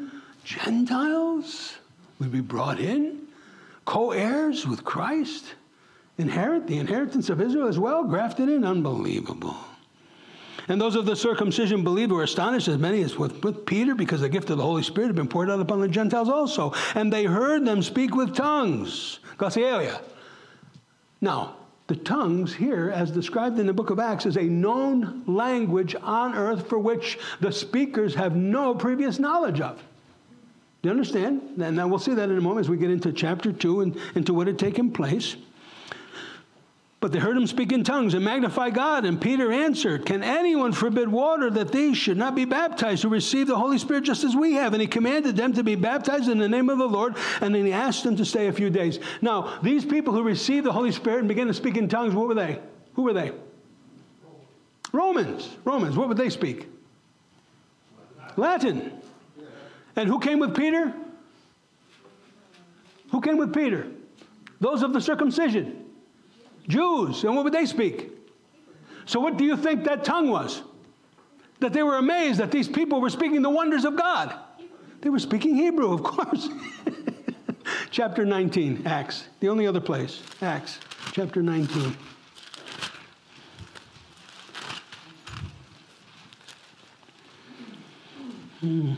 Gentiles 0.47 1.75
would 2.19 2.31
be 2.31 2.39
brought 2.39 2.79
in, 2.79 3.27
co 3.83 4.11
heirs 4.11 4.65
with 4.65 4.85
Christ, 4.85 5.43
inherit 6.17 6.67
the 6.67 6.77
inheritance 6.77 7.29
of 7.29 7.41
Israel 7.41 7.67
as 7.67 7.77
well, 7.77 8.05
grafted 8.05 8.47
in. 8.47 8.63
Unbelievable. 8.63 9.57
And 10.69 10.79
those 10.79 10.95
of 10.95 11.05
the 11.05 11.17
circumcision 11.17 11.83
believed 11.83 12.13
were 12.13 12.23
astonished, 12.23 12.69
as 12.69 12.77
many 12.77 13.01
as 13.01 13.17
with, 13.17 13.43
with 13.43 13.65
Peter, 13.65 13.93
because 13.93 14.21
the 14.21 14.29
gift 14.29 14.49
of 14.49 14.57
the 14.57 14.63
Holy 14.63 14.83
Spirit 14.83 15.07
had 15.07 15.15
been 15.17 15.27
poured 15.27 15.49
out 15.49 15.59
upon 15.59 15.81
the 15.81 15.87
Gentiles 15.89 16.29
also. 16.29 16.73
And 16.95 17.11
they 17.11 17.25
heard 17.25 17.65
them 17.65 17.83
speak 17.83 18.15
with 18.15 18.33
tongues. 18.33 19.19
Glossolalia. 19.37 20.01
Now, 21.19 21.57
the 21.87 21.97
tongues 21.97 22.55
here, 22.55 22.89
as 22.89 23.11
described 23.11 23.59
in 23.59 23.67
the 23.67 23.73
book 23.73 23.89
of 23.89 23.99
Acts, 23.99 24.25
is 24.25 24.37
a 24.37 24.43
known 24.43 25.23
language 25.27 25.93
on 26.01 26.35
earth 26.35 26.69
for 26.69 26.79
which 26.79 27.19
the 27.41 27.51
speakers 27.51 28.15
have 28.15 28.33
no 28.33 28.73
previous 28.73 29.19
knowledge 29.19 29.59
of. 29.59 29.83
Do 30.81 30.89
you 30.89 30.91
understand? 30.91 31.41
And 31.59 31.75
now 31.75 31.87
we'll 31.87 31.99
see 31.99 32.13
that 32.13 32.29
in 32.29 32.37
a 32.37 32.41
moment 32.41 32.65
as 32.65 32.69
we 32.69 32.77
get 32.77 32.91
into 32.91 33.11
chapter 33.11 33.51
2 33.51 33.81
and 33.81 33.97
into 34.15 34.33
what 34.33 34.47
had 34.47 34.59
taken 34.59 34.91
place. 34.91 35.35
But 36.99 37.11
they 37.11 37.19
heard 37.19 37.37
him 37.37 37.45
speak 37.45 37.71
in 37.71 37.83
tongues 37.83 38.15
and 38.15 38.25
magnify 38.25 38.71
God. 38.71 39.05
And 39.05 39.21
Peter 39.21 39.51
answered, 39.51 40.05
Can 40.05 40.23
anyone 40.23 40.71
forbid 40.71 41.07
water 41.07 41.49
that 41.51 41.71
these 41.71 41.95
should 41.95 42.17
not 42.17 42.33
be 42.33 42.45
baptized 42.45 43.03
who 43.03 43.09
receive 43.09 43.45
the 43.45 43.55
Holy 43.55 43.77
Spirit 43.77 44.03
just 44.03 44.23
as 44.23 44.35
we 44.35 44.53
have? 44.53 44.73
And 44.73 44.81
he 44.81 44.87
commanded 44.87 45.35
them 45.35 45.53
to 45.53 45.63
be 45.63 45.75
baptized 45.75 46.27
in 46.27 46.39
the 46.39 46.49
name 46.49 46.69
of 46.69 46.79
the 46.79 46.87
Lord. 46.87 47.15
And 47.39 47.53
then 47.53 47.65
he 47.65 47.71
asked 47.71 48.03
them 48.03 48.15
to 48.15 48.25
stay 48.25 48.47
a 48.47 48.53
few 48.53 48.71
days. 48.71 48.99
Now, 49.21 49.59
these 49.61 49.85
people 49.85 50.11
who 50.11 50.23
received 50.23 50.65
the 50.65 50.71
Holy 50.71 50.91
Spirit 50.91 51.19
and 51.19 51.27
began 51.27 51.45
to 51.47 51.53
speak 51.53 51.77
in 51.77 51.87
tongues, 51.87 52.15
what 52.15 52.27
were 52.27 52.33
they? 52.33 52.59
Who 52.95 53.03
were 53.03 53.13
they? 53.13 53.31
Romans. 54.91 55.55
Romans. 55.65 55.95
What 55.95 56.07
would 56.07 56.17
they 56.17 56.29
speak? 56.29 56.67
Latin. 58.37 58.91
And 59.97 60.07
who 60.07 60.19
came 60.19 60.39
with 60.39 60.55
Peter? 60.55 60.93
Who 63.11 63.19
came 63.19 63.37
with 63.37 63.53
Peter? 63.53 63.87
Those 64.61 64.83
of 64.83 64.93
the 64.93 65.01
circumcision. 65.01 65.85
Jews. 66.67 67.23
And 67.23 67.35
what 67.35 67.43
would 67.43 67.53
they 67.53 67.65
speak? 67.65 68.11
So, 69.05 69.19
what 69.19 69.37
do 69.37 69.43
you 69.43 69.57
think 69.57 69.85
that 69.85 70.03
tongue 70.03 70.29
was? 70.29 70.61
That 71.59 71.73
they 71.73 71.81
were 71.81 71.97
amazed 71.97 72.39
that 72.39 72.51
these 72.51 72.67
people 72.67 73.01
were 73.01 73.09
speaking 73.09 73.41
the 73.41 73.49
wonders 73.49 73.85
of 73.85 73.95
God. 73.95 74.35
They 75.01 75.09
were 75.09 75.19
speaking 75.19 75.55
Hebrew, 75.55 75.93
of 75.93 76.03
course. 76.03 76.49
chapter 77.91 78.25
19, 78.25 78.83
Acts. 78.85 79.25
The 79.39 79.49
only 79.49 79.65
other 79.65 79.79
place. 79.79 80.21
Acts, 80.41 80.79
chapter 81.11 81.41
19. 81.41 81.97
Hmm. 88.59 88.93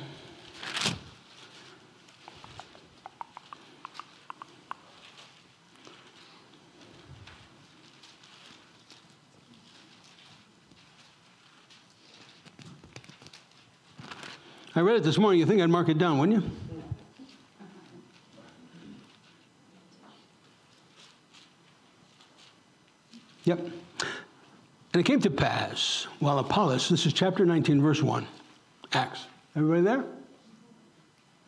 I 14.80 14.82
read 14.82 14.96
it 14.96 15.04
this 15.04 15.18
morning. 15.18 15.42
You 15.42 15.46
think 15.46 15.62
I'd 15.62 15.70
mark 15.70 15.90
it 15.90 15.98
down, 15.98 16.20
wouldn't 16.20 16.42
you? 16.42 16.52
Yep. 23.44 23.60
And 24.94 25.02
it 25.02 25.04
came 25.04 25.20
to 25.20 25.30
pass 25.30 26.08
while 26.20 26.40
Apollos, 26.40 26.88
this 26.88 27.06
is 27.06 27.12
chapter 27.12 27.46
19, 27.46 27.82
verse 27.82 28.02
1, 28.02 28.26
Acts. 28.94 29.26
Everybody 29.54 29.82
there? 29.82 30.06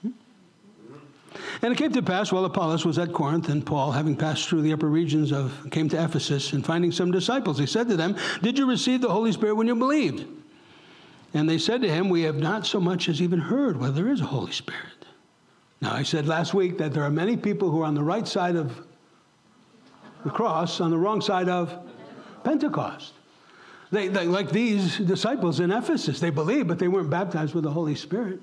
Hmm? 0.02 0.10
And 1.62 1.72
it 1.72 1.78
came 1.78 1.94
to 1.94 2.02
pass 2.02 2.34
while 2.34 2.44
Apollos 2.44 2.84
was 2.84 2.98
at 2.98 3.14
Corinth, 3.14 3.48
and 3.48 3.66
Paul, 3.66 3.94
having 3.94 4.18
passed 4.18 4.50
through 4.50 4.64
the 4.64 4.74
upper 4.74 4.90
regions 4.90 5.32
of, 5.32 5.70
came 5.72 5.88
to 5.88 6.04
Ephesus, 6.04 6.52
and 6.52 6.66
finding 6.66 6.92
some 6.92 7.12
disciples, 7.12 7.58
he 7.58 7.66
said 7.66 7.88
to 7.88 7.96
them, 7.96 8.18
Did 8.42 8.60
you 8.60 8.68
receive 8.68 9.00
the 9.00 9.10
Holy 9.10 9.32
Spirit 9.32 9.56
when 9.56 9.68
you 9.68 9.76
believed? 9.78 10.41
And 11.34 11.50
they 11.50 11.58
said 11.58 11.82
to 11.82 11.90
him, 11.90 12.10
We 12.10 12.24
have 12.24 12.38
not 12.38 12.66
so 12.66 12.80
much 12.80 13.08
as 13.08 13.22
even 13.22 13.40
heard 13.40 13.80
whether 13.80 14.04
there 14.04 14.12
is 14.12 14.22
a 14.22 14.26
Holy 14.26 14.52
Spirit. 14.52 15.06
Now, 15.82 15.94
I 15.94 16.04
said 16.04 16.28
last 16.28 16.54
week 16.54 16.78
that 16.78 16.94
there 16.94 17.04
are 17.04 17.10
many 17.10 17.36
people 17.36 17.72
who 17.72 17.82
are 17.82 17.86
on 17.86 17.96
the 17.96 18.04
right 18.04 18.28
side 18.28 18.56
of 18.56 18.86
the 20.24 20.30
cross, 20.30 20.80
on 20.80 20.92
the 20.92 20.98
wrong 20.98 21.22
side 21.22 21.50
of 21.50 21.76
Pentecost. 22.44 23.14
They, 23.92 24.08
they, 24.08 24.26
like 24.26 24.52
these 24.52 24.98
disciples 25.00 25.60
in 25.60 25.72
Ephesus, 25.72 26.20
they 26.20 26.30
believed, 26.30 26.68
but 26.68 26.80
they 26.80 26.88
weren't 26.88 27.10
baptized 27.10 27.54
with 27.54 27.64
the 27.64 27.72
Holy 27.72 27.96
Spirit. 27.96 28.40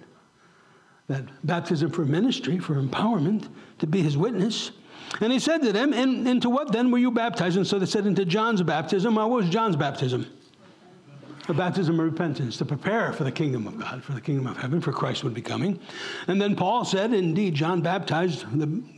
That 1.06 1.24
baptism 1.46 1.90
for 1.90 2.04
ministry, 2.04 2.58
for 2.58 2.74
empowerment, 2.74 3.48
to 3.78 3.86
be 3.86 4.02
his 4.02 4.16
witness. 4.16 4.72
And 5.20 5.32
he 5.32 5.38
said 5.38 5.62
to 5.62 5.72
them, 5.72 5.94
and, 5.94 6.28
Into 6.28 6.50
what 6.50 6.72
then 6.72 6.90
were 6.90 6.98
you 6.98 7.10
baptized? 7.10 7.56
And 7.56 7.66
so 7.66 7.78
they 7.78 7.86
said, 7.86 8.04
Into 8.04 8.26
John's 8.26 8.62
baptism. 8.62 9.14
Well, 9.14 9.30
what 9.30 9.42
was 9.42 9.48
John's 9.48 9.76
baptism? 9.76 10.26
A 11.48 11.54
baptism 11.54 11.98
of 11.98 12.04
repentance 12.04 12.58
to 12.58 12.64
prepare 12.66 13.12
for 13.12 13.24
the 13.24 13.32
kingdom 13.32 13.66
of 13.66 13.78
God, 13.78 14.04
for 14.04 14.12
the 14.12 14.20
kingdom 14.20 14.46
of 14.46 14.58
heaven, 14.58 14.82
for 14.82 14.92
Christ 14.92 15.24
would 15.24 15.32
be 15.32 15.40
coming. 15.40 15.80
And 16.26 16.40
then 16.40 16.54
Paul 16.54 16.84
said, 16.84 17.14
indeed, 17.14 17.54
John 17.54 17.80
baptized 17.80 18.44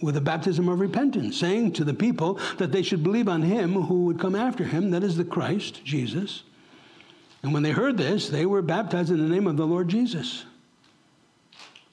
with 0.02 0.16
a 0.16 0.20
baptism 0.20 0.68
of 0.68 0.80
repentance, 0.80 1.36
saying 1.36 1.72
to 1.74 1.84
the 1.84 1.94
people 1.94 2.40
that 2.58 2.72
they 2.72 2.82
should 2.82 3.04
believe 3.04 3.28
on 3.28 3.42
him 3.42 3.74
who 3.74 4.04
would 4.06 4.18
come 4.18 4.34
after 4.34 4.64
him, 4.64 4.90
that 4.90 5.04
is 5.04 5.16
the 5.16 5.24
Christ, 5.24 5.84
Jesus. 5.84 6.42
And 7.42 7.54
when 7.54 7.62
they 7.62 7.70
heard 7.70 7.96
this, 7.96 8.28
they 8.28 8.46
were 8.46 8.62
baptized 8.62 9.10
in 9.10 9.18
the 9.18 9.32
name 9.32 9.46
of 9.46 9.56
the 9.56 9.66
Lord 9.66 9.88
Jesus. 9.88 10.44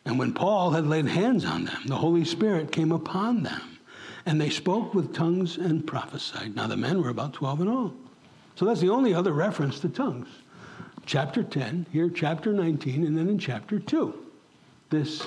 And 0.06 0.18
when 0.18 0.34
Paul 0.34 0.72
had 0.72 0.88
laid 0.88 1.08
hands 1.08 1.46
on 1.46 1.66
them, 1.66 1.84
the 1.86 1.98
Holy 1.98 2.26
Spirit 2.26 2.72
came 2.72 2.92
upon 2.92 3.44
them, 3.44 3.78
and 4.26 4.42
they 4.42 4.50
spoke 4.50 4.96
with 4.96 5.14
tongues 5.14 5.58
and 5.58 5.86
prophesied. 5.86 6.56
Now 6.56 6.66
the 6.66 6.78
men 6.78 7.02
were 7.02 7.10
about 7.10 7.34
12 7.34 7.62
in 7.62 7.68
all. 7.68 7.94
So 8.56 8.66
that's 8.66 8.82
the 8.82 8.90
only 8.90 9.14
other 9.14 9.34
reference 9.34 9.80
to 9.82 9.90
tongues 9.90 10.28
chapter 11.08 11.42
10, 11.42 11.88
here 11.92 12.10
chapter 12.10 12.52
19, 12.52 13.06
and 13.06 13.18
then 13.18 13.30
in 13.30 13.40
chapter 13.40 13.80
2, 13.80 14.14
this 14.90 15.26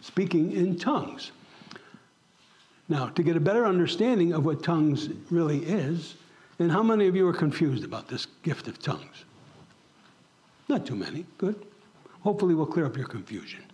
speaking 0.00 0.52
in 0.52 0.78
tongues. 0.78 1.32
Now, 2.88 3.08
to 3.08 3.22
get 3.22 3.36
a 3.36 3.40
better 3.40 3.66
understanding 3.66 4.32
of 4.32 4.44
what 4.44 4.62
tongues 4.62 5.10
really 5.28 5.58
is, 5.58 6.14
and 6.60 6.70
how 6.70 6.82
many 6.82 7.08
of 7.08 7.16
you 7.16 7.26
are 7.26 7.32
confused 7.32 7.84
about 7.84 8.08
this 8.08 8.26
gift 8.42 8.68
of 8.68 8.80
tongues? 8.80 9.24
Not 10.68 10.86
too 10.86 10.94
many. 10.94 11.26
Good. 11.38 11.66
Hopefully, 12.22 12.54
we'll 12.54 12.66
clear 12.66 12.86
up 12.86 12.96
your 12.96 13.06
confusion. 13.06 13.64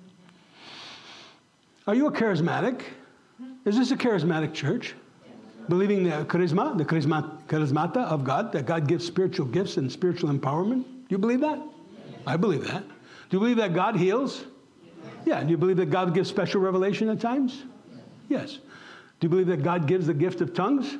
Are 1.87 1.95
you 1.95 2.07
a 2.07 2.13
charismatic? 2.13 2.81
Is 3.65 3.77
this 3.77 3.91
a 3.91 3.97
charismatic 3.97 4.55
church? 4.55 4.95
Believing 5.69 6.05
the 6.05 6.25
charisma, 6.25 6.79
the 6.79 6.85
charisma, 6.85 7.39
charismata 7.49 7.99
of 8.07 8.25
God, 8.25 8.53
that 8.53 8.67
God 8.67 8.87
gives 8.87 9.05
spiritual 9.05 9.47
gifts 9.47 9.77
and 9.77 9.91
spiritual 9.91 10.31
empowerment? 10.31 10.85
Do 11.09 11.15
you 11.15 11.19
believe 11.19 11.41
that? 11.41 11.61
I 12.27 12.37
believe 12.37 12.65
that. 12.67 12.83
Do 12.83 13.37
you 13.37 13.39
believe 13.39 13.57
that 13.57 13.75
God 13.75 13.97
heals? 13.97 14.45
Yeah. 15.25 15.43
Do 15.43 15.51
you 15.51 15.57
believe 15.57 15.77
that 15.79 15.91
God 15.91 16.15
gives 16.15 16.29
special 16.29 16.61
revelation 16.61 17.09
at 17.09 17.21
times? 17.21 17.65
Yes. 18.29 18.59
Do 19.21 19.27
you 19.27 19.29
believe 19.29 19.47
that 19.49 19.63
God 19.63 19.87
gives 19.87 20.07
the 20.07 20.15
gift 20.15 20.41
of 20.41 20.55
tongues? 20.55 20.97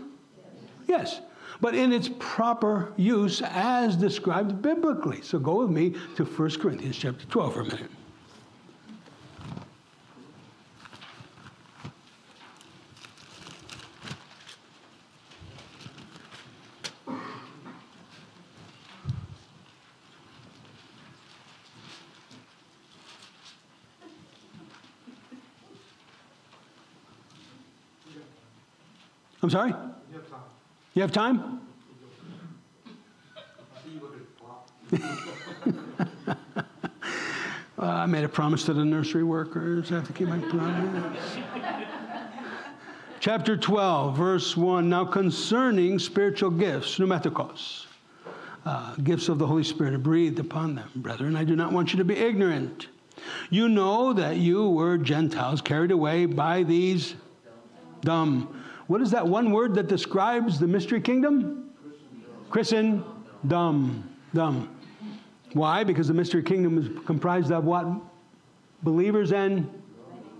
Yes. 0.87 1.21
But 1.61 1.75
in 1.75 1.93
its 1.93 2.11
proper 2.19 2.93
use 2.97 3.43
as 3.43 3.97
described 3.97 4.61
biblically. 4.63 5.23
So 5.23 5.39
go 5.39 5.61
with 5.61 5.71
me 5.71 5.95
to 6.17 6.25
1 6.25 6.51
Corinthians 6.61 6.97
chapter 6.97 7.27
12 7.27 7.55
for 7.55 7.61
a 7.61 7.65
minute. 7.65 7.91
I'm 29.47 29.51
sorry? 29.51 29.75
You 30.95 31.03
have 31.03 31.13
time? 31.13 31.61
uh, 34.99 36.35
I 37.79 38.07
made 38.07 38.25
a 38.25 38.29
promise 38.29 38.65
to 38.65 38.75
the 38.75 38.85
nursery 38.85 39.23
workers. 39.23 39.93
I 39.93 39.95
have 39.95 40.07
to 40.09 40.13
keep 40.13 40.27
my 40.27 40.41
promise. 40.41 41.37
Chapter 43.21 43.57
12, 43.57 44.17
verse 44.17 44.57
1. 44.57 44.89
Now 44.89 45.05
concerning 45.05 46.01
spiritual 46.01 46.51
gifts, 46.51 46.99
pneumatikos, 46.99 47.87
uh, 48.65 48.97
gifts 48.97 49.29
of 49.29 49.39
the 49.39 49.47
Holy 49.47 49.63
Spirit 49.63 49.95
are 49.95 49.99
breathed 49.99 50.41
upon 50.41 50.75
them, 50.75 50.91
brethren. 50.97 51.37
I 51.37 51.45
do 51.45 51.55
not 51.55 51.71
want 51.71 51.93
you 51.93 51.99
to 51.99 52.05
be 52.05 52.17
ignorant. 52.17 52.89
You 53.51 53.69
know 53.69 54.13
that 54.13 54.39
you 54.39 54.71
were 54.71 54.99
Gentiles 54.99 55.61
carried 55.61 55.93
away 55.93 56.27
by 56.27 56.65
these 56.65 57.15
dumb. 58.01 58.56
What 58.87 59.01
is 59.01 59.11
that 59.11 59.27
one 59.27 59.51
word 59.51 59.75
that 59.75 59.89
describes 59.89 60.59
the 60.59 60.67
mystery 60.67 61.01
kingdom? 61.01 61.71
Christen, 62.51 63.05
dumb, 63.47 64.09
dumb. 64.33 64.77
Why? 65.53 65.85
Because 65.85 66.09
the 66.09 66.15
mystery 66.15 66.43
kingdom 66.43 66.79
is 66.79 66.89
comprised 67.05 67.51
of 67.51 67.65
what? 67.65 67.87
Believers 68.83 69.33
and 69.33 69.69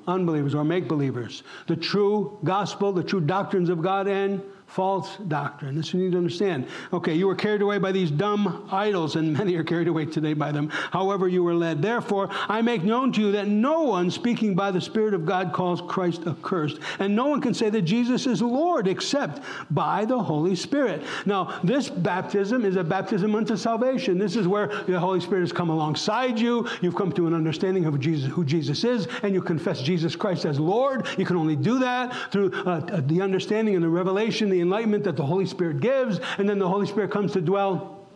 unbelievers 0.07 0.55
or 0.55 0.65
make 0.65 0.87
believers. 0.87 1.43
The 1.67 1.77
true 1.77 2.39
gospel, 2.45 2.93
the 2.93 3.03
true 3.03 3.21
doctrines 3.21 3.69
of 3.69 3.83
God 3.83 4.07
and 4.07 4.41
false 4.67 5.17
doctrine. 5.29 5.77
This 5.77 5.95
you 5.95 6.01
need 6.01 6.13
to 6.13 6.19
understand. 6.19 6.67
Okay, 6.93 7.15
you 7.15 7.27
were 7.27 7.35
carried 7.35 7.63
away 7.63 7.79
by 7.79 7.93
these 7.93 8.11
dumb 8.11 8.69
idols, 8.71 9.17
and 9.17 9.33
many 9.33 9.55
are 9.55 9.65
carried 9.65 9.89
away 9.89 10.07
today 10.07 10.35
by 10.35 10.53
them. 10.53 10.69
However, 10.69 11.29
you 11.29 11.43
were 11.43 11.55
led. 11.55 11.81
Therefore, 11.81 12.29
I 12.49 12.63
make 12.63 12.83
known 12.83 13.13
to 13.13 13.21
you 13.21 13.33
that 13.33 13.49
no 13.49 13.83
one 13.83 14.11
speaking 14.11 14.55
by 14.55 14.71
the 14.71 14.81
Spirit 14.81 15.15
of 15.15 15.25
God 15.25 15.53
calls 15.53 15.81
Christ 15.81 16.27
accursed. 16.27 16.79
And 16.99 17.15
no 17.15 17.27
one 17.27 17.41
can 17.41 17.55
say 17.55 17.71
that 17.71 17.83
Jesus 17.83 18.27
is 18.27 18.43
Lord 18.43 18.89
except 18.89 19.43
by 19.71 20.05
the 20.05 20.23
Holy 20.23 20.57
Spirit. 20.57 21.03
Now, 21.25 21.61
this 21.63 21.89
baptism 21.89 22.65
is 22.65 22.77
a 22.77 22.85
baptism 22.85 23.35
unto 23.35 23.57
salvation. 23.57 24.19
This 24.19 24.37
is 24.37 24.49
where 24.49 24.67
the 24.87 24.99
Holy 24.99 25.21
Spirit 25.21 25.43
has 25.43 25.53
come 25.53 25.71
alongside 25.71 26.39
you. 26.39 26.69
You've 26.83 26.97
come 26.97 27.13
to 27.13 27.27
an 27.27 27.35
understanding 27.35 27.87
of 27.87 27.99
Jesus, 28.01 28.31
who 28.31 28.45
Jesus 28.45 28.85
is, 28.85 29.07
and 29.23 29.33
you 29.33 29.41
confess 29.43 29.81
Jesus 29.81 30.17
Christ 30.17 30.45
as 30.45 30.59
Lord. 30.59 31.07
You 31.17 31.25
can 31.25 31.37
only 31.37 31.57
do 31.57 31.79
that 31.79 32.15
through 32.33 32.53
uh, 32.65 33.01
the 33.07 33.23
understanding 33.23 33.75
and 33.75 33.85
the 33.85 33.89
revelation, 33.89 34.51
the 34.57 34.63
enlightenment 34.63 35.05
that 35.05 35.17
the 35.17 35.27
Holy 35.27 35.45
Spirit 35.45 35.81
gives, 35.81 36.19
and 36.39 36.49
then 36.49 36.59
the 36.59 36.69
Holy 36.69 36.87
Spirit 36.87 37.11
comes 37.11 37.33
to 37.33 37.43
dwell 37.43 38.07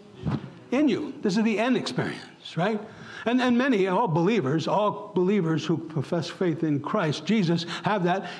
in 0.70 0.88
you. 0.88 1.12
This 1.20 1.36
is 1.36 1.44
the 1.44 1.58
end 1.58 1.76
experience, 1.76 2.56
right? 2.56 2.80
And, 3.26 3.42
and 3.42 3.58
many, 3.58 3.88
all 3.88 4.08
believers, 4.08 4.66
all 4.66 5.12
believers 5.14 5.66
who 5.66 5.76
profess 5.76 6.30
faith 6.30 6.64
in 6.64 6.80
Christ 6.80 7.26
Jesus 7.26 7.66
have 7.84 8.04
that 8.04 8.30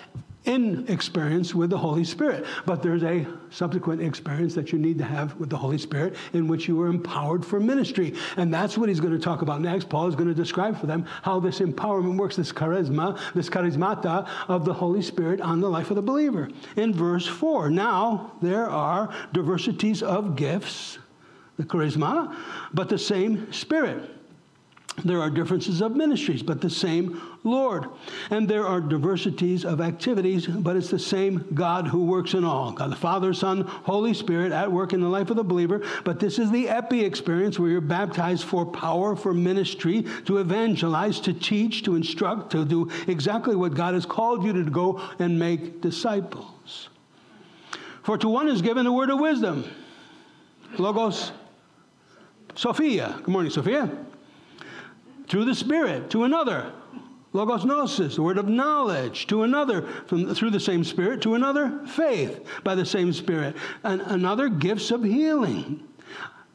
in 0.45 0.86
experience 0.88 1.55
with 1.55 1.70
the 1.70 1.78
Holy 1.78 2.05
Spirit. 2.05 2.47
But 2.64 2.82
there's 2.82 3.03
a 3.03 3.26
subsequent 3.51 4.01
experience 4.01 4.55
that 4.55 4.72
you 4.72 4.78
need 4.78 4.99
to 4.99 5.05
have 5.05 5.36
with 5.36 5.51
the 5.51 5.57
Holy 5.57 5.78
Spirit 5.78 6.16
in 6.32 6.49
which 6.49 6.66
you 6.66 6.80
are 6.80 6.88
empowered 6.88 7.45
for 7.45 7.61
ministry. 7.61 8.14
And 8.36 8.53
that's 8.53 8.78
what 8.78 8.88
he's 8.88 9.01
going 9.01 9.12
to 9.12 9.18
talk 9.18 9.43
about 9.43 9.61
next. 9.61 9.88
Paul 9.88 10.09
is 10.09 10.14
going 10.14 10.28
to 10.28 10.34
describe 10.34 10.78
for 10.78 10.86
them 10.86 11.05
how 11.22 11.41
this 11.41 11.61
empowerment 11.61 12.16
works, 12.16 12.36
this 12.36 12.53
charisma, 12.53 13.20
this 13.34 13.51
charismata 13.51 14.28
of 14.49 14.64
the 14.64 14.72
Holy 14.72 15.03
Spirit 15.03 15.41
on 15.41 15.61
the 15.61 15.68
life 15.68 15.91
of 15.91 15.97
the 15.97 16.03
believer. 16.03 16.49
In 16.76 16.95
verse 16.95 17.26
4, 17.26 17.70
now 17.70 18.32
there 18.41 18.68
are 18.68 19.14
diversities 19.32 20.03
of 20.03 20.36
gifts, 20.36 20.99
the 21.57 21.64
charisma, 21.64 22.34
but 22.72 22.88
the 22.88 22.99
same 22.99 23.53
Spirit. 23.53 24.20
There 25.05 25.20
are 25.20 25.30
differences 25.30 25.80
of 25.80 25.96
ministries, 25.96 26.42
but 26.42 26.61
the 26.61 26.70
same 26.70 27.20
Lord. 27.44 27.86
And 28.30 28.48
there 28.48 28.66
are 28.66 28.80
diversities 28.80 29.64
of 29.64 29.80
activities, 29.80 30.46
but 30.46 30.76
it's 30.76 30.90
the 30.90 30.98
same 30.98 31.46
God 31.55 31.86
who 31.86 32.05
works 32.05 32.34
in 32.34 32.44
all. 32.44 32.72
God 32.72 32.92
the 32.92 32.96
Father, 32.96 33.32
Son, 33.32 33.62
Holy 33.62 34.12
Spirit 34.14 34.53
at 34.53 34.70
work 34.70 34.92
in 34.92 35.01
the 35.01 35.09
life 35.09 35.30
of 35.30 35.36
the 35.36 35.44
believer. 35.44 35.82
But 36.05 36.20
this 36.20 36.38
is 36.38 36.51
the 36.51 36.68
epi 36.68 37.05
experience 37.05 37.59
where 37.59 37.70
you're 37.70 37.80
baptized 37.80 38.44
for 38.44 38.66
power, 38.66 39.16
for 39.16 39.32
ministry, 39.32 40.05
to 40.26 40.38
evangelize, 40.38 41.20
to 41.20 41.32
teach, 41.32 41.82
to 41.84 41.94
instruct, 41.94 42.51
to 42.53 42.64
do 42.64 42.90
exactly 43.07 43.57
what 43.57 43.74
God 43.74 43.94
has 43.94 44.07
called 44.07 44.44
you 44.44 44.53
to 44.53 44.64
go 44.70 45.01
and 45.18 45.38
make 45.38 45.80
disciples. 45.80 46.88
For 48.03 48.18
to 48.18 48.28
one 48.28 48.48
is 48.48 48.62
given 48.62 48.84
the 48.84 48.92
word 48.92 49.11
of 49.11 49.18
wisdom, 49.20 49.64
Logos 50.78 51.32
Sophia. 52.55 53.14
Good 53.18 53.28
morning, 53.28 53.51
Sophia 53.51 53.90
through 55.31 55.45
the 55.45 55.55
Spirit 55.55 56.11
to 56.11 56.24
another. 56.24 56.72
Logos 57.33 57.64
gnosis, 57.64 58.16
the 58.16 58.22
word 58.22 58.39
of 58.39 58.49
knowledge, 58.49 59.28
to 59.28 59.45
another 59.45 59.83
from, 60.07 60.35
through 60.35 60.51
the 60.51 60.59
same 60.59 60.83
Spirit, 60.83 61.22
to 61.22 61.37
another 61.37 61.87
faith 61.87 62.45
by 62.64 62.74
the 62.74 62.85
same 62.85 63.12
Spirit, 63.12 63.57
and 63.85 64.01
another 64.03 64.49
gifts 64.49 64.91
of 64.91 65.05
healing 65.05 65.87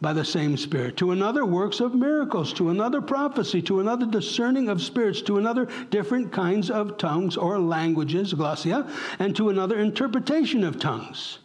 by 0.01 0.11
the 0.11 0.25
same 0.25 0.57
Spirit, 0.57 0.97
to 0.97 1.11
another 1.11 1.45
works 1.45 1.79
of 1.79 1.95
miracles, 1.95 2.51
to 2.51 2.69
another 2.69 2.99
prophecy, 2.99 3.61
to 3.61 3.79
another 3.79 4.05
discerning 4.05 4.67
of 4.67 4.81
spirits, 4.81 5.21
to 5.21 5.37
another 5.37 5.69
different 5.89 6.33
kinds 6.33 6.69
of 6.69 6.97
tongues 6.97 7.37
or 7.37 7.57
languages, 7.57 8.33
glossia, 8.33 8.85
and 9.19 9.33
to 9.37 9.47
another 9.47 9.79
interpretation 9.79 10.65
of 10.65 10.77
tongues. 10.77 11.39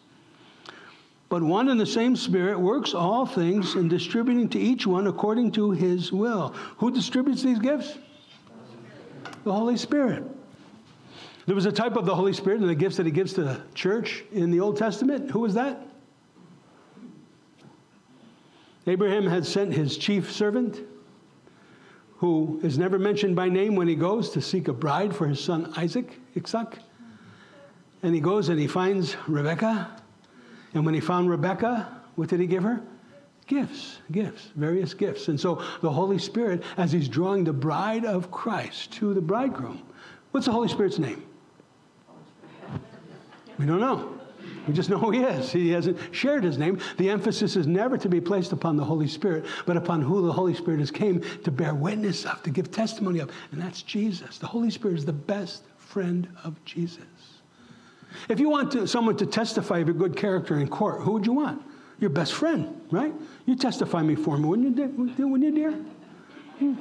But 1.31 1.45
one 1.45 1.69
and 1.69 1.81
the 1.81 1.87
same 1.87 2.17
Spirit 2.17 2.59
works 2.59 2.93
all 2.93 3.25
things 3.25 3.77
in 3.77 3.87
distributing 3.89 4.49
to 4.49 4.59
each 4.59 4.85
one 4.85 5.07
according 5.07 5.53
to 5.53 5.71
his 5.71 6.13
will. 6.13 6.49
Who 6.79 6.91
distributes 6.91 7.41
these 7.41 7.61
gifts? 7.61 7.97
The 9.45 9.53
Holy 9.53 9.77
Spirit. 9.77 10.25
There 11.47 11.55
was 11.55 11.67
a 11.67 11.73
type 11.73 11.97
of 11.97 12.05
the 12.05 12.15
Holy 12.15 12.33
Spirit 12.33 12.61
and 12.61 12.69
the 12.69 12.75
gifts 12.75 12.97
that 12.97 13.07
he 13.07 13.13
gives 13.13 13.33
to 13.35 13.45
the 13.45 13.63
church 13.75 14.25
in 14.33 14.51
the 14.51 14.59
Old 14.59 14.77
Testament. 14.77 15.31
Who 15.31 15.39
was 15.39 15.55
that? 15.55 15.87
Abraham 18.89 19.25
had 19.25 19.47
sent 19.47 19.73
his 19.73 19.97
chief 19.97 20.33
servant, 20.33 20.81
who 22.17 22.59
is 22.65 22.77
never 22.77 22.99
mentioned 22.99 23.37
by 23.37 23.49
name 23.49 23.77
when 23.77 23.87
he 23.87 23.95
goes 23.95 24.31
to 24.31 24.41
seek 24.41 24.67
a 24.67 24.73
bride 24.73 25.15
for 25.15 25.29
his 25.29 25.39
son 25.39 25.73
Isaac, 25.77 26.19
Isaac. 26.37 26.79
And 28.03 28.17
he 28.17 28.21
goes 28.21 28.49
and 28.49 28.59
he 28.59 28.67
finds 28.67 29.17
Rebekah 29.29 30.00
and 30.75 30.85
when 30.85 30.95
he 30.95 31.01
found 31.01 31.31
Rebecca, 31.31 32.01
what 32.15 32.29
did 32.29 32.41
he 32.41 32.47
give 32.47 32.63
her? 32.63 32.81
Gifts, 33.47 33.99
gifts, 34.13 34.49
various 34.55 34.95
gifts. 34.95 35.29
And 35.29 35.41
so 35.41 35.63
the 35.81 35.91
Holy 35.91 36.19
Spirit, 36.19 36.63
as 36.77 36.93
he's 36.93 37.09
drawing 37.09 37.45
the 37.45 37.53
bride 37.53 38.05
of 38.05 38.31
Christ 38.31 38.93
to 38.95 39.13
the 39.13 39.21
bridegroom, 39.21 39.83
what's 40.31 40.47
the 40.47 40.53
Holy 40.53 40.69
Spirit's 40.69 40.99
name? 40.99 41.25
We 43.59 43.67
don't 43.67 43.81
know. 43.81 44.21
We 44.67 44.73
just 44.73 44.89
know 44.89 44.99
who 44.99 45.11
he 45.11 45.21
is. 45.21 45.51
He 45.51 45.71
hasn't 45.71 45.99
shared 46.13 46.45
his 46.45 46.59
name. 46.59 46.79
The 46.97 47.11
emphasis 47.11 47.57
is 47.57 47.67
never 47.67 47.99
to 47.99 48.09
be 48.09 48.21
placed 48.21 48.53
upon 48.53 48.77
the 48.77 48.85
Holy 48.85 49.09
Spirit, 49.09 49.45
but 49.67 49.77
upon 49.77 50.01
who 50.01 50.25
the 50.25 50.33
Holy 50.33 50.55
Spirit 50.55 50.81
has 50.81 50.91
came 50.91 51.23
to 51.43 51.51
bear 51.51 51.75
witness 51.75 52.25
of, 52.25 52.43
to 52.45 52.51
give 52.51 52.71
testimony 52.71 53.19
of, 53.19 53.31
and 53.53 53.61
that's 53.61 53.83
Jesus. 53.83 54.39
The 54.39 54.47
Holy 54.47 54.71
Spirit 54.71 54.99
is 54.99 55.05
the 55.05 55.13
best 55.13 55.65
friend 55.77 56.29
of 56.45 56.63
Jesus. 56.65 57.05
If 58.29 58.41
you 58.41 58.49
want 58.49 58.73
to, 58.73 58.87
someone 58.87 59.17
to 59.17 59.27
testify 59.27 59.79
of 59.79 59.89
your 59.89 59.97
good 59.97 60.17
character 60.17 60.59
in 60.59 60.69
court, 60.69 61.03
who 61.03 61.13
would 61.13 61.27
you 61.27 61.33
want? 61.33 61.63
Your 61.99 62.11
best 62.11 62.33
friend, 62.33 62.81
right? 62.91 63.13
You 63.47 63.57
testify 63.57 64.03
me 64.03 64.15
for 64.15 64.39
me, 64.39 64.49
wouldn't 64.49 64.77
you, 64.77 65.29
wouldn't 65.29 65.45
you 65.45 65.55
dear? 65.55 65.73
Hmm. 66.59 66.75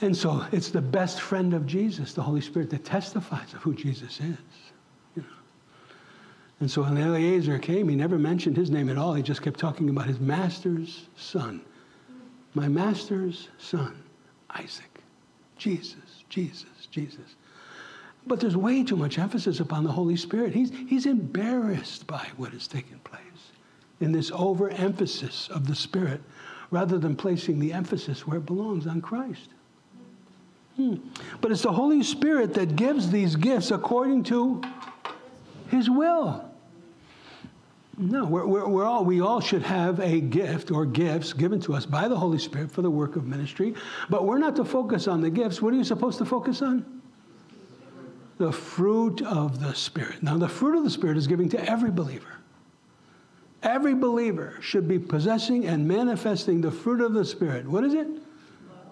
And 0.00 0.16
so 0.16 0.44
it's 0.52 0.70
the 0.70 0.80
best 0.80 1.20
friend 1.20 1.54
of 1.54 1.66
Jesus, 1.66 2.12
the 2.12 2.22
Holy 2.22 2.40
Spirit, 2.40 2.70
that 2.70 2.84
testifies 2.84 3.54
of 3.54 3.62
who 3.62 3.74
Jesus 3.74 4.20
is. 4.20 4.36
You 5.14 5.22
know? 5.22 5.28
And 6.60 6.70
so 6.70 6.82
when 6.82 6.96
Eliezer 6.98 7.58
came, 7.58 7.88
he 7.88 7.96
never 7.96 8.18
mentioned 8.18 8.56
his 8.56 8.70
name 8.70 8.90
at 8.90 8.98
all. 8.98 9.14
He 9.14 9.22
just 9.22 9.42
kept 9.42 9.58
talking 9.58 9.88
about 9.88 10.06
his 10.06 10.20
master's 10.20 11.06
son. 11.16 11.62
My 12.54 12.68
master's 12.68 13.48
son, 13.58 14.02
Isaac. 14.50 15.00
Jesus, 15.56 16.24
Jesus, 16.28 16.86
Jesus. 16.90 17.36
But 18.26 18.40
there's 18.40 18.56
way 18.56 18.82
too 18.82 18.96
much 18.96 19.18
emphasis 19.18 19.60
upon 19.60 19.84
the 19.84 19.92
Holy 19.92 20.16
Spirit. 20.16 20.52
He's, 20.52 20.72
he's 20.88 21.06
embarrassed 21.06 22.06
by 22.06 22.26
what 22.36 22.52
has 22.52 22.66
taken 22.66 22.98
place 23.00 23.22
in 24.00 24.12
this 24.12 24.30
overemphasis 24.32 25.48
of 25.48 25.66
the 25.66 25.74
Spirit 25.74 26.20
rather 26.70 26.98
than 26.98 27.14
placing 27.14 27.58
the 27.60 27.72
emphasis 27.72 28.26
where 28.26 28.38
it 28.38 28.46
belongs 28.46 28.86
on 28.86 29.00
Christ. 29.00 29.50
Hmm. 30.76 30.96
But 31.40 31.52
it's 31.52 31.62
the 31.62 31.72
Holy 31.72 32.02
Spirit 32.02 32.52
that 32.54 32.76
gives 32.76 33.10
these 33.10 33.36
gifts 33.36 33.70
according 33.70 34.24
to 34.24 34.60
His 35.70 35.88
will. 35.88 36.44
No, 37.98 38.26
we're, 38.26 38.44
we're, 38.46 38.68
we're, 38.68 38.84
all, 38.84 39.06
we 39.06 39.22
all 39.22 39.40
should 39.40 39.62
have 39.62 40.00
a 40.00 40.20
gift 40.20 40.70
or 40.70 40.84
gifts 40.84 41.32
given 41.32 41.60
to 41.60 41.72
us 41.72 41.86
by 41.86 42.08
the 42.08 42.16
Holy 42.16 42.38
Spirit 42.38 42.70
for 42.70 42.82
the 42.82 42.90
work 42.90 43.16
of 43.16 43.24
ministry, 43.24 43.74
but 44.10 44.26
we're 44.26 44.36
not 44.36 44.54
to 44.56 44.66
focus 44.66 45.08
on 45.08 45.22
the 45.22 45.30
gifts. 45.30 45.62
What 45.62 45.72
are 45.72 45.76
you 45.78 45.84
supposed 45.84 46.18
to 46.18 46.26
focus 46.26 46.60
on? 46.60 46.95
The 48.38 48.52
fruit 48.52 49.22
of 49.22 49.60
the 49.60 49.74
Spirit. 49.74 50.22
Now, 50.22 50.36
the 50.36 50.48
fruit 50.48 50.76
of 50.76 50.84
the 50.84 50.90
Spirit 50.90 51.16
is 51.16 51.26
giving 51.26 51.48
to 51.50 51.70
every 51.70 51.90
believer. 51.90 52.36
Every 53.62 53.94
believer 53.94 54.58
should 54.60 54.86
be 54.86 54.98
possessing 54.98 55.66
and 55.66 55.88
manifesting 55.88 56.60
the 56.60 56.70
fruit 56.70 57.00
of 57.00 57.14
the 57.14 57.24
Spirit. 57.24 57.66
What 57.66 57.84
is 57.84 57.94
it? 57.94 58.06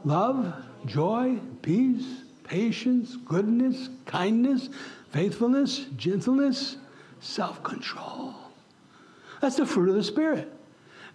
Love, 0.04 0.54
joy, 0.86 1.38
peace, 1.62 2.22
patience, 2.42 3.16
goodness, 3.16 3.90
kindness, 4.06 4.70
faithfulness, 5.10 5.86
gentleness, 5.96 6.76
self 7.20 7.62
control. 7.62 8.34
That's 9.40 9.56
the 9.56 9.66
fruit 9.66 9.90
of 9.90 9.94
the 9.94 10.04
Spirit. 10.04 10.50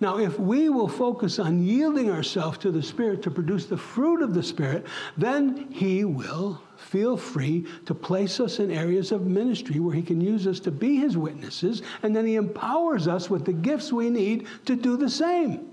Now, 0.02 0.18
if 0.18 0.40
we 0.40 0.70
will 0.70 0.88
focus 0.88 1.40
on 1.40 1.62
yielding 1.62 2.10
ourselves 2.10 2.58
to 2.60 2.72
the 2.72 2.82
Spirit 2.82 3.22
to 3.24 3.32
produce 3.32 3.66
the 3.66 3.78
fruit 3.78 4.22
of 4.22 4.34
the 4.34 4.44
Spirit, 4.44 4.86
then 5.18 5.70
He 5.72 6.06
will 6.06 6.62
feel 6.80 7.18
free 7.18 7.66
to 7.86 7.94
place 7.94 8.40
us 8.40 8.60
in 8.60 8.72
areas 8.72 9.12
of 9.12 9.28
ministry 9.28 9.80
where 9.80 9.94
He 9.94 10.02
can 10.02 10.22
use 10.22 10.48
us 10.48 10.60
to 10.62 10.72
be 10.72 10.98
His 10.98 11.18
witnesses, 11.18 11.82
and 12.04 12.16
then 12.16 12.26
He 12.26 12.36
empowers 12.36 13.08
us 13.08 13.30
with 13.30 13.46
the 13.46 13.54
gifts 13.54 13.92
we 13.92 14.10
need 14.10 14.48
to 14.66 14.76
do 14.76 14.98
the 14.98 15.10
same. 15.10 15.68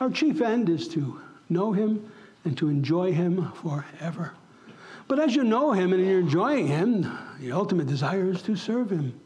Our 0.00 0.10
chief 0.10 0.40
end 0.40 0.68
is 0.68 0.88
to 0.88 1.20
know 1.48 1.72
Him 1.72 2.10
and 2.44 2.58
to 2.58 2.68
enjoy 2.68 3.12
Him 3.12 3.52
forever. 3.52 4.32
But 5.06 5.20
as 5.20 5.36
you 5.36 5.44
know 5.44 5.72
Him 5.72 5.92
and 5.92 6.04
you're 6.04 6.20
enjoying 6.20 6.66
Him, 6.66 7.18
the 7.38 7.52
ultimate 7.52 7.86
desire 7.86 8.28
is 8.30 8.42
to 8.42 8.56
serve 8.56 8.90
Him. 8.90 9.18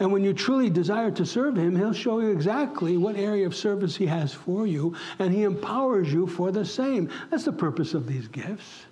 And 0.00 0.10
when 0.10 0.24
you 0.24 0.32
truly 0.32 0.70
desire 0.70 1.10
to 1.12 1.26
serve 1.26 1.56
Him, 1.56 1.76
He'll 1.76 1.92
show 1.92 2.20
you 2.20 2.30
exactly 2.30 2.96
what 2.96 3.16
area 3.16 3.46
of 3.46 3.54
service 3.54 3.94
He 3.94 4.06
has 4.06 4.32
for 4.32 4.66
you, 4.66 4.96
and 5.18 5.32
He 5.32 5.44
empowers 5.44 6.12
you 6.12 6.26
for 6.26 6.50
the 6.50 6.64
same. 6.64 7.10
That's 7.30 7.44
the 7.44 7.52
purpose 7.52 7.94
of 7.94 8.06
these 8.06 8.26
gifts. 8.26 8.86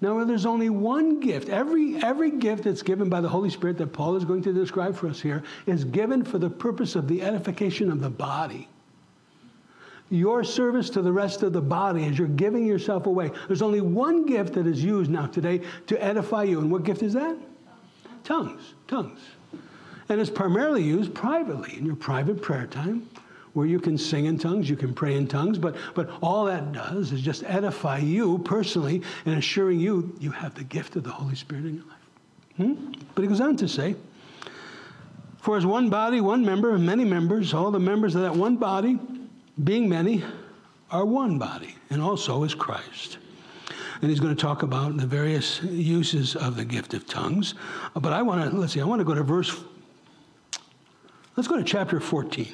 Now, 0.00 0.24
there's 0.24 0.46
only 0.46 0.68
one 0.68 1.20
gift. 1.20 1.48
Every, 1.48 1.96
every 2.02 2.32
gift 2.32 2.64
that's 2.64 2.82
given 2.82 3.08
by 3.08 3.20
the 3.20 3.28
Holy 3.28 3.50
Spirit 3.50 3.78
that 3.78 3.92
Paul 3.92 4.16
is 4.16 4.24
going 4.24 4.42
to 4.42 4.52
describe 4.52 4.96
for 4.96 5.06
us 5.08 5.20
here 5.20 5.44
is 5.66 5.84
given 5.84 6.24
for 6.24 6.38
the 6.38 6.50
purpose 6.50 6.96
of 6.96 7.06
the 7.06 7.22
edification 7.22 7.90
of 7.90 8.00
the 8.00 8.10
body 8.10 8.68
your 10.10 10.44
service 10.44 10.90
to 10.90 11.00
the 11.00 11.10
rest 11.10 11.42
of 11.42 11.54
the 11.54 11.60
body 11.60 12.04
as 12.04 12.18
you're 12.18 12.28
giving 12.28 12.66
yourself 12.66 13.06
away. 13.06 13.30
There's 13.46 13.62
only 13.62 13.80
one 13.80 14.26
gift 14.26 14.52
that 14.54 14.66
is 14.66 14.84
used 14.84 15.10
now 15.10 15.26
today 15.26 15.62
to 15.86 16.04
edify 16.04 16.42
you. 16.42 16.60
And 16.60 16.70
what 16.70 16.84
gift 16.84 17.02
is 17.02 17.14
that? 17.14 17.34
Tongues. 18.22 18.74
Tongues. 18.86 19.20
And 20.08 20.20
it's 20.20 20.30
primarily 20.30 20.82
used 20.82 21.14
privately 21.14 21.76
in 21.76 21.86
your 21.86 21.96
private 21.96 22.42
prayer 22.42 22.66
time 22.66 23.08
where 23.52 23.66
you 23.66 23.78
can 23.78 23.98
sing 23.98 24.26
in 24.26 24.38
tongues, 24.38 24.68
you 24.68 24.76
can 24.76 24.94
pray 24.94 25.14
in 25.14 25.26
tongues, 25.26 25.58
but, 25.58 25.76
but 25.94 26.10
all 26.22 26.46
that 26.46 26.72
does 26.72 27.12
is 27.12 27.20
just 27.20 27.44
edify 27.44 27.98
you 27.98 28.38
personally 28.38 29.02
and 29.26 29.36
assuring 29.36 29.78
you 29.78 30.14
you 30.20 30.30
have 30.30 30.54
the 30.54 30.64
gift 30.64 30.96
of 30.96 31.04
the 31.04 31.10
Holy 31.10 31.34
Spirit 31.34 31.66
in 31.66 31.74
your 31.76 31.84
life. 31.84 31.96
Hmm? 32.56 32.92
But 33.14 33.22
he 33.22 33.28
goes 33.28 33.40
on 33.40 33.56
to 33.58 33.68
say, 33.68 33.94
For 35.38 35.56
as 35.56 35.66
one 35.66 35.90
body, 35.90 36.20
one 36.20 36.44
member, 36.44 36.74
and 36.74 36.84
many 36.84 37.04
members, 37.04 37.52
all 37.52 37.70
the 37.70 37.80
members 37.80 38.14
of 38.14 38.22
that 38.22 38.34
one 38.34 38.56
body, 38.56 38.98
being 39.62 39.88
many, 39.88 40.24
are 40.90 41.04
one 41.04 41.38
body, 41.38 41.74
and 41.90 42.00
also 42.00 42.44
is 42.44 42.54
Christ. 42.54 43.18
And 44.00 44.10
he's 44.10 44.20
going 44.20 44.34
to 44.34 44.40
talk 44.40 44.62
about 44.62 44.96
the 44.96 45.06
various 45.06 45.62
uses 45.62 46.36
of 46.36 46.56
the 46.56 46.64
gift 46.64 46.92
of 46.92 47.06
tongues. 47.06 47.54
But 47.94 48.12
I 48.12 48.20
want 48.22 48.50
to, 48.50 48.56
let's 48.56 48.72
see, 48.72 48.80
I 48.80 48.84
want 48.84 49.00
to 49.00 49.04
go 49.04 49.14
to 49.14 49.22
verse, 49.22 49.62
let's 51.36 51.48
go 51.48 51.56
to 51.56 51.64
chapter 51.64 52.00
14. 52.00 52.48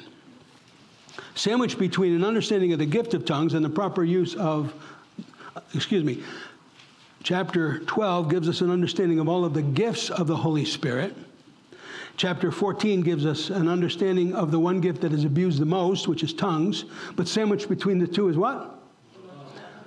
Sandwiched 1.35 1.77
between 1.77 2.15
an 2.15 2.23
understanding 2.23 2.73
of 2.73 2.79
the 2.79 2.85
gift 2.85 3.13
of 3.13 3.25
tongues 3.25 3.53
and 3.53 3.63
the 3.63 3.69
proper 3.69 4.03
use 4.03 4.35
of, 4.35 4.73
excuse 5.73 6.03
me, 6.03 6.23
chapter 7.23 7.79
12 7.79 8.29
gives 8.29 8.49
us 8.49 8.61
an 8.61 8.69
understanding 8.69 9.19
of 9.19 9.27
all 9.27 9.45
of 9.45 9.53
the 9.53 9.61
gifts 9.61 10.09
of 10.09 10.27
the 10.27 10.35
Holy 10.35 10.65
Spirit. 10.65 11.15
Chapter 12.17 12.51
14 12.51 13.01
gives 13.01 13.25
us 13.25 13.49
an 13.49 13.69
understanding 13.69 14.35
of 14.35 14.51
the 14.51 14.59
one 14.59 14.81
gift 14.81 15.01
that 15.01 15.13
is 15.13 15.23
abused 15.23 15.59
the 15.59 15.65
most, 15.65 16.07
which 16.07 16.21
is 16.21 16.33
tongues. 16.33 16.83
But 17.15 17.29
sandwiched 17.29 17.69
between 17.69 17.97
the 17.97 18.07
two 18.07 18.27
is 18.27 18.35
what? 18.35 18.75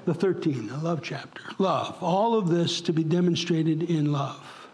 The 0.06 0.14
13, 0.14 0.68
the 0.68 0.78
love 0.78 1.00
chapter. 1.02 1.42
Love. 1.58 2.02
All 2.02 2.36
of 2.38 2.48
this 2.48 2.80
to 2.82 2.92
be 2.92 3.04
demonstrated 3.04 3.82
in 3.84 4.10
love, 4.12 4.68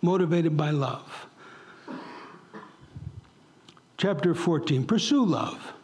motivated 0.00 0.56
by 0.56 0.70
love. 0.70 1.26
Chapter 4.02 4.34
14 4.34 4.84
Pursue 4.84 5.24
love 5.24 5.74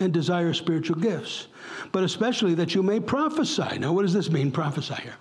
and 0.00 0.12
desire 0.12 0.52
spiritual 0.52 0.96
gifts, 0.96 1.46
but 1.92 2.02
especially 2.02 2.54
that 2.54 2.74
you 2.74 2.82
may 2.82 2.98
prophesy. 2.98 3.78
Now, 3.78 3.92
what 3.92 4.02
does 4.02 4.12
this 4.12 4.28
mean, 4.28 4.50
prophesy 4.50 4.94
here? 4.94 5.14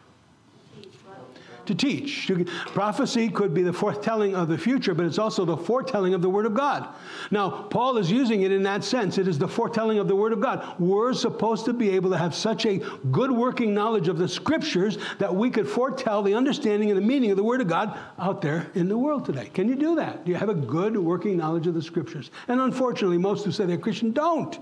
To 1.70 1.76
teach. 1.76 2.32
Prophecy 2.68 3.30
could 3.30 3.54
be 3.54 3.62
the 3.62 3.72
foretelling 3.72 4.36
of 4.36 4.48
the 4.48 4.58
future, 4.58 4.96
but 4.96 5.06
it's 5.06 5.20
also 5.20 5.46
the 5.46 5.56
foretelling 5.56 6.16
of 6.16 6.22
the 6.22 6.30
Word 6.30 6.48
of 6.48 6.56
God. 6.56 6.88
Now, 7.30 7.50
Paul 7.50 7.98
is 7.98 8.12
using 8.12 8.42
it 8.42 8.52
in 8.52 8.64
that 8.64 8.84
sense. 8.84 9.20
It 9.20 9.28
is 9.28 9.38
the 9.38 9.48
foretelling 9.48 10.00
of 10.00 10.08
the 10.08 10.16
Word 10.16 10.34
of 10.34 10.40
God. 10.40 10.80
We're 10.80 11.14
supposed 11.14 11.66
to 11.66 11.74
be 11.74 11.92
able 11.92 12.10
to 12.10 12.18
have 12.18 12.34
such 12.34 12.66
a 12.66 12.80
good 13.12 13.32
working 13.32 13.74
knowledge 13.74 14.08
of 14.08 14.18
the 14.18 14.28
Scriptures 14.28 14.98
that 15.20 15.34
we 15.34 15.52
could 15.52 15.68
foretell 15.68 16.24
the 16.24 16.34
understanding 16.34 16.90
and 16.90 16.98
the 16.98 17.06
meaning 17.06 17.30
of 17.30 17.38
the 17.38 17.44
Word 17.44 17.62
of 17.62 17.68
God 17.68 17.98
out 18.18 18.42
there 18.42 18.70
in 18.74 18.90
the 18.90 18.98
world 18.98 19.26
today. 19.26 19.50
Can 19.54 19.70
you 19.70 19.76
do 19.76 19.96
that? 19.96 20.26
Do 20.26 20.32
you 20.32 20.38
have 20.38 20.50
a 20.50 20.56
good 20.56 20.98
working 20.98 21.38
knowledge 21.38 21.68
of 21.68 21.76
the 21.76 21.84
Scriptures? 21.84 22.32
And 22.48 22.60
unfortunately, 22.60 23.20
most 23.20 23.46
who 23.46 23.52
say 23.52 23.66
they're 23.66 23.78
Christian 23.78 24.12
don't. 24.12 24.58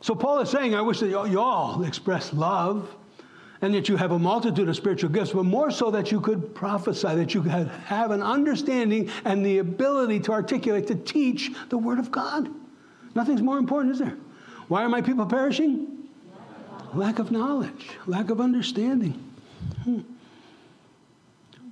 So 0.00 0.14
Paul 0.14 0.40
is 0.40 0.48
saying, 0.48 0.76
I 0.76 0.80
wish 0.80 1.00
that 1.00 1.10
y'all 1.10 1.82
express 1.82 2.32
love 2.32 2.96
and 3.62 3.72
that 3.74 3.88
you 3.88 3.96
have 3.96 4.10
a 4.10 4.18
multitude 4.18 4.68
of 4.68 4.76
spiritual 4.76 5.08
gifts, 5.08 5.30
but 5.30 5.44
more 5.44 5.70
so 5.70 5.90
that 5.92 6.10
you 6.10 6.20
could 6.20 6.54
prophesy, 6.54 7.14
that 7.14 7.32
you 7.32 7.42
could 7.42 7.52
have 7.52 8.10
an 8.10 8.22
understanding 8.22 9.08
and 9.24 9.46
the 9.46 9.58
ability 9.58 10.20
to 10.20 10.32
articulate, 10.32 10.88
to 10.88 10.96
teach 10.96 11.52
the 11.68 11.78
Word 11.78 11.98
of 11.98 12.10
God. 12.10 12.48
Nothing's 13.14 13.40
more 13.40 13.58
important, 13.58 13.94
is 13.94 14.00
there? 14.00 14.16
Why 14.68 14.82
are 14.82 14.88
my 14.88 15.00
people 15.00 15.26
perishing? 15.26 16.08
Lack 16.92 17.18
of 17.18 17.30
knowledge, 17.30 17.90
lack 18.06 18.30
of 18.30 18.40
understanding. 18.40 19.12
Hmm. 19.84 20.00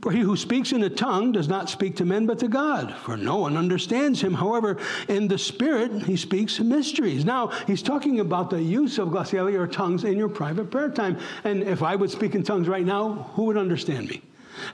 For 0.02 0.10
he 0.10 0.20
who 0.20 0.34
speaks 0.34 0.72
in 0.72 0.82
a 0.82 0.88
tongue 0.88 1.32
does 1.32 1.46
not 1.46 1.68
speak 1.68 1.96
to 1.96 2.06
men 2.06 2.26
but 2.26 2.38
to 2.38 2.48
God, 2.48 2.94
for 3.04 3.18
no 3.18 3.36
one 3.36 3.58
understands 3.58 4.20
him. 4.20 4.32
However, 4.32 4.78
in 5.08 5.28
the 5.28 5.36
Spirit, 5.36 6.04
he 6.04 6.16
speaks 6.16 6.58
mysteries. 6.58 7.26
Now, 7.26 7.48
he's 7.66 7.82
talking 7.82 8.20
about 8.20 8.48
the 8.48 8.62
use 8.62 8.98
of 8.98 9.08
glossolalia 9.08 9.58
or 9.58 9.66
tongues 9.66 10.04
in 10.04 10.16
your 10.16 10.30
private 10.30 10.70
prayer 10.70 10.88
time. 10.88 11.18
And 11.44 11.62
if 11.62 11.82
I 11.82 11.96
would 11.96 12.10
speak 12.10 12.34
in 12.34 12.42
tongues 12.42 12.66
right 12.66 12.84
now, 12.84 13.30
who 13.34 13.44
would 13.44 13.58
understand 13.58 14.08
me? 14.08 14.22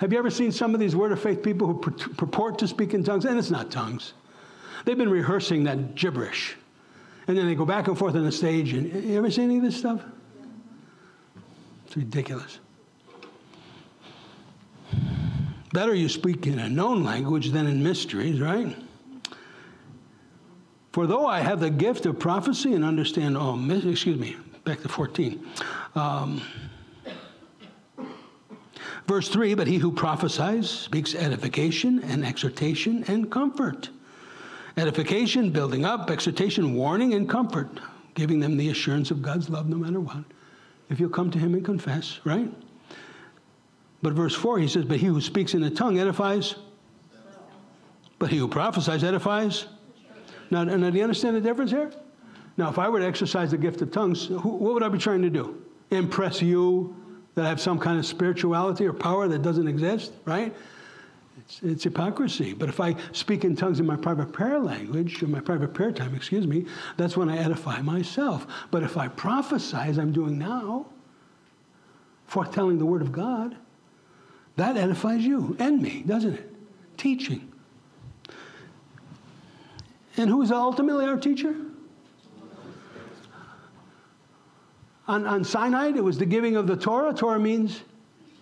Have 0.00 0.12
you 0.12 0.18
ever 0.18 0.30
seen 0.30 0.52
some 0.52 0.74
of 0.74 0.80
these 0.80 0.94
word 0.94 1.10
of 1.10 1.20
faith 1.20 1.42
people 1.42 1.66
who 1.66 1.80
purport 1.80 2.58
to 2.60 2.68
speak 2.68 2.94
in 2.94 3.02
tongues? 3.02 3.24
And 3.24 3.36
it's 3.36 3.50
not 3.50 3.70
tongues. 3.70 4.12
They've 4.84 4.96
been 4.96 5.10
rehearsing 5.10 5.64
that 5.64 5.96
gibberish. 5.96 6.56
And 7.26 7.36
then 7.36 7.46
they 7.46 7.56
go 7.56 7.64
back 7.64 7.88
and 7.88 7.98
forth 7.98 8.14
on 8.14 8.24
the 8.24 8.30
stage. 8.30 8.72
And 8.72 9.04
you 9.04 9.18
ever 9.18 9.30
seen 9.32 9.46
any 9.46 9.56
of 9.56 9.64
this 9.64 9.76
stuff? 9.76 10.02
It's 11.86 11.96
ridiculous. 11.96 12.60
Better 15.72 15.94
you 15.94 16.08
speak 16.08 16.46
in 16.46 16.58
a 16.58 16.68
known 16.68 17.02
language 17.04 17.50
than 17.50 17.66
in 17.66 17.82
mysteries, 17.82 18.40
right? 18.40 18.76
For 20.92 21.06
though 21.06 21.26
I 21.26 21.40
have 21.40 21.60
the 21.60 21.70
gift 21.70 22.06
of 22.06 22.18
prophecy 22.18 22.72
and 22.72 22.84
understand 22.84 23.36
all, 23.36 23.58
excuse 23.70 24.18
me, 24.18 24.36
back 24.64 24.80
to 24.80 24.88
14. 24.88 25.46
Um, 25.94 26.40
verse 29.06 29.28
3 29.28 29.54
But 29.54 29.66
he 29.66 29.76
who 29.76 29.92
prophesies 29.92 30.70
speaks 30.70 31.14
edification 31.14 32.02
and 32.04 32.24
exhortation 32.24 33.04
and 33.08 33.30
comfort. 33.30 33.90
Edification, 34.78 35.50
building 35.50 35.84
up, 35.84 36.10
exhortation, 36.10 36.74
warning, 36.74 37.14
and 37.14 37.28
comfort, 37.28 37.68
giving 38.14 38.40
them 38.40 38.56
the 38.56 38.68
assurance 38.68 39.10
of 39.10 39.20
God's 39.20 39.48
love 39.48 39.68
no 39.68 39.76
matter 39.76 40.00
what. 40.00 40.24
If 40.88 41.00
you'll 41.00 41.10
come 41.10 41.30
to 41.30 41.38
him 41.38 41.54
and 41.54 41.64
confess, 41.64 42.20
right? 42.24 42.52
But 44.02 44.12
verse 44.12 44.34
4, 44.34 44.58
he 44.58 44.68
says, 44.68 44.84
But 44.84 44.98
he 44.98 45.06
who 45.06 45.20
speaks 45.20 45.54
in 45.54 45.62
a 45.62 45.70
tongue 45.70 45.98
edifies, 45.98 46.56
but 48.18 48.30
he 48.30 48.38
who 48.38 48.48
prophesies 48.48 49.04
edifies. 49.04 49.66
Now, 50.50 50.64
now, 50.64 50.90
do 50.90 50.96
you 50.96 51.02
understand 51.02 51.36
the 51.36 51.40
difference 51.40 51.70
here? 51.70 51.92
Now, 52.56 52.70
if 52.70 52.78
I 52.78 52.88
were 52.88 53.00
to 53.00 53.06
exercise 53.06 53.50
the 53.50 53.58
gift 53.58 53.82
of 53.82 53.90
tongues, 53.90 54.26
who, 54.26 54.36
what 54.36 54.74
would 54.74 54.82
I 54.82 54.88
be 54.88 54.98
trying 54.98 55.22
to 55.22 55.30
do? 55.30 55.62
Impress 55.90 56.40
you 56.40 56.96
that 57.34 57.44
I 57.44 57.48
have 57.48 57.60
some 57.60 57.78
kind 57.78 57.98
of 57.98 58.06
spirituality 58.06 58.86
or 58.86 58.92
power 58.92 59.28
that 59.28 59.42
doesn't 59.42 59.68
exist, 59.68 60.12
right? 60.24 60.54
It's, 61.38 61.62
it's, 61.62 61.84
hypocrisy. 61.84 62.54
But 62.54 62.70
if 62.70 62.80
I 62.80 62.96
speak 63.12 63.44
in 63.44 63.54
tongues 63.56 63.78
in 63.78 63.86
my 63.86 63.96
private 63.96 64.32
prayer 64.32 64.58
language, 64.58 65.22
in 65.22 65.30
my 65.30 65.40
private 65.40 65.74
prayer 65.74 65.92
time, 65.92 66.14
excuse 66.14 66.46
me, 66.46 66.64
that's 66.96 67.16
when 67.16 67.28
I 67.28 67.36
edify 67.36 67.82
myself. 67.82 68.46
But 68.70 68.82
if 68.82 68.96
I 68.96 69.08
prophesy, 69.08 69.76
as 69.76 69.98
I'm 69.98 70.12
doing 70.12 70.38
now, 70.38 70.86
foretelling 72.26 72.78
the 72.78 72.86
word 72.86 73.02
of 73.02 73.12
God, 73.12 73.56
that 74.56 74.76
edifies 74.76 75.22
you 75.22 75.56
and 75.58 75.80
me, 75.80 76.02
doesn't 76.06 76.34
it? 76.34 76.54
Teaching. 76.96 77.52
And 80.16 80.30
who 80.30 80.42
is 80.42 80.50
ultimately 80.50 81.04
our 81.04 81.18
teacher? 81.18 81.54
On, 85.08 85.26
on 85.26 85.44
Sinai, 85.44 85.88
it 85.88 86.02
was 86.02 86.18
the 86.18 86.26
giving 86.26 86.56
of 86.56 86.66
the 86.66 86.76
Torah. 86.76 87.14
Torah 87.14 87.38
means 87.38 87.82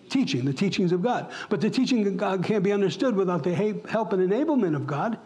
teaching, 0.09 0.45
the 0.45 0.53
teachings 0.53 0.91
of 0.91 1.01
God. 1.01 1.31
But 1.49 1.61
the 1.61 1.69
teaching 1.69 2.07
of 2.07 2.17
God 2.17 2.43
can't 2.43 2.63
be 2.63 2.71
understood 2.71 3.15
without 3.15 3.43
the 3.43 3.53
help 3.53 4.13
and 4.13 4.31
enablement 4.31 4.75
of 4.75 4.87
God. 4.87 5.19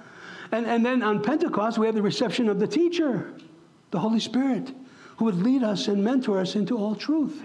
And, 0.51 0.65
and 0.65 0.85
then 0.85 1.03
on 1.03 1.21
Pentecost, 1.21 1.77
we 1.77 1.85
have 1.85 1.95
the 1.95 2.01
reception 2.01 2.49
of 2.49 2.59
the 2.59 2.67
teacher, 2.67 3.33
the 3.91 3.99
Holy 3.99 4.19
Spirit, 4.19 4.73
who 5.17 5.25
would 5.25 5.35
lead 5.35 5.63
us 5.63 5.87
and 5.87 6.03
mentor 6.03 6.39
us 6.39 6.55
into 6.55 6.77
all 6.77 6.95
truth. 6.95 7.41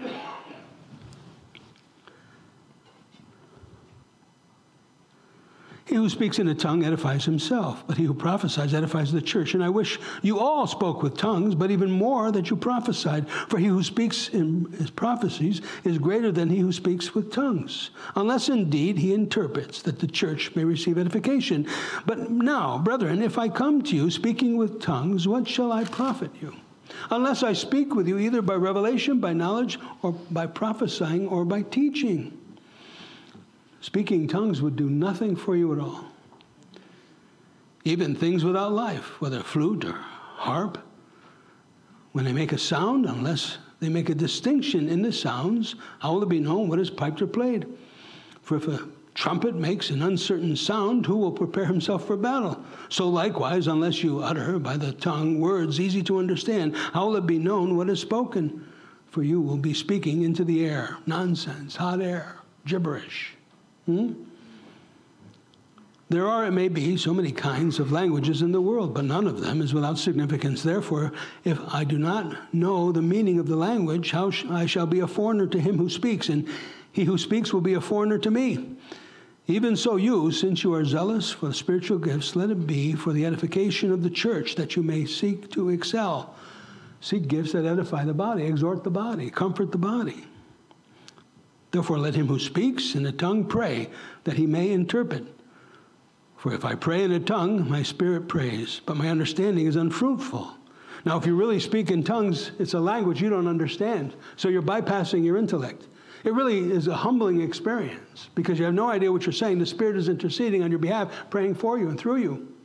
He 5.85 5.93
who 5.93 6.09
speaks 6.09 6.39
in 6.39 6.47
a 6.47 6.55
tongue 6.55 6.83
edifies 6.83 7.25
himself, 7.25 7.83
but 7.85 7.95
he 7.95 8.05
who 8.05 8.15
prophesies 8.15 8.73
edifies 8.73 9.11
the 9.11 9.21
church. 9.21 9.53
And 9.53 9.63
I 9.63 9.69
wish 9.69 9.99
you 10.23 10.39
all 10.39 10.65
spoke 10.65 11.03
with 11.03 11.15
tongues, 11.15 11.53
but 11.53 11.69
even 11.69 11.91
more 11.91 12.31
that 12.31 12.49
you 12.49 12.55
prophesied. 12.55 13.29
For 13.29 13.59
he 13.59 13.67
who 13.67 13.83
speaks 13.83 14.29
in 14.29 14.65
his 14.79 14.89
prophecies 14.89 15.61
is 15.83 15.99
greater 15.99 16.31
than 16.31 16.49
he 16.49 16.57
who 16.57 16.71
speaks 16.71 17.13
with 17.13 17.31
tongues, 17.31 17.91
unless 18.15 18.49
indeed 18.49 18.97
he 18.97 19.13
interprets, 19.13 19.83
that 19.83 19.99
the 19.99 20.07
church 20.07 20.55
may 20.55 20.63
receive 20.63 20.97
edification. 20.97 21.67
But 22.07 22.31
now, 22.31 22.79
brethren, 22.79 23.21
if 23.21 23.37
I 23.37 23.47
come 23.47 23.83
to 23.83 23.95
you 23.95 24.09
speaking 24.09 24.57
with 24.57 24.81
tongues, 24.81 25.27
what 25.27 25.47
shall 25.47 25.71
I 25.71 25.83
profit 25.83 26.31
you? 26.41 26.55
Unless 27.11 27.43
I 27.43 27.53
speak 27.53 27.93
with 27.93 28.07
you 28.07 28.17
either 28.17 28.41
by 28.41 28.55
revelation, 28.55 29.19
by 29.19 29.33
knowledge, 29.33 29.77
or 30.01 30.13
by 30.31 30.47
prophesying, 30.47 31.27
or 31.27 31.45
by 31.45 31.61
teaching. 31.61 32.39
Speaking 33.85 34.27
tongues 34.27 34.63
would 34.63 34.75
do 34.75 34.89
nothing 34.89 35.35
for 35.35 35.55
you 35.55 35.71
at 35.71 35.77
all. 35.77 36.05
Even 37.83 38.15
things 38.15 38.43
without 38.43 38.71
life, 38.71 39.21
whether 39.21 39.43
flute 39.43 39.85
or 39.85 39.93
harp, 39.93 40.79
when 42.11 42.25
they 42.25 42.33
make 42.33 42.51
a 42.51 42.57
sound, 42.57 43.05
unless 43.05 43.59
they 43.79 43.89
make 43.89 44.09
a 44.09 44.15
distinction 44.15 44.89
in 44.89 45.03
the 45.03 45.13
sounds, 45.13 45.75
how 45.99 46.13
will 46.13 46.23
it 46.23 46.29
be 46.29 46.39
known 46.39 46.67
what 46.67 46.79
is 46.79 46.89
piped 46.89 47.21
or 47.21 47.27
played? 47.27 47.67
For 48.41 48.57
if 48.57 48.67
a 48.67 48.89
trumpet 49.13 49.53
makes 49.53 49.91
an 49.91 50.01
uncertain 50.01 50.55
sound, 50.55 51.05
who 51.05 51.17
will 51.17 51.31
prepare 51.31 51.65
himself 51.65 52.07
for 52.07 52.17
battle? 52.17 52.65
So 52.89 53.07
likewise, 53.07 53.67
unless 53.67 54.03
you 54.03 54.19
utter 54.19 54.57
by 54.57 54.77
the 54.77 54.93
tongue 54.93 55.39
words 55.39 55.79
easy 55.79 56.01
to 56.05 56.17
understand, 56.17 56.75
how 56.75 57.05
will 57.05 57.17
it 57.17 57.27
be 57.27 57.37
known 57.37 57.77
what 57.77 57.91
is 57.91 57.99
spoken? 57.99 58.67
For 59.11 59.21
you 59.21 59.41
will 59.41 59.57
be 59.57 59.75
speaking 59.75 60.23
into 60.23 60.43
the 60.43 60.65
air, 60.65 60.97
nonsense, 61.05 61.75
hot 61.75 62.01
air, 62.01 62.37
gibberish. 62.65 63.34
Hmm? 63.85 64.13
There 66.07 66.27
are, 66.27 66.45
it 66.45 66.51
may 66.51 66.67
be, 66.67 66.97
so 66.97 67.13
many 67.15 67.31
kinds 67.31 67.79
of 67.79 67.91
languages 67.91 68.43
in 68.43 68.51
the 68.51 68.61
world, 68.61 68.93
but 68.93 69.05
none 69.05 69.25
of 69.25 69.41
them 69.41 69.59
is 69.59 69.73
without 69.73 69.97
significance. 69.97 70.61
Therefore, 70.61 71.11
if 71.43 71.59
I 71.73 71.83
do 71.83 71.97
not 71.97 72.53
know 72.53 72.91
the 72.91 73.01
meaning 73.01 73.39
of 73.39 73.47
the 73.47 73.55
language, 73.55 74.11
how 74.11 74.29
sh- 74.29 74.45
I 74.45 74.67
shall 74.67 74.85
be 74.85 74.99
a 74.99 75.07
foreigner 75.07 75.47
to 75.47 75.59
him 75.59 75.79
who 75.79 75.89
speaks, 75.89 76.29
and 76.29 76.47
he 76.91 77.05
who 77.05 77.17
speaks 77.17 77.51
will 77.51 77.61
be 77.61 77.73
a 77.73 77.81
foreigner 77.81 78.19
to 78.19 78.29
me. 78.29 78.75
Even 79.47 79.75
so, 79.75 79.95
you, 79.95 80.31
since 80.31 80.63
you 80.63 80.73
are 80.75 80.85
zealous 80.85 81.31
for 81.31 81.47
the 81.47 81.53
spiritual 81.53 81.97
gifts, 81.97 82.35
let 82.35 82.51
it 82.51 82.67
be 82.67 82.93
for 82.93 83.11
the 83.11 83.25
edification 83.25 83.91
of 83.91 84.03
the 84.03 84.09
church 84.09 84.55
that 84.55 84.75
you 84.75 84.83
may 84.83 85.05
seek 85.05 85.51
to 85.51 85.69
excel. 85.69 86.35
Seek 87.01 87.27
gifts 87.27 87.51
that 87.53 87.65
edify 87.65 88.05
the 88.05 88.13
body, 88.13 88.43
exhort 88.43 88.83
the 88.83 88.91
body, 88.91 89.31
comfort 89.31 89.71
the 89.71 89.77
body. 89.77 90.25
Therefore, 91.75 91.99
let 91.99 92.15
him 92.15 92.27
who 92.27 92.39
speaks 92.39 92.95
in 92.95 93.05
a 93.05 93.11
tongue 93.11 93.43
pray 93.43 93.89
that 94.23 94.37
he 94.37 94.47
may 94.47 94.71
interpret. 94.71 95.25
For 96.37 96.53
if 96.53 96.63
I 96.63 96.73
pray 96.75 97.03
in 97.03 97.11
a 97.11 97.19
tongue, 97.19 97.69
my 97.69 97.83
spirit 97.83 98.29
prays, 98.29 98.79
but 98.85 98.95
my 98.95 99.09
understanding 99.09 99.65
is 99.65 99.75
unfruitful. 99.75 100.55
Now, 101.03 101.17
if 101.17 101.25
you 101.25 101.35
really 101.35 101.59
speak 101.59 101.91
in 101.91 102.01
tongues, 102.01 102.51
it's 102.59 102.75
a 102.75 102.79
language 102.79 103.21
you 103.21 103.29
don't 103.29 103.49
understand, 103.49 104.15
so 104.37 104.47
you're 104.47 104.61
bypassing 104.61 105.25
your 105.25 105.35
intellect. 105.35 105.89
It 106.23 106.33
really 106.33 106.59
is 106.59 106.87
a 106.87 106.95
humbling 106.95 107.41
experience 107.41 108.29
because 108.35 108.57
you 108.57 108.63
have 108.63 108.73
no 108.73 108.89
idea 108.89 109.11
what 109.11 109.25
you're 109.25 109.33
saying. 109.33 109.59
The 109.59 109.65
Spirit 109.65 109.97
is 109.97 110.07
interceding 110.07 110.63
on 110.63 110.69
your 110.69 110.79
behalf, 110.79 111.29
praying 111.29 111.55
for 111.55 111.77
you 111.77 111.89
and 111.89 111.99
through 111.99 112.21
you. 112.21 112.55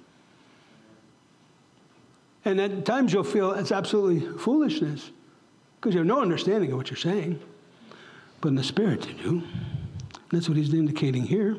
And 2.44 2.60
at 2.60 2.84
times 2.86 3.12
you'll 3.12 3.24
feel 3.24 3.50
it's 3.54 3.72
absolutely 3.72 4.38
foolishness 4.38 5.10
because 5.80 5.94
you 5.94 5.98
have 5.98 6.06
no 6.06 6.22
understanding 6.22 6.70
of 6.70 6.78
what 6.78 6.90
you're 6.90 6.96
saying 6.96 7.40
but 8.40 8.48
in 8.48 8.54
the 8.54 8.64
Spirit 8.64 9.02
to 9.02 9.12
do. 9.12 9.42
That's 10.30 10.48
what 10.48 10.56
he's 10.56 10.72
indicating 10.72 11.22
here. 11.22 11.56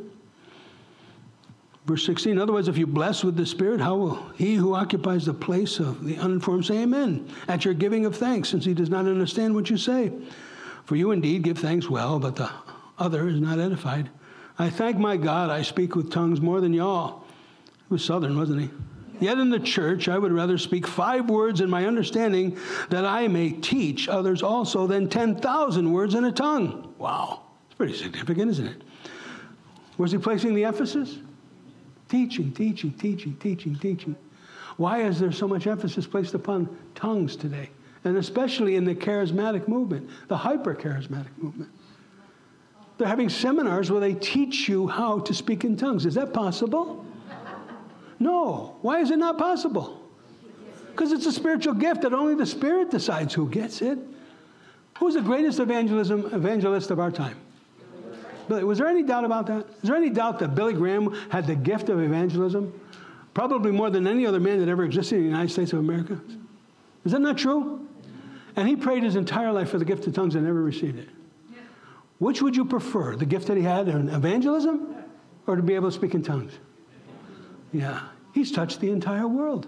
Verse 1.85 2.05
16, 2.05 2.37
otherwise, 2.37 2.67
if 2.67 2.77
you 2.77 2.85
bless 2.85 3.23
with 3.23 3.35
the 3.35 3.45
Spirit, 3.45 3.81
how 3.81 3.95
will 3.95 4.29
he 4.35 4.55
who 4.55 4.75
occupies 4.75 5.25
the 5.25 5.33
place 5.33 5.79
of 5.79 6.05
the 6.05 6.17
uninformed 6.17 6.65
say 6.65 6.83
amen 6.83 7.27
at 7.47 7.65
your 7.65 7.73
giving 7.73 8.05
of 8.05 8.15
thanks, 8.15 8.49
since 8.49 8.63
he 8.63 8.73
does 8.73 8.89
not 8.89 9.07
understand 9.07 9.55
what 9.55 9.69
you 9.69 9.77
say? 9.77 10.11
For 10.85 10.95
you 10.95 11.11
indeed 11.11 11.41
give 11.41 11.57
thanks 11.57 11.89
well, 11.89 12.19
but 12.19 12.35
the 12.35 12.51
other 12.99 13.27
is 13.27 13.39
not 13.39 13.59
edified. 13.59 14.09
I 14.59 14.69
thank 14.69 14.97
my 14.97 15.17
God 15.17 15.49
I 15.49 15.63
speak 15.63 15.95
with 15.95 16.11
tongues 16.11 16.39
more 16.39 16.61
than 16.61 16.73
y'all. 16.73 17.23
He 17.87 17.93
was 17.93 18.05
southern, 18.05 18.37
wasn't 18.37 18.61
he? 18.61 18.69
Yet 19.21 19.37
in 19.37 19.51
the 19.51 19.59
church, 19.59 20.09
I 20.09 20.17
would 20.17 20.31
rather 20.31 20.57
speak 20.57 20.87
five 20.87 21.29
words 21.29 21.61
in 21.61 21.69
my 21.69 21.85
understanding 21.85 22.57
that 22.89 23.05
I 23.05 23.27
may 23.27 23.51
teach 23.51 24.09
others 24.09 24.41
also 24.41 24.87
than 24.87 25.07
10,000 25.07 25.91
words 25.91 26.15
in 26.15 26.25
a 26.25 26.31
tongue. 26.31 26.91
Wow. 26.97 27.43
It's 27.67 27.75
pretty 27.75 27.93
significant, 27.93 28.49
isn't 28.49 28.65
it? 28.65 28.81
Where's 29.95 30.11
he 30.11 30.17
placing 30.17 30.55
the 30.55 30.65
emphasis? 30.65 31.19
Teaching, 32.09 32.51
teaching, 32.51 32.93
teaching, 32.93 33.35
teaching, 33.35 33.75
teaching. 33.75 34.15
Why 34.77 35.03
is 35.03 35.19
there 35.19 35.31
so 35.31 35.47
much 35.47 35.67
emphasis 35.67 36.07
placed 36.07 36.33
upon 36.33 36.75
tongues 36.95 37.35
today? 37.35 37.69
And 38.03 38.17
especially 38.17 38.75
in 38.75 38.85
the 38.85 38.95
charismatic 38.95 39.67
movement, 39.67 40.09
the 40.29 40.37
hyper 40.37 40.73
charismatic 40.73 41.37
movement. 41.37 41.69
They're 42.97 43.07
having 43.07 43.29
seminars 43.29 43.91
where 43.91 44.01
they 44.01 44.15
teach 44.15 44.67
you 44.67 44.87
how 44.87 45.19
to 45.19 45.33
speak 45.35 45.63
in 45.63 45.77
tongues. 45.77 46.07
Is 46.07 46.15
that 46.15 46.33
possible? 46.33 47.05
No. 48.21 48.77
Why 48.81 48.99
is 48.99 49.09
it 49.09 49.17
not 49.17 49.39
possible? 49.39 49.99
Because 50.91 51.11
it's 51.11 51.25
a 51.25 51.31
spiritual 51.31 51.73
gift 51.73 52.03
that 52.03 52.13
only 52.13 52.35
the 52.35 52.45
Spirit 52.45 52.91
decides 52.91 53.33
who 53.33 53.49
gets 53.49 53.81
it. 53.81 53.97
Who's 54.99 55.15
the 55.15 55.21
greatest 55.21 55.59
evangelism 55.59 56.27
evangelist 56.31 56.91
of 56.91 56.99
our 56.99 57.09
time? 57.09 57.35
Billy, 58.47 58.63
was 58.63 58.77
there 58.77 58.87
any 58.87 59.01
doubt 59.01 59.25
about 59.25 59.47
that? 59.47 59.65
Is 59.81 59.89
there 59.89 59.95
any 59.95 60.11
doubt 60.11 60.37
that 60.39 60.53
Billy 60.53 60.73
Graham 60.73 61.11
had 61.29 61.47
the 61.47 61.55
gift 61.55 61.89
of 61.89 61.99
evangelism? 61.99 62.79
Probably 63.33 63.71
more 63.71 63.89
than 63.89 64.05
any 64.05 64.27
other 64.27 64.39
man 64.39 64.59
that 64.59 64.69
ever 64.69 64.83
existed 64.83 65.15
in 65.15 65.21
the 65.21 65.29
United 65.29 65.49
States 65.49 65.73
of 65.73 65.79
America. 65.79 66.21
Is 67.05 67.13
that 67.13 67.21
not 67.21 67.39
true? 67.39 67.87
And 68.55 68.67
he 68.67 68.75
prayed 68.75 69.01
his 69.01 69.15
entire 69.15 69.51
life 69.51 69.69
for 69.69 69.79
the 69.79 69.85
gift 69.85 70.05
of 70.05 70.13
tongues 70.13 70.35
and 70.35 70.45
never 70.45 70.61
received 70.61 70.99
it. 70.99 71.09
Which 72.19 72.43
would 72.43 72.55
you 72.55 72.65
prefer, 72.65 73.15
the 73.15 73.25
gift 73.25 73.47
that 73.47 73.57
he 73.57 73.63
had 73.63 73.87
in 73.87 74.09
evangelism 74.09 74.95
or 75.47 75.55
to 75.55 75.63
be 75.63 75.73
able 75.73 75.89
to 75.89 75.95
speak 75.95 76.13
in 76.13 76.21
tongues? 76.21 76.51
Yeah. 77.71 78.01
He's 78.33 78.51
touched 78.51 78.79
the 78.79 78.91
entire 78.91 79.27
world 79.27 79.67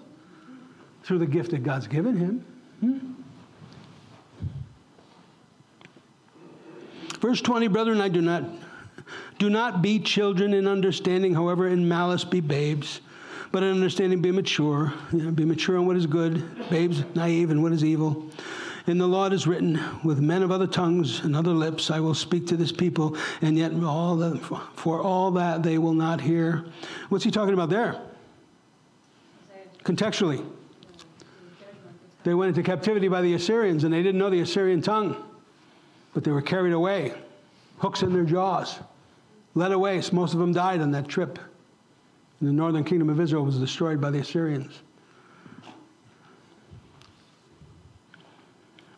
through 1.03 1.19
the 1.19 1.25
gift 1.25 1.51
that 1.51 1.63
God's 1.63 1.87
given 1.87 2.15
him. 2.15 2.45
Hmm? 2.79 3.13
Verse 7.19 7.41
20, 7.41 7.67
brethren, 7.67 8.01
I 8.01 8.09
do 8.09 8.21
not 8.21 8.43
do 9.39 9.49
not 9.49 9.81
be 9.81 9.99
children 9.99 10.53
in 10.53 10.67
understanding, 10.67 11.33
however, 11.33 11.67
in 11.67 11.87
malice 11.87 12.23
be 12.23 12.39
babes, 12.39 13.01
but 13.51 13.63
in 13.63 13.71
understanding 13.71 14.21
be 14.21 14.31
mature. 14.31 14.93
You 15.11 15.23
know, 15.23 15.31
be 15.31 15.45
mature 15.45 15.75
in 15.77 15.85
what 15.85 15.97
is 15.97 16.05
good, 16.05 16.69
babes 16.69 17.03
naive 17.15 17.49
in 17.49 17.61
what 17.61 17.71
is 17.71 17.83
evil. 17.83 18.29
In 18.85 18.97
the 18.97 19.07
Lord 19.07 19.31
is 19.31 19.47
written, 19.47 19.79
with 20.03 20.19
men 20.19 20.43
of 20.43 20.51
other 20.51 20.67
tongues 20.67 21.21
and 21.21 21.37
other 21.37 21.51
lips 21.51 21.89
I 21.89 22.01
will 22.01 22.13
speak 22.13 22.47
to 22.47 22.57
this 22.57 22.71
people, 22.71 23.15
and 23.41 23.57
yet 23.57 23.71
all 23.81 24.17
the, 24.17 24.37
for 24.75 25.01
all 25.01 25.31
that 25.31 25.63
they 25.63 25.77
will 25.77 25.93
not 25.93 26.19
hear. 26.19 26.65
What's 27.07 27.23
he 27.23 27.31
talking 27.31 27.53
about 27.53 27.69
there? 27.69 28.01
Contextually. 29.85 30.45
They 32.25 32.33
went 32.33 32.49
into 32.49 32.63
captivity 32.63 33.07
by 33.07 33.21
the 33.21 33.33
Assyrians, 33.35 33.85
and 33.85 33.93
they 33.93 34.03
didn't 34.03 34.19
know 34.19 34.29
the 34.29 34.41
Assyrian 34.41 34.81
tongue, 34.81 35.15
but 36.13 36.25
they 36.25 36.31
were 36.31 36.41
carried 36.41 36.73
away, 36.73 37.13
hooks 37.77 38.01
in 38.01 38.11
their 38.11 38.23
jaws, 38.23 38.79
led 39.55 39.71
away. 39.71 40.01
So 40.01 40.15
most 40.15 40.33
of 40.33 40.39
them 40.39 40.53
died 40.53 40.81
on 40.81 40.91
that 40.91 41.07
trip. 41.07 41.39
And 42.39 42.49
the 42.49 42.53
northern 42.53 42.83
kingdom 42.83 43.09
of 43.09 43.19
Israel 43.21 43.45
was 43.45 43.57
destroyed 43.57 44.01
by 44.01 44.09
the 44.09 44.19
Assyrians. 44.19 44.81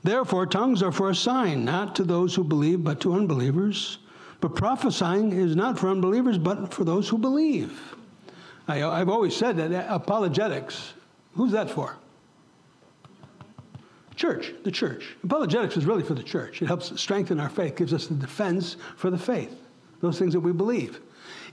Therefore, 0.05 0.45
tongues 0.45 0.83
are 0.83 0.91
for 0.91 1.09
a 1.09 1.15
sign, 1.15 1.65
not 1.65 1.95
to 1.95 2.03
those 2.03 2.35
who 2.35 2.43
believe, 2.43 2.83
but 2.83 2.99
to 2.99 3.15
unbelievers. 3.15 3.97
But 4.39 4.53
prophesying 4.53 5.31
is 5.31 5.55
not 5.55 5.79
for 5.79 5.89
unbelievers, 5.89 6.37
but 6.37 6.71
for 6.71 6.83
those 6.83 7.09
who 7.09 7.17
believe. 7.17 7.95
I, 8.67 8.77
have 8.77 9.09
always 9.09 9.35
said 9.35 9.57
that 9.57 9.87
apologetics, 9.89 10.93
who's 11.33 11.51
that 11.53 11.71
for? 11.71 11.95
Church, 14.15 14.53
the 14.63 14.69
church. 14.69 15.15
Apologetics 15.23 15.75
is 15.75 15.87
really 15.87 16.03
for 16.03 16.13
the 16.13 16.21
church. 16.21 16.61
It 16.61 16.67
helps 16.67 17.01
strengthen 17.01 17.39
our 17.39 17.49
faith, 17.49 17.75
gives 17.75 17.91
us 17.91 18.05
the 18.05 18.13
defense 18.13 18.77
for 18.97 19.09
the 19.09 19.17
faith, 19.17 19.59
those 20.01 20.19
things 20.19 20.33
that 20.33 20.39
we 20.39 20.51
believe. 20.51 21.01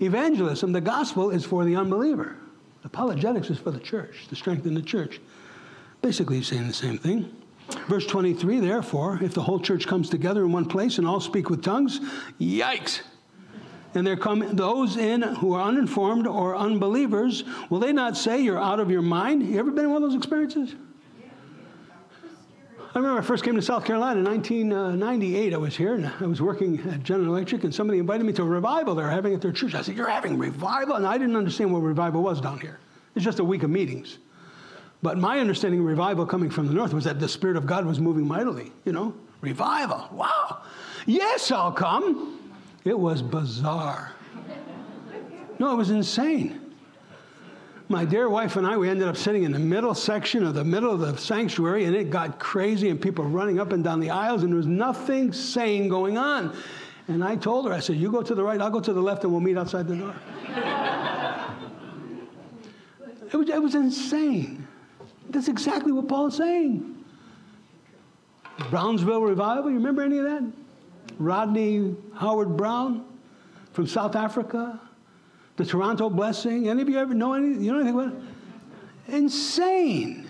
Evangelism, 0.03 0.73
the 0.73 0.81
gospel, 0.83 1.31
is 1.31 1.43
for 1.43 1.65
the 1.65 1.75
unbeliever. 1.75 2.37
Apologetics 2.85 3.49
is 3.49 3.59
for 3.59 3.71
the 3.71 3.81
church, 3.81 4.29
to 4.29 4.37
strengthen 4.37 4.75
the 4.75 4.83
church. 4.83 5.23
Basically, 6.03 6.43
saying 6.43 6.67
the 6.67 6.75
same 6.75 6.99
thing. 6.99 7.35
Verse 7.89 8.07
23, 8.07 8.61
therefore, 8.61 9.19
if 9.23 9.35
the 9.35 9.43
whole 9.43 9.59
church 9.59 9.87
comes 9.87 10.09
together 10.09 10.45
in 10.45 10.53
one 10.53 10.67
place 10.67 10.99
and 10.99 11.07
all 11.07 11.21
speak 11.21 11.51
with 11.51 11.63
tongues, 11.63 12.01
yikes. 12.41 13.03
And 13.95 14.07
there 14.07 14.17
come 14.17 14.57
those 14.57 14.97
in 14.97 15.23
who 15.23 15.55
are 15.55 15.63
uninformed 15.63 16.27
or 16.27 16.57
unbelievers, 16.57 17.45
will 17.69 17.81
they 17.81 17.93
not 17.93 18.17
say 18.17 18.41
you're 18.41 18.59
out 18.59 18.81
of 18.81 18.91
your 18.91 19.03
mind? 19.03 19.43
You 19.43 19.59
ever 19.59 19.71
been 19.71 19.85
in 19.85 19.91
one 19.91 20.03
of 20.03 20.11
those 20.11 20.17
experiences? 20.17 20.75
I 22.95 22.99
remember 22.99 23.21
I 23.21 23.25
first 23.25 23.43
came 23.43 23.55
to 23.57 23.63
South 23.63 23.87
Carolina 23.87 24.21
in 24.21 24.27
1998. 24.27 25.55
I 25.55 25.57
was 25.57 25.75
here 25.75 25.95
and 25.95 26.07
I 26.07 26.27
was 26.27 26.43
working 26.43 26.79
at 26.91 27.03
General 27.03 27.35
Electric, 27.35 27.65
and 27.65 27.75
somebody 27.75 27.99
invited 27.99 28.25
me 28.25 28.35
to 28.35 28.43
a 28.43 28.47
revival 28.47 28.95
they 28.95 29.03
were 29.03 29.11
having 29.11 29.33
at 29.33 29.41
their 29.41 29.53
church. 29.53 29.75
I 29.75 29.81
said, 29.81 29.97
You're 29.97 30.11
having 30.11 30.39
revival? 30.39 30.97
And 30.97 31.07
I 31.07 31.17
didn't 31.17 31.37
understand 31.37 31.73
what 31.73 31.81
revival 31.81 32.23
was 32.23 32.41
down 32.41 32.61
here. 32.61 32.81
It's 33.15 33.25
just 33.25 33.39
a 33.39 33.45
week 33.45 33.63
of 33.63 33.71
meetings. 33.71 34.19
But 35.03 35.19
my 35.19 35.41
understanding 35.41 35.81
of 35.81 35.87
revival 35.87 36.25
coming 36.25 36.49
from 36.49 36.69
the 36.69 36.73
north 36.73 36.95
was 36.95 37.05
that 37.05 37.19
the 37.19 37.29
Spirit 37.29 37.57
of 37.57 37.67
God 37.67 37.85
was 37.85 37.99
moving 37.99 38.27
mightily, 38.27 38.73
you 38.85 38.93
know? 38.93 39.15
Revival. 39.41 40.09
Wow. 40.13 40.63
Yes, 41.07 41.51
I'll 41.51 41.73
come. 41.73 42.39
It 42.85 42.97
was 42.97 43.21
bizarre. 43.21 44.13
No, 45.59 45.73
it 45.73 45.77
was 45.77 45.91
insane. 45.91 46.61
My 47.89 48.05
dear 48.05 48.29
wife 48.29 48.57
and 48.57 48.67
I, 48.67 48.77
we 48.77 48.89
ended 48.89 49.09
up 49.09 49.17
sitting 49.17 49.43
in 49.43 49.53
the 49.53 49.59
middle 49.59 49.95
section 49.95 50.45
of 50.45 50.55
the 50.55 50.65
middle 50.65 50.93
of 50.93 51.01
the 51.01 51.17
sanctuary, 51.17 51.85
and 51.85 51.95
it 51.95 52.09
got 52.09 52.39
crazy, 52.39 52.89
and 52.89 53.01
people 53.01 53.25
running 53.25 53.61
up 53.61 53.73
and 53.73 53.85
down 53.85 54.01
the 54.01 54.11
aisles, 54.11 54.45
and 54.45 54.53
there 54.53 54.57
was 54.57 54.67
nothing 54.67 55.33
sane 55.33 55.89
going 55.89 56.17
on. 56.17 56.57
And 57.09 57.23
I 57.23 57.37
told 57.37 57.67
her, 57.67 57.73
I 57.73 57.81
said, 57.81 57.97
You 57.97 58.11
go 58.11 58.23
to 58.23 58.35
the 58.35 58.43
right, 58.43 58.61
I'll 58.61 58.71
go 58.71 58.81
to 58.81 58.93
the 58.93 59.03
left, 59.03 59.25
and 59.25 59.33
we'll 59.33 59.41
meet 59.43 59.59
outside 59.59 59.89
the 59.89 59.97
door. 59.97 60.15
it, 63.33 63.37
was, 63.37 63.49
it 63.49 63.63
was 63.63 63.75
insane. 63.75 64.62
That's 65.31 65.49
exactly 65.49 65.93
what 65.93 66.09
Paul 66.09 66.27
is 66.27 66.37
saying. 66.37 67.05
Brownsville 68.71 69.23
revival, 69.23 69.71
you 69.71 69.77
remember 69.77 70.03
any 70.03 70.19
of 70.19 70.25
that? 70.25 70.45
Rodney 71.19 71.97
Howard-Browne 72.15 73.05
from 73.73 73.87
South 73.87 74.15
Africa, 74.15 74.81
the 75.57 75.65
Toronto 75.65 76.11
blessing. 76.11 76.69
Any 76.69 76.83
of 76.83 76.89
you 76.89 76.99
ever 76.99 77.15
know 77.15 77.35
any? 77.35 77.49
You 77.65 77.73
know 77.73 77.81
anything 77.81 77.99
about 77.99 78.13
it? 78.13 79.15
Insane. 79.15 80.29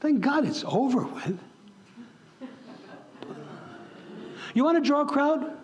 Thank 0.00 0.20
God 0.20 0.46
it's 0.46 0.64
over 0.66 1.04
with. 1.04 1.38
You 4.54 4.64
want 4.64 4.82
to 4.82 4.86
draw 4.86 5.00
a 5.02 5.06
crowd? 5.06 5.56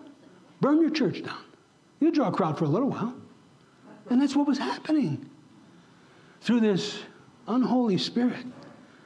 Burn 0.61 0.81
your 0.81 0.89
church 0.89 1.23
down. 1.23 1.37
You 1.99 2.11
draw 2.11 2.29
a 2.29 2.31
crowd 2.31 2.57
for 2.57 2.65
a 2.65 2.69
little 2.69 2.89
while. 2.89 3.13
And 4.09 4.21
that's 4.21 4.35
what 4.35 4.47
was 4.47 4.57
happening. 4.57 5.28
Through 6.41 6.61
this 6.61 6.99
unholy 7.47 7.97
spirit, 7.97 8.45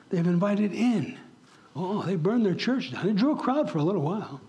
they've 0.10 0.26
invited 0.26 0.74
in 0.74 1.18
Oh, 1.76 2.04
they 2.04 2.16
burned 2.16 2.46
their 2.46 2.54
church 2.56 2.92
down. 2.92 3.08
It 3.10 3.16
drew 3.16 3.32
a 3.32 3.36
crowd 3.36 3.70
for 3.70 3.80
a 3.80 3.84
little 3.84 4.02
while. 4.02 4.42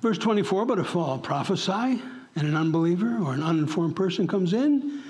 Verse 0.00 0.16
24, 0.16 0.64
but 0.64 0.78
if 0.78 0.96
I'll 0.96 1.18
prophesy 1.18 2.00
and 2.36 2.48
an 2.48 2.56
unbeliever 2.56 3.18
or 3.18 3.34
an 3.34 3.42
uninformed 3.42 3.94
person 3.94 4.26
comes 4.26 4.54
in, 4.54 5.02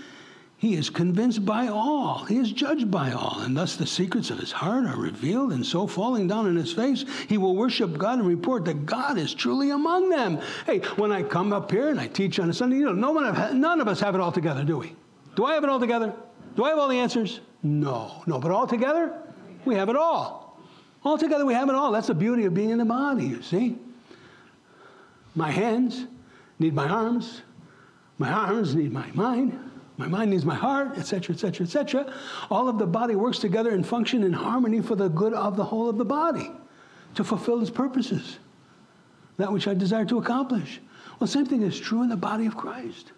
he 0.61 0.75
is 0.75 0.91
convinced 0.91 1.47
by 1.47 1.69
all. 1.69 2.27
He 2.27 2.37
is 2.37 2.53
judged 2.53 2.91
by 2.91 3.13
all. 3.13 3.41
And 3.41 3.57
thus 3.57 3.77
the 3.77 3.87
secrets 3.87 4.29
of 4.29 4.39
his 4.39 4.53
heart 4.53 4.85
are 4.85 5.01
revealed. 5.01 5.55
And 5.55 5.65
so, 5.65 5.87
falling 5.87 6.29
down 6.29 6.47
on 6.47 6.55
his 6.55 6.71
face, 6.71 7.07
he 7.29 7.39
will 7.39 7.57
worship 7.57 7.97
God 7.97 8.19
and 8.19 8.29
report 8.29 8.67
that 8.67 8.85
God 8.85 9.17
is 9.17 9.33
truly 9.33 9.71
among 9.71 10.11
them. 10.11 10.39
Hey, 10.67 10.81
when 10.97 11.13
I 11.13 11.23
come 11.23 11.55
up 11.55 11.71
here 11.71 11.89
and 11.89 11.99
I 11.99 12.09
teach 12.09 12.39
on 12.39 12.51
a 12.51 12.53
Sunday, 12.53 12.77
you 12.77 12.85
know, 12.85 12.93
no 12.93 13.11
one, 13.11 13.59
none 13.59 13.81
of 13.81 13.89
us 13.89 14.01
have 14.01 14.15
it 14.15 14.21
all 14.21 14.33
together, 14.33 14.63
do 14.63 14.77
we? 14.77 14.95
Do 15.35 15.47
I 15.47 15.55
have 15.55 15.65
it 15.65 15.71
all 15.71 15.81
together? 15.81 16.13
Do 16.57 16.65
I 16.65 16.69
have 16.69 16.79
all 16.79 16.89
the 16.89 16.99
answers? 16.99 17.41
No, 17.63 18.23
no. 18.27 18.39
But 18.39 18.51
all 18.51 18.67
together, 18.67 19.19
we 19.65 19.77
have 19.77 19.89
it 19.89 19.97
all. 19.97 20.61
All 21.03 21.17
together, 21.17 21.47
we 21.47 21.55
have 21.55 21.71
it 21.71 21.75
all. 21.75 21.91
That's 21.91 22.09
the 22.09 22.15
beauty 22.15 22.45
of 22.45 22.53
being 22.53 22.69
in 22.69 22.77
the 22.77 22.85
body, 22.85 23.25
you 23.25 23.41
see. 23.41 23.79
My 25.35 25.51
hands 25.51 26.05
need 26.59 26.75
my 26.75 26.87
arms. 26.87 27.41
My 28.19 28.31
arms 28.31 28.75
need 28.75 28.93
my 28.93 29.11
mind. 29.13 29.70
My 30.01 30.09
mind 30.09 30.31
needs 30.31 30.47
my 30.47 30.55
heart, 30.55 30.97
etc., 30.97 31.35
etc., 31.35 31.67
etc. 31.67 32.15
All 32.51 32.71
of 32.71 32.79
the 32.79 32.87
body 32.87 33.15
works 33.17 33.39
together 33.39 33.71
and 33.71 33.87
function 33.87 34.23
in 34.23 34.33
harmony 34.33 34.81
for 34.81 34.97
the 34.97 35.11
good 35.11 35.35
of 35.35 35.59
the 35.59 35.65
whole 35.65 35.91
of 35.91 35.99
the 35.99 36.07
body 36.07 36.51
to 37.17 37.23
fulfill 37.23 37.61
its 37.61 37.71
purposes, 37.71 38.39
that 39.37 39.53
which 39.53 39.69
I 39.69 39.75
desire 39.75 40.07
to 40.07 40.17
accomplish. 40.17 40.81
Well, 41.19 41.29
same 41.29 41.45
thing 41.45 41.61
is 41.61 41.79
true 41.79 42.03
in 42.03 42.09
the 42.09 42.17
body 42.17 42.47
of 42.47 42.57
Christ. 42.57 43.13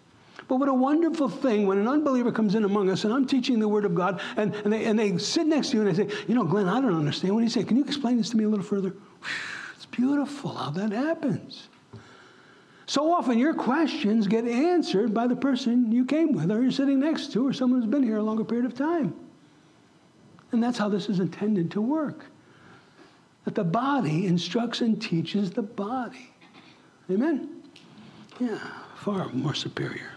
But 0.49 0.57
what 0.57 0.67
a 0.67 0.73
wonderful 0.73 1.29
thing 1.29 1.67
when 1.67 1.77
an 1.77 1.87
unbeliever 1.87 2.33
comes 2.33 2.53
in 2.53 2.65
among 2.65 2.89
us 2.89 3.05
and 3.05 3.13
I'm 3.13 3.25
teaching 3.25 3.59
the 3.59 3.67
Word 3.69 3.85
of 3.85 3.95
God 3.95 4.19
and, 4.35 4.53
and, 4.53 4.73
they, 4.73 4.83
and 4.83 4.99
they 4.99 5.17
sit 5.17 5.47
next 5.47 5.69
to 5.69 5.77
you 5.77 5.87
and 5.87 5.95
they 5.95 6.05
say, 6.05 6.25
You 6.27 6.35
know, 6.35 6.43
Glenn, 6.43 6.67
I 6.67 6.81
don't 6.81 6.95
understand 6.95 7.33
what 7.33 7.45
you 7.45 7.49
say. 7.49 7.63
Can 7.63 7.77
you 7.77 7.83
explain 7.85 8.17
this 8.17 8.31
to 8.31 8.37
me 8.37 8.43
a 8.43 8.49
little 8.49 8.65
further? 8.65 8.93
It's 9.77 9.85
beautiful 9.85 10.53
how 10.53 10.71
that 10.71 10.91
happens. 10.91 11.69
So 12.85 13.13
often 13.13 13.39
your 13.39 13.53
questions 13.53 14.27
get 14.27 14.45
answered 14.45 15.13
by 15.13 15.27
the 15.27 15.35
person 15.35 15.91
you 15.91 16.05
came 16.05 16.33
with 16.33 16.51
or 16.51 16.61
you're 16.61 16.71
sitting 16.71 16.99
next 16.99 17.31
to 17.33 17.47
or 17.47 17.53
someone 17.53 17.81
who's 17.81 17.89
been 17.89 18.03
here 18.03 18.17
a 18.17 18.23
longer 18.23 18.43
period 18.43 18.65
of 18.65 18.75
time. 18.75 19.15
And 20.51 20.61
that's 20.61 20.77
how 20.77 20.89
this 20.89 21.09
is 21.09 21.19
intended 21.19 21.71
to 21.71 21.81
work. 21.81 22.25
That 23.45 23.55
the 23.55 23.63
body 23.63 24.25
instructs 24.25 24.81
and 24.81 25.01
teaches 25.01 25.51
the 25.51 25.61
body. 25.61 26.29
Amen? 27.09 27.63
Yeah, 28.39 28.59
far 28.95 29.29
more 29.29 29.53
superior. 29.53 30.11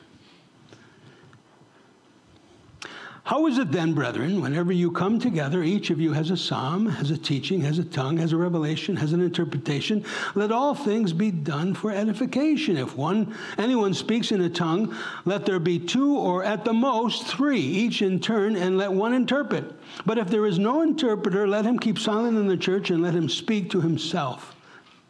How 3.26 3.48
is 3.48 3.58
it 3.58 3.72
then, 3.72 3.92
brethren, 3.92 4.40
whenever 4.40 4.70
you 4.70 4.92
come 4.92 5.18
together, 5.18 5.64
each 5.64 5.90
of 5.90 6.00
you 6.00 6.12
has 6.12 6.30
a 6.30 6.36
psalm, 6.36 6.86
has 6.86 7.10
a 7.10 7.18
teaching, 7.18 7.60
has 7.62 7.80
a 7.80 7.84
tongue, 7.84 8.18
has 8.18 8.32
a 8.32 8.36
revelation, 8.36 8.94
has 8.94 9.12
an 9.12 9.20
interpretation? 9.20 10.04
Let 10.36 10.52
all 10.52 10.76
things 10.76 11.12
be 11.12 11.32
done 11.32 11.74
for 11.74 11.90
edification. 11.90 12.76
If 12.76 12.96
one 12.96 13.34
anyone 13.58 13.94
speaks 13.94 14.30
in 14.30 14.42
a 14.42 14.48
tongue, 14.48 14.94
let 15.24 15.44
there 15.44 15.58
be 15.58 15.80
two 15.80 16.16
or 16.16 16.44
at 16.44 16.64
the 16.64 16.72
most 16.72 17.26
three, 17.26 17.58
each 17.58 18.00
in 18.00 18.20
turn, 18.20 18.54
and 18.54 18.78
let 18.78 18.92
one 18.92 19.12
interpret. 19.12 19.74
But 20.06 20.18
if 20.18 20.28
there 20.28 20.46
is 20.46 20.60
no 20.60 20.82
interpreter, 20.82 21.48
let 21.48 21.64
him 21.64 21.80
keep 21.80 21.98
silent 21.98 22.38
in 22.38 22.46
the 22.46 22.56
church 22.56 22.90
and 22.90 23.02
let 23.02 23.14
him 23.14 23.28
speak 23.28 23.70
to 23.70 23.80
himself 23.80 24.54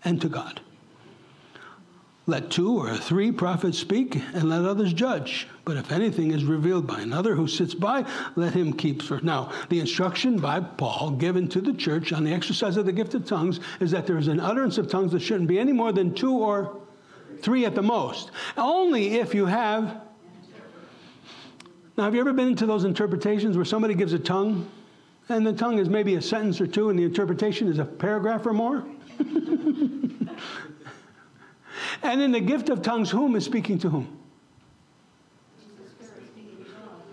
and 0.04 0.18
to 0.22 0.30
God. 0.30 0.62
Let 2.28 2.50
two 2.50 2.76
or 2.76 2.96
three 2.96 3.30
prophets 3.30 3.78
speak, 3.78 4.16
and 4.34 4.48
let 4.48 4.64
others 4.64 4.92
judge. 4.92 5.46
But 5.64 5.76
if 5.76 5.92
anything 5.92 6.32
is 6.32 6.44
revealed 6.44 6.84
by 6.84 7.00
another 7.00 7.36
who 7.36 7.46
sits 7.46 7.72
by, 7.72 8.04
let 8.34 8.52
him 8.52 8.72
keep 8.72 9.00
first. 9.00 9.22
Now, 9.22 9.52
the 9.68 9.78
instruction 9.78 10.40
by 10.40 10.58
Paul 10.58 11.12
given 11.12 11.46
to 11.48 11.60
the 11.60 11.72
church 11.72 12.12
on 12.12 12.24
the 12.24 12.32
exercise 12.32 12.76
of 12.76 12.84
the 12.84 12.92
gift 12.92 13.14
of 13.14 13.26
tongues 13.26 13.60
is 13.78 13.92
that 13.92 14.08
there 14.08 14.18
is 14.18 14.26
an 14.26 14.40
utterance 14.40 14.76
of 14.76 14.90
tongues 14.90 15.12
that 15.12 15.20
shouldn't 15.20 15.48
be 15.48 15.60
any 15.60 15.72
more 15.72 15.92
than 15.92 16.14
two 16.14 16.36
or 16.36 16.80
three 17.42 17.64
at 17.64 17.76
the 17.76 17.82
most. 17.82 18.32
Only 18.56 19.18
if 19.18 19.32
you 19.32 19.46
have. 19.46 20.00
Now, 21.96 22.04
have 22.04 22.14
you 22.14 22.20
ever 22.20 22.32
been 22.32 22.48
into 22.48 22.66
those 22.66 22.82
interpretations 22.82 23.54
where 23.56 23.64
somebody 23.64 23.94
gives 23.94 24.12
a 24.12 24.18
tongue, 24.18 24.68
and 25.28 25.46
the 25.46 25.52
tongue 25.52 25.78
is 25.78 25.88
maybe 25.88 26.16
a 26.16 26.22
sentence 26.22 26.60
or 26.60 26.66
two, 26.66 26.90
and 26.90 26.98
the 26.98 27.04
interpretation 27.04 27.68
is 27.68 27.78
a 27.78 27.84
paragraph 27.84 28.44
or 28.46 28.52
more? 28.52 28.84
And 32.02 32.20
in 32.20 32.32
the 32.32 32.40
gift 32.40 32.68
of 32.68 32.82
tongues, 32.82 33.10
whom 33.10 33.36
is 33.36 33.44
speaking 33.44 33.78
to 33.80 33.88
whom? 33.88 34.16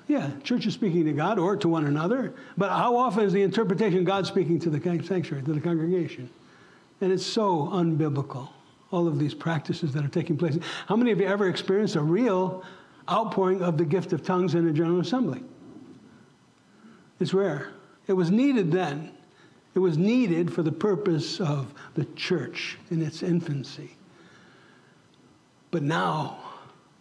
Yeah, 0.08 0.30
church 0.44 0.66
is 0.66 0.74
speaking 0.74 1.06
to 1.06 1.14
God 1.14 1.40
or 1.40 1.56
to 1.56 1.68
one 1.68 1.86
another. 1.86 2.34
But 2.58 2.70
how 2.70 2.96
often 2.96 3.24
is 3.24 3.34
the 3.34 3.42
interpretation 3.42 4.04
God 4.04 4.28
speaking 4.28 4.60
to 4.60 4.70
the 4.70 4.80
sanctuary, 5.04 5.44
to 5.44 5.54
the 5.54 5.62
congregation? 5.62 6.30
And 7.02 7.12
it's 7.12 7.26
so 7.26 7.70
unbiblical, 7.72 8.50
all 8.92 9.08
of 9.08 9.18
these 9.18 9.34
practices 9.34 9.92
that 9.94 10.04
are 10.04 10.10
taking 10.10 10.38
place. 10.38 10.60
How 10.88 10.96
many 10.96 11.12
of 11.12 11.20
you 11.20 11.26
ever 11.26 11.50
experienced 11.50 11.96
a 11.96 12.02
real 12.02 12.64
outpouring 13.10 13.62
of 13.62 13.78
the 13.78 13.86
gift 13.86 14.14
of 14.14 14.24
tongues 14.24 14.56
in 14.56 14.68
a 14.68 14.72
general 14.72 15.00
assembly? 15.00 15.42
It's 17.20 17.34
rare. 17.34 17.72
It 18.08 18.14
was 18.14 18.30
needed 18.30 18.72
then. 18.72 19.12
It 19.74 19.80
was 19.80 19.98
needed 19.98 20.54
for 20.54 20.62
the 20.62 20.72
purpose 20.72 21.40
of 21.40 21.74
the 21.96 22.06
church 22.16 22.78
in 22.92 23.02
its 23.02 23.24
infancy. 23.24 23.96
But 25.74 25.82
now 25.82 26.38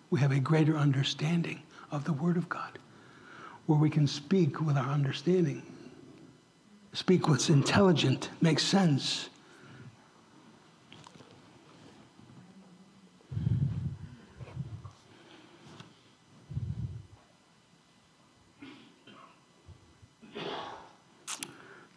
we 0.08 0.18
have 0.20 0.32
a 0.32 0.40
greater 0.40 0.78
understanding 0.78 1.60
of 1.90 2.04
the 2.04 2.14
Word 2.14 2.38
of 2.38 2.48
God, 2.48 2.78
where 3.66 3.78
we 3.78 3.90
can 3.90 4.06
speak 4.06 4.62
with 4.62 4.78
our 4.78 4.88
understanding, 4.88 5.60
speak 6.94 7.28
what's 7.28 7.50
intelligent, 7.50 8.30
makes 8.40 8.62
sense. 8.62 9.28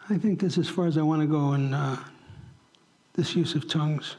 I 0.09 0.17
think 0.17 0.41
that's 0.41 0.57
as 0.57 0.67
far 0.67 0.87
as 0.87 0.97
I 0.97 1.03
want 1.03 1.21
to 1.21 1.27
go 1.27 1.53
in 1.53 1.73
uh, 1.73 2.03
this 3.13 3.33
use 3.33 3.55
of 3.55 3.69
tongues. 3.69 4.17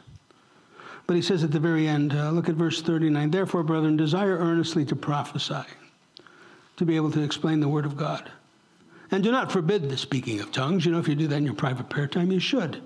But 1.07 1.17
he 1.17 1.23
says 1.23 1.45
at 1.45 1.53
the 1.53 1.61
very 1.61 1.87
end, 1.87 2.13
uh, 2.13 2.31
look 2.31 2.49
at 2.49 2.57
verse 2.57 2.83
39 2.83 3.31
Therefore, 3.31 3.63
brethren, 3.63 3.97
desire 3.97 4.39
earnestly 4.39 4.85
to 4.87 4.97
prophesy, 4.97 5.65
to 6.77 6.85
be 6.85 6.97
able 6.97 7.13
to 7.13 7.23
explain 7.23 7.61
the 7.61 7.69
word 7.69 7.87
of 7.87 7.97
God. 7.97 8.31
And 9.11 9.23
do 9.23 9.31
not 9.31 9.53
forbid 9.53 9.89
the 9.89 9.97
speaking 9.97 10.41
of 10.41 10.51
tongues. 10.51 10.85
You 10.85 10.93
know, 10.93 10.99
if 10.99 11.07
you 11.07 11.15
do 11.15 11.29
that 11.29 11.37
in 11.37 11.45
your 11.45 11.55
private 11.55 11.89
prayer 11.89 12.09
time, 12.09 12.33
you 12.33 12.41
should. 12.41 12.83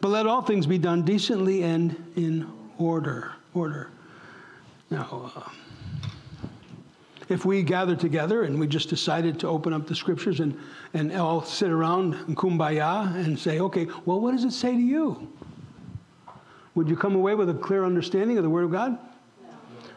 But 0.00 0.08
let 0.08 0.26
all 0.26 0.42
things 0.42 0.66
be 0.66 0.78
done 0.78 1.02
decently 1.02 1.62
and 1.62 2.12
in 2.16 2.50
order. 2.78 3.32
Order. 3.52 3.90
Now, 4.90 5.32
uh, 5.36 5.50
if 7.28 7.44
we 7.44 7.62
gather 7.62 7.96
together 7.96 8.44
and 8.44 8.58
we 8.58 8.66
just 8.66 8.88
decided 8.88 9.38
to 9.40 9.48
open 9.48 9.72
up 9.72 9.86
the 9.86 9.94
scriptures 9.94 10.40
and, 10.40 10.58
and 10.92 11.12
all 11.12 11.42
sit 11.42 11.70
around 11.70 12.14
kumbaya 12.36 13.14
and 13.14 13.38
say, 13.38 13.60
okay, 13.60 13.86
well, 14.04 14.20
what 14.20 14.32
does 14.32 14.44
it 14.44 14.52
say 14.52 14.72
to 14.72 14.80
you? 14.80 15.30
Would 16.74 16.88
you 16.88 16.96
come 16.96 17.14
away 17.14 17.34
with 17.34 17.48
a 17.50 17.54
clear 17.54 17.84
understanding 17.84 18.36
of 18.36 18.42
the 18.42 18.50
Word 18.50 18.64
of 18.64 18.72
God? 18.72 18.98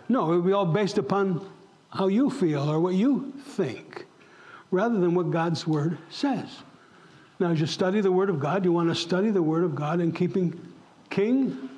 No, 0.09 0.31
it 0.31 0.37
would 0.37 0.45
be 0.45 0.53
all 0.53 0.65
based 0.65 0.97
upon 0.97 1.45
how 1.89 2.07
you 2.07 2.29
feel 2.29 2.69
or 2.69 2.79
what 2.79 2.93
you 2.93 3.33
think, 3.39 4.05
rather 4.71 4.99
than 4.99 5.15
what 5.15 5.31
God's 5.31 5.65
Word 5.65 5.97
says. 6.09 6.47
Now, 7.39 7.51
as 7.51 7.59
you 7.59 7.67
study 7.67 8.01
the 8.01 8.11
Word 8.11 8.29
of 8.29 8.39
God, 8.39 8.65
you 8.65 8.71
want 8.71 8.89
to 8.89 8.95
study 8.95 9.29
the 9.29 9.41
Word 9.41 9.63
of 9.63 9.75
God 9.75 9.99
and 9.99 10.15
keeping 10.15 10.59
King 11.09 11.69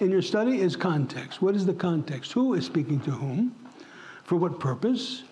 in 0.00 0.10
your 0.10 0.22
study 0.22 0.60
is 0.60 0.76
context. 0.76 1.42
What 1.42 1.54
is 1.54 1.66
the 1.66 1.74
context? 1.74 2.32
Who 2.32 2.54
is 2.54 2.64
speaking 2.64 3.00
to 3.00 3.10
whom? 3.10 3.54
For 4.24 4.36
what 4.36 4.58
purpose? 4.58 5.24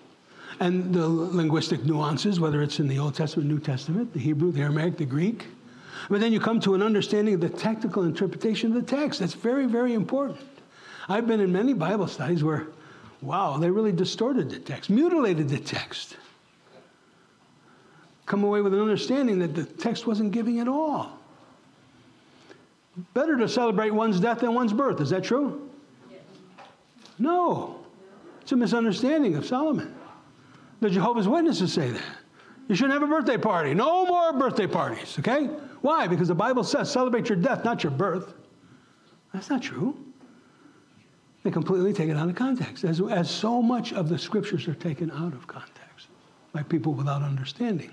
And 0.61 0.95
the 0.95 1.09
linguistic 1.09 1.85
nuances, 1.85 2.39
whether 2.39 2.63
it's 2.63 2.81
in 2.81 2.89
the 2.89 2.99
Old 2.99 3.15
Testament, 3.15 3.49
New 3.49 3.61
Testament, 3.61 4.13
the 4.13 4.19
Hebrew, 4.19 4.53
the 4.53 4.61
Aramaic, 4.61 4.97
the 4.97 5.07
Greek. 5.07 5.47
But 6.09 6.21
then 6.21 6.33
you 6.33 6.41
come 6.41 6.61
to 6.61 6.75
an 6.75 6.83
understanding 6.83 7.35
of 7.35 7.41
the 7.41 7.49
technical 7.49 8.05
interpretation 8.05 8.75
of 8.75 8.75
the 8.75 8.97
text. 8.97 9.21
That's 9.21 9.35
very, 9.35 9.67
very 9.67 9.95
important. 9.95 10.41
I've 11.09 11.27
been 11.27 11.41
in 11.41 11.53
many 11.53 11.73
Bible 11.73 12.07
studies 12.07 12.45
where, 12.45 12.67
wow, 13.23 13.57
they 13.57 13.71
really 13.71 13.93
distorted 13.93 14.51
the 14.51 14.59
text, 14.59 14.91
mutilated 14.91 15.49
the 15.49 15.59
text. 15.59 16.17
Come 18.27 18.45
away 18.45 18.61
with 18.61 18.75
an 18.75 18.81
understanding 18.81 19.39
that 19.39 19.55
the 19.55 19.65
text 19.65 20.07
wasn't 20.07 20.33
giving 20.33 20.61
at 20.61 20.69
all. 20.69 21.19
Better 23.15 23.37
to 23.37 23.49
celebrate 23.49 23.91
one's 23.91 24.21
death 24.21 24.41
than 24.41 24.55
one's 24.55 24.73
birth. 24.73 25.01
Is 25.01 25.11
that 25.11 25.25
true? 25.25 25.71
Yes. 26.11 26.21
No. 27.19 27.81
It's 28.43 28.53
a 28.53 28.57
misunderstanding 28.57 29.37
of 29.37 29.47
Solomon. 29.47 29.95
The 30.81 30.91
Jehovah's 30.91 31.29
Witnesses 31.29 31.73
say 31.73 31.91
that. 31.91 32.03
You 32.69 32.75
shouldn't 32.75 32.93
have 32.93 33.03
a 33.03 33.07
birthday 33.07 33.39
party. 33.39 33.73
No 33.73 34.05
more 34.05 34.33
birthday 34.33 34.67
parties, 34.67 35.19
okay? 35.19 35.49
Why? 35.81 36.07
Because 36.07 36.29
the 36.29 36.35
Bible 36.35 36.65
says 36.65 36.91
celebrate 36.91 37.29
your 37.29 37.39
death, 37.39 37.65
not 37.65 37.83
your 37.83 37.93
birth. 37.93 38.35
That's 39.33 39.51
not 39.51 39.63
true. 39.63 39.97
They 41.43 41.51
completely 41.51 41.93
take 41.93 42.09
it 42.09 42.17
out 42.17 42.29
of 42.29 42.35
context, 42.35 42.85
as, 42.85 43.01
as 43.01 43.31
so 43.31 43.63
much 43.63 43.93
of 43.93 44.09
the 44.09 44.19
scriptures 44.19 44.67
are 44.67 44.75
taken 44.75 45.11
out 45.11 45.33
of 45.33 45.47
context 45.47 46.09
by 46.53 46.63
people 46.63 46.93
without 46.93 47.23
understanding. 47.23 47.93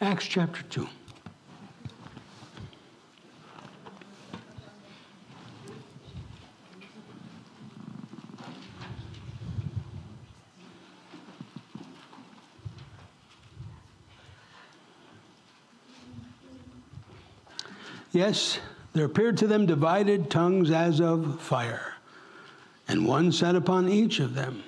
Acts 0.00 0.26
chapter 0.26 0.62
2. 0.64 0.88
Yes, 18.12 18.58
there 18.92 19.06
appeared 19.06 19.38
to 19.38 19.46
them 19.46 19.64
divided 19.64 20.30
tongues 20.30 20.70
as 20.70 21.00
of 21.00 21.40
fire, 21.40 21.94
and 22.86 23.06
one 23.06 23.32
sat 23.32 23.56
upon 23.56 23.88
each 23.88 24.20
of 24.20 24.34
them. 24.34 24.62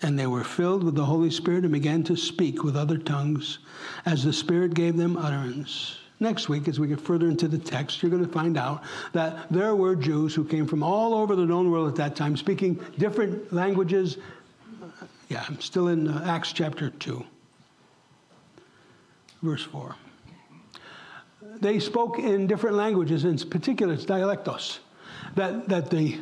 And 0.00 0.18
they 0.18 0.26
were 0.26 0.44
filled 0.44 0.82
with 0.82 0.94
the 0.94 1.04
Holy 1.04 1.30
Spirit 1.30 1.64
and 1.64 1.72
began 1.72 2.02
to 2.04 2.16
speak 2.16 2.64
with 2.64 2.76
other 2.76 2.98
tongues 2.98 3.58
as 4.04 4.24
the 4.24 4.32
Spirit 4.32 4.74
gave 4.74 4.96
them 4.96 5.16
utterance. 5.16 5.98
Next 6.20 6.48
week, 6.48 6.68
as 6.68 6.80
we 6.80 6.88
get 6.88 7.00
further 7.00 7.28
into 7.28 7.48
the 7.48 7.58
text, 7.58 8.02
you're 8.02 8.10
going 8.10 8.24
to 8.24 8.32
find 8.32 8.56
out 8.56 8.82
that 9.12 9.50
there 9.50 9.74
were 9.74 9.94
Jews 9.94 10.34
who 10.34 10.44
came 10.44 10.66
from 10.66 10.82
all 10.82 11.14
over 11.14 11.36
the 11.36 11.44
known 11.44 11.70
world 11.70 11.88
at 11.88 11.96
that 11.96 12.16
time, 12.16 12.36
speaking 12.36 12.80
different 12.98 13.52
languages. 13.52 14.18
Yeah, 15.28 15.44
I'm 15.48 15.60
still 15.60 15.88
in 15.88 16.08
uh, 16.08 16.24
Acts 16.26 16.52
chapter 16.52 16.90
2, 16.90 17.24
verse 19.42 19.62
4. 19.62 19.96
They 21.60 21.78
spoke 21.78 22.18
in 22.18 22.46
different 22.46 22.76
languages, 22.76 23.24
in 23.24 23.38
particular, 23.38 23.94
it's 23.94 24.04
dialectos, 24.04 24.78
that, 25.36 25.68
that 25.68 25.90
the 25.90 26.18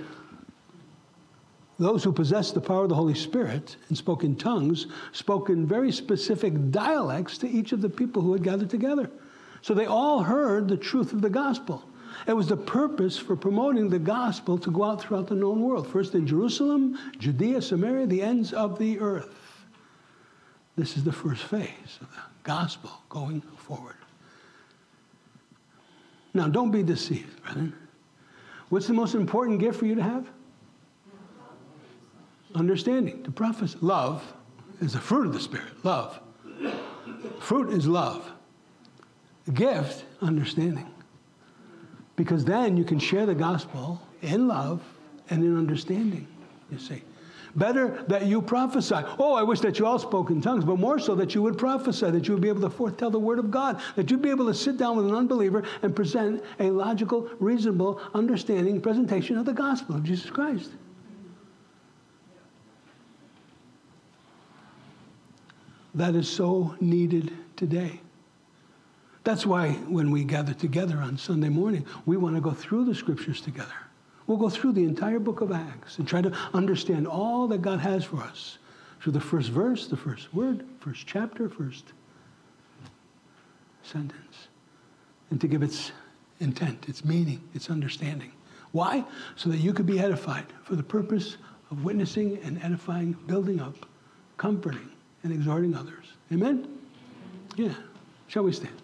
those 1.79 2.05
who 2.05 2.13
possessed 2.13 2.55
the 2.55 2.61
power 2.61 2.85
of 2.85 2.91
the 2.91 2.95
Holy 2.95 3.15
Spirit 3.15 3.77
and 3.89 3.99
spoke 3.99 4.23
in 4.23 4.37
tongues 4.37 4.87
spoke 5.11 5.49
in 5.49 5.67
very 5.67 5.91
specific 5.91 6.71
dialects 6.71 7.39
to 7.39 7.49
each 7.49 7.73
of 7.73 7.81
the 7.81 7.89
people 7.89 8.23
who 8.23 8.33
had 8.33 8.45
gathered 8.45 8.71
together. 8.71 9.11
So 9.63 9.75
they 9.75 9.87
all 9.87 10.23
heard 10.23 10.69
the 10.69 10.77
truth 10.77 11.13
of 11.13 11.23
the 11.23 11.31
gospel. 11.31 11.83
It 12.27 12.35
was 12.35 12.47
the 12.47 12.57
purpose 12.57 13.19
for 13.19 13.35
promoting 13.35 13.89
the 13.89 13.99
gospel 13.99 14.59
to 14.59 14.71
go 14.71 14.85
out 14.85 15.01
throughout 15.01 15.29
the 15.29 15.35
known 15.35 15.61
world, 15.61 15.89
first 15.89 16.15
in 16.15 16.27
Jerusalem, 16.27 16.99
Judea, 17.19 17.63
Samaria, 17.63 18.07
the 18.07 18.23
ends 18.23 18.53
of 18.53 18.79
the 18.79 19.01
earth. 19.01 19.65
This 20.77 20.97
is 20.97 21.05
the 21.05 21.13
first 21.13 21.43
phase 21.43 21.99
of 22.01 22.11
the 22.11 22.23
gospel 22.45 22.91
going 23.09 23.41
forward. 23.57 23.97
Now, 26.35 26.49
don't 26.49 26.71
be 26.71 26.83
deceived, 26.83 27.43
brethren. 27.43 27.75
What's 28.69 28.87
the 28.87 28.95
most 28.95 29.15
important 29.15 29.61
gift 29.61 29.79
for 29.79 29.87
you 29.87 29.95
to 29.97 30.03
have? 30.03 30.29
understanding, 32.55 33.23
to 33.25 33.31
prophesy. 33.31 33.79
Love 33.81 34.23
is 34.81 34.93
the 34.93 34.99
fruit 34.99 35.27
of 35.27 35.33
the 35.33 35.41
Spirit. 35.41 35.85
Love. 35.85 36.21
Fruit 37.41 37.73
is 37.73 37.87
love. 37.87 38.31
Gift, 39.55 40.05
understanding. 40.21 40.89
Because 42.17 42.45
then 42.45 42.77
you 42.77 42.85
can 42.85 42.99
share 42.99 43.27
the 43.27 43.35
gospel 43.35 44.01
in 44.21 44.47
love 44.47 44.83
and 45.31 45.43
in 45.43 45.57
understanding, 45.57 46.27
you 46.71 46.79
see. 46.79 47.03
Better 47.55 48.05
that 48.09 48.27
you 48.27 48.41
prophesy. 48.41 48.97
Oh, 49.19 49.35
I 49.35 49.43
wish 49.43 49.61
that 49.61 49.79
you 49.79 49.87
all 49.87 49.99
spoke 49.99 50.31
in 50.31 50.41
tongues, 50.41 50.65
but 50.65 50.79
more 50.79 50.99
so 50.99 51.15
that 51.17 51.35
you 51.35 51.43
would 51.43 51.59
prophesy, 51.59 52.11
that 52.11 52.27
you 52.27 52.33
would 52.35 52.43
be 52.43 52.49
able 52.49 52.63
to 52.63 52.71
foretell 52.71 53.11
the 53.11 53.19
word 53.19 53.39
of 53.39 53.51
God, 53.51 53.81
that 53.97 54.11
you'd 54.11 54.23
be 54.23 54.31
able 54.31 54.47
to 54.47 54.55
sit 54.55 54.79
down 54.79 54.97
with 54.97 55.07
an 55.07 55.15
unbeliever 55.15 55.63
and 55.83 55.95
present 55.95 56.43
a 56.61 56.71
logical, 56.71 57.29
reasonable, 57.41 58.01
understanding 58.15 58.81
presentation 58.81 59.37
of 59.37 59.45
the 59.45 59.53
gospel 59.53 59.97
of 59.97 60.05
Jesus 60.05 60.31
Christ. 60.31 60.71
that 65.95 66.15
is 66.15 66.29
so 66.29 66.75
needed 66.81 67.33
today. 67.57 68.01
That's 69.25 69.47
why 69.47 69.73
when 69.89 70.11
we 70.11 70.25
gather 70.25 70.55
together 70.55 70.99
on 70.99 71.17
Sunday 71.17 71.49
morning, 71.49 71.87
we 72.07 72.17
want 72.17 72.35
to 72.35 72.41
go 72.41 72.51
through 72.51 72.87
the 72.87 72.95
scriptures 72.95 73.41
together. 73.41 73.69
We'll 74.27 74.39
go 74.39 74.49
through 74.49 74.73
the 74.73 74.85
entire 74.85 75.19
book 75.19 75.41
of 75.41 75.53
Acts 75.53 75.99
and 75.99 76.07
try 76.07 76.23
to 76.23 76.33
understand 76.55 77.07
all 77.07 77.49
that 77.49 77.63
God 77.63 77.81
has 77.81 78.05
for 78.05 78.19
us 78.19 78.59
through 79.01 79.13
the 79.13 79.21
first 79.21 79.51
verse, 79.51 79.89
the 79.89 79.97
first 79.97 80.33
word, 80.33 80.65
first 80.81 81.07
chapter, 81.07 81.49
first 81.49 81.93
sentence, 83.83 84.49
and 85.31 85.41
to 85.41 85.49
give 85.49 85.63
its 85.63 85.91
intent, 86.39 86.89
its 86.89 87.05
meaning, 87.05 87.41
its 87.53 87.69
understanding. 87.69 88.33
Why? 88.71 89.05
So 89.37 89.51
that 89.51 89.59
you 89.59 89.73
could 89.73 89.87
be 89.87 89.99
edified 89.99 90.47
for 90.63 90.77
the 90.77 90.83
purpose 90.83 91.37
of 91.71 91.85
witnessing 91.85 92.39
and 92.45 92.63
edifying, 92.63 93.13
building 93.27 93.61
up, 93.61 93.87
comforting, 94.37 94.89
and 95.23 95.33
exhorting 95.33 95.75
others. 95.75 96.05
Amen? 96.33 96.69
Yeah. 97.57 97.75
Shall 98.29 98.45
we 98.45 98.53
stand? 98.53 98.79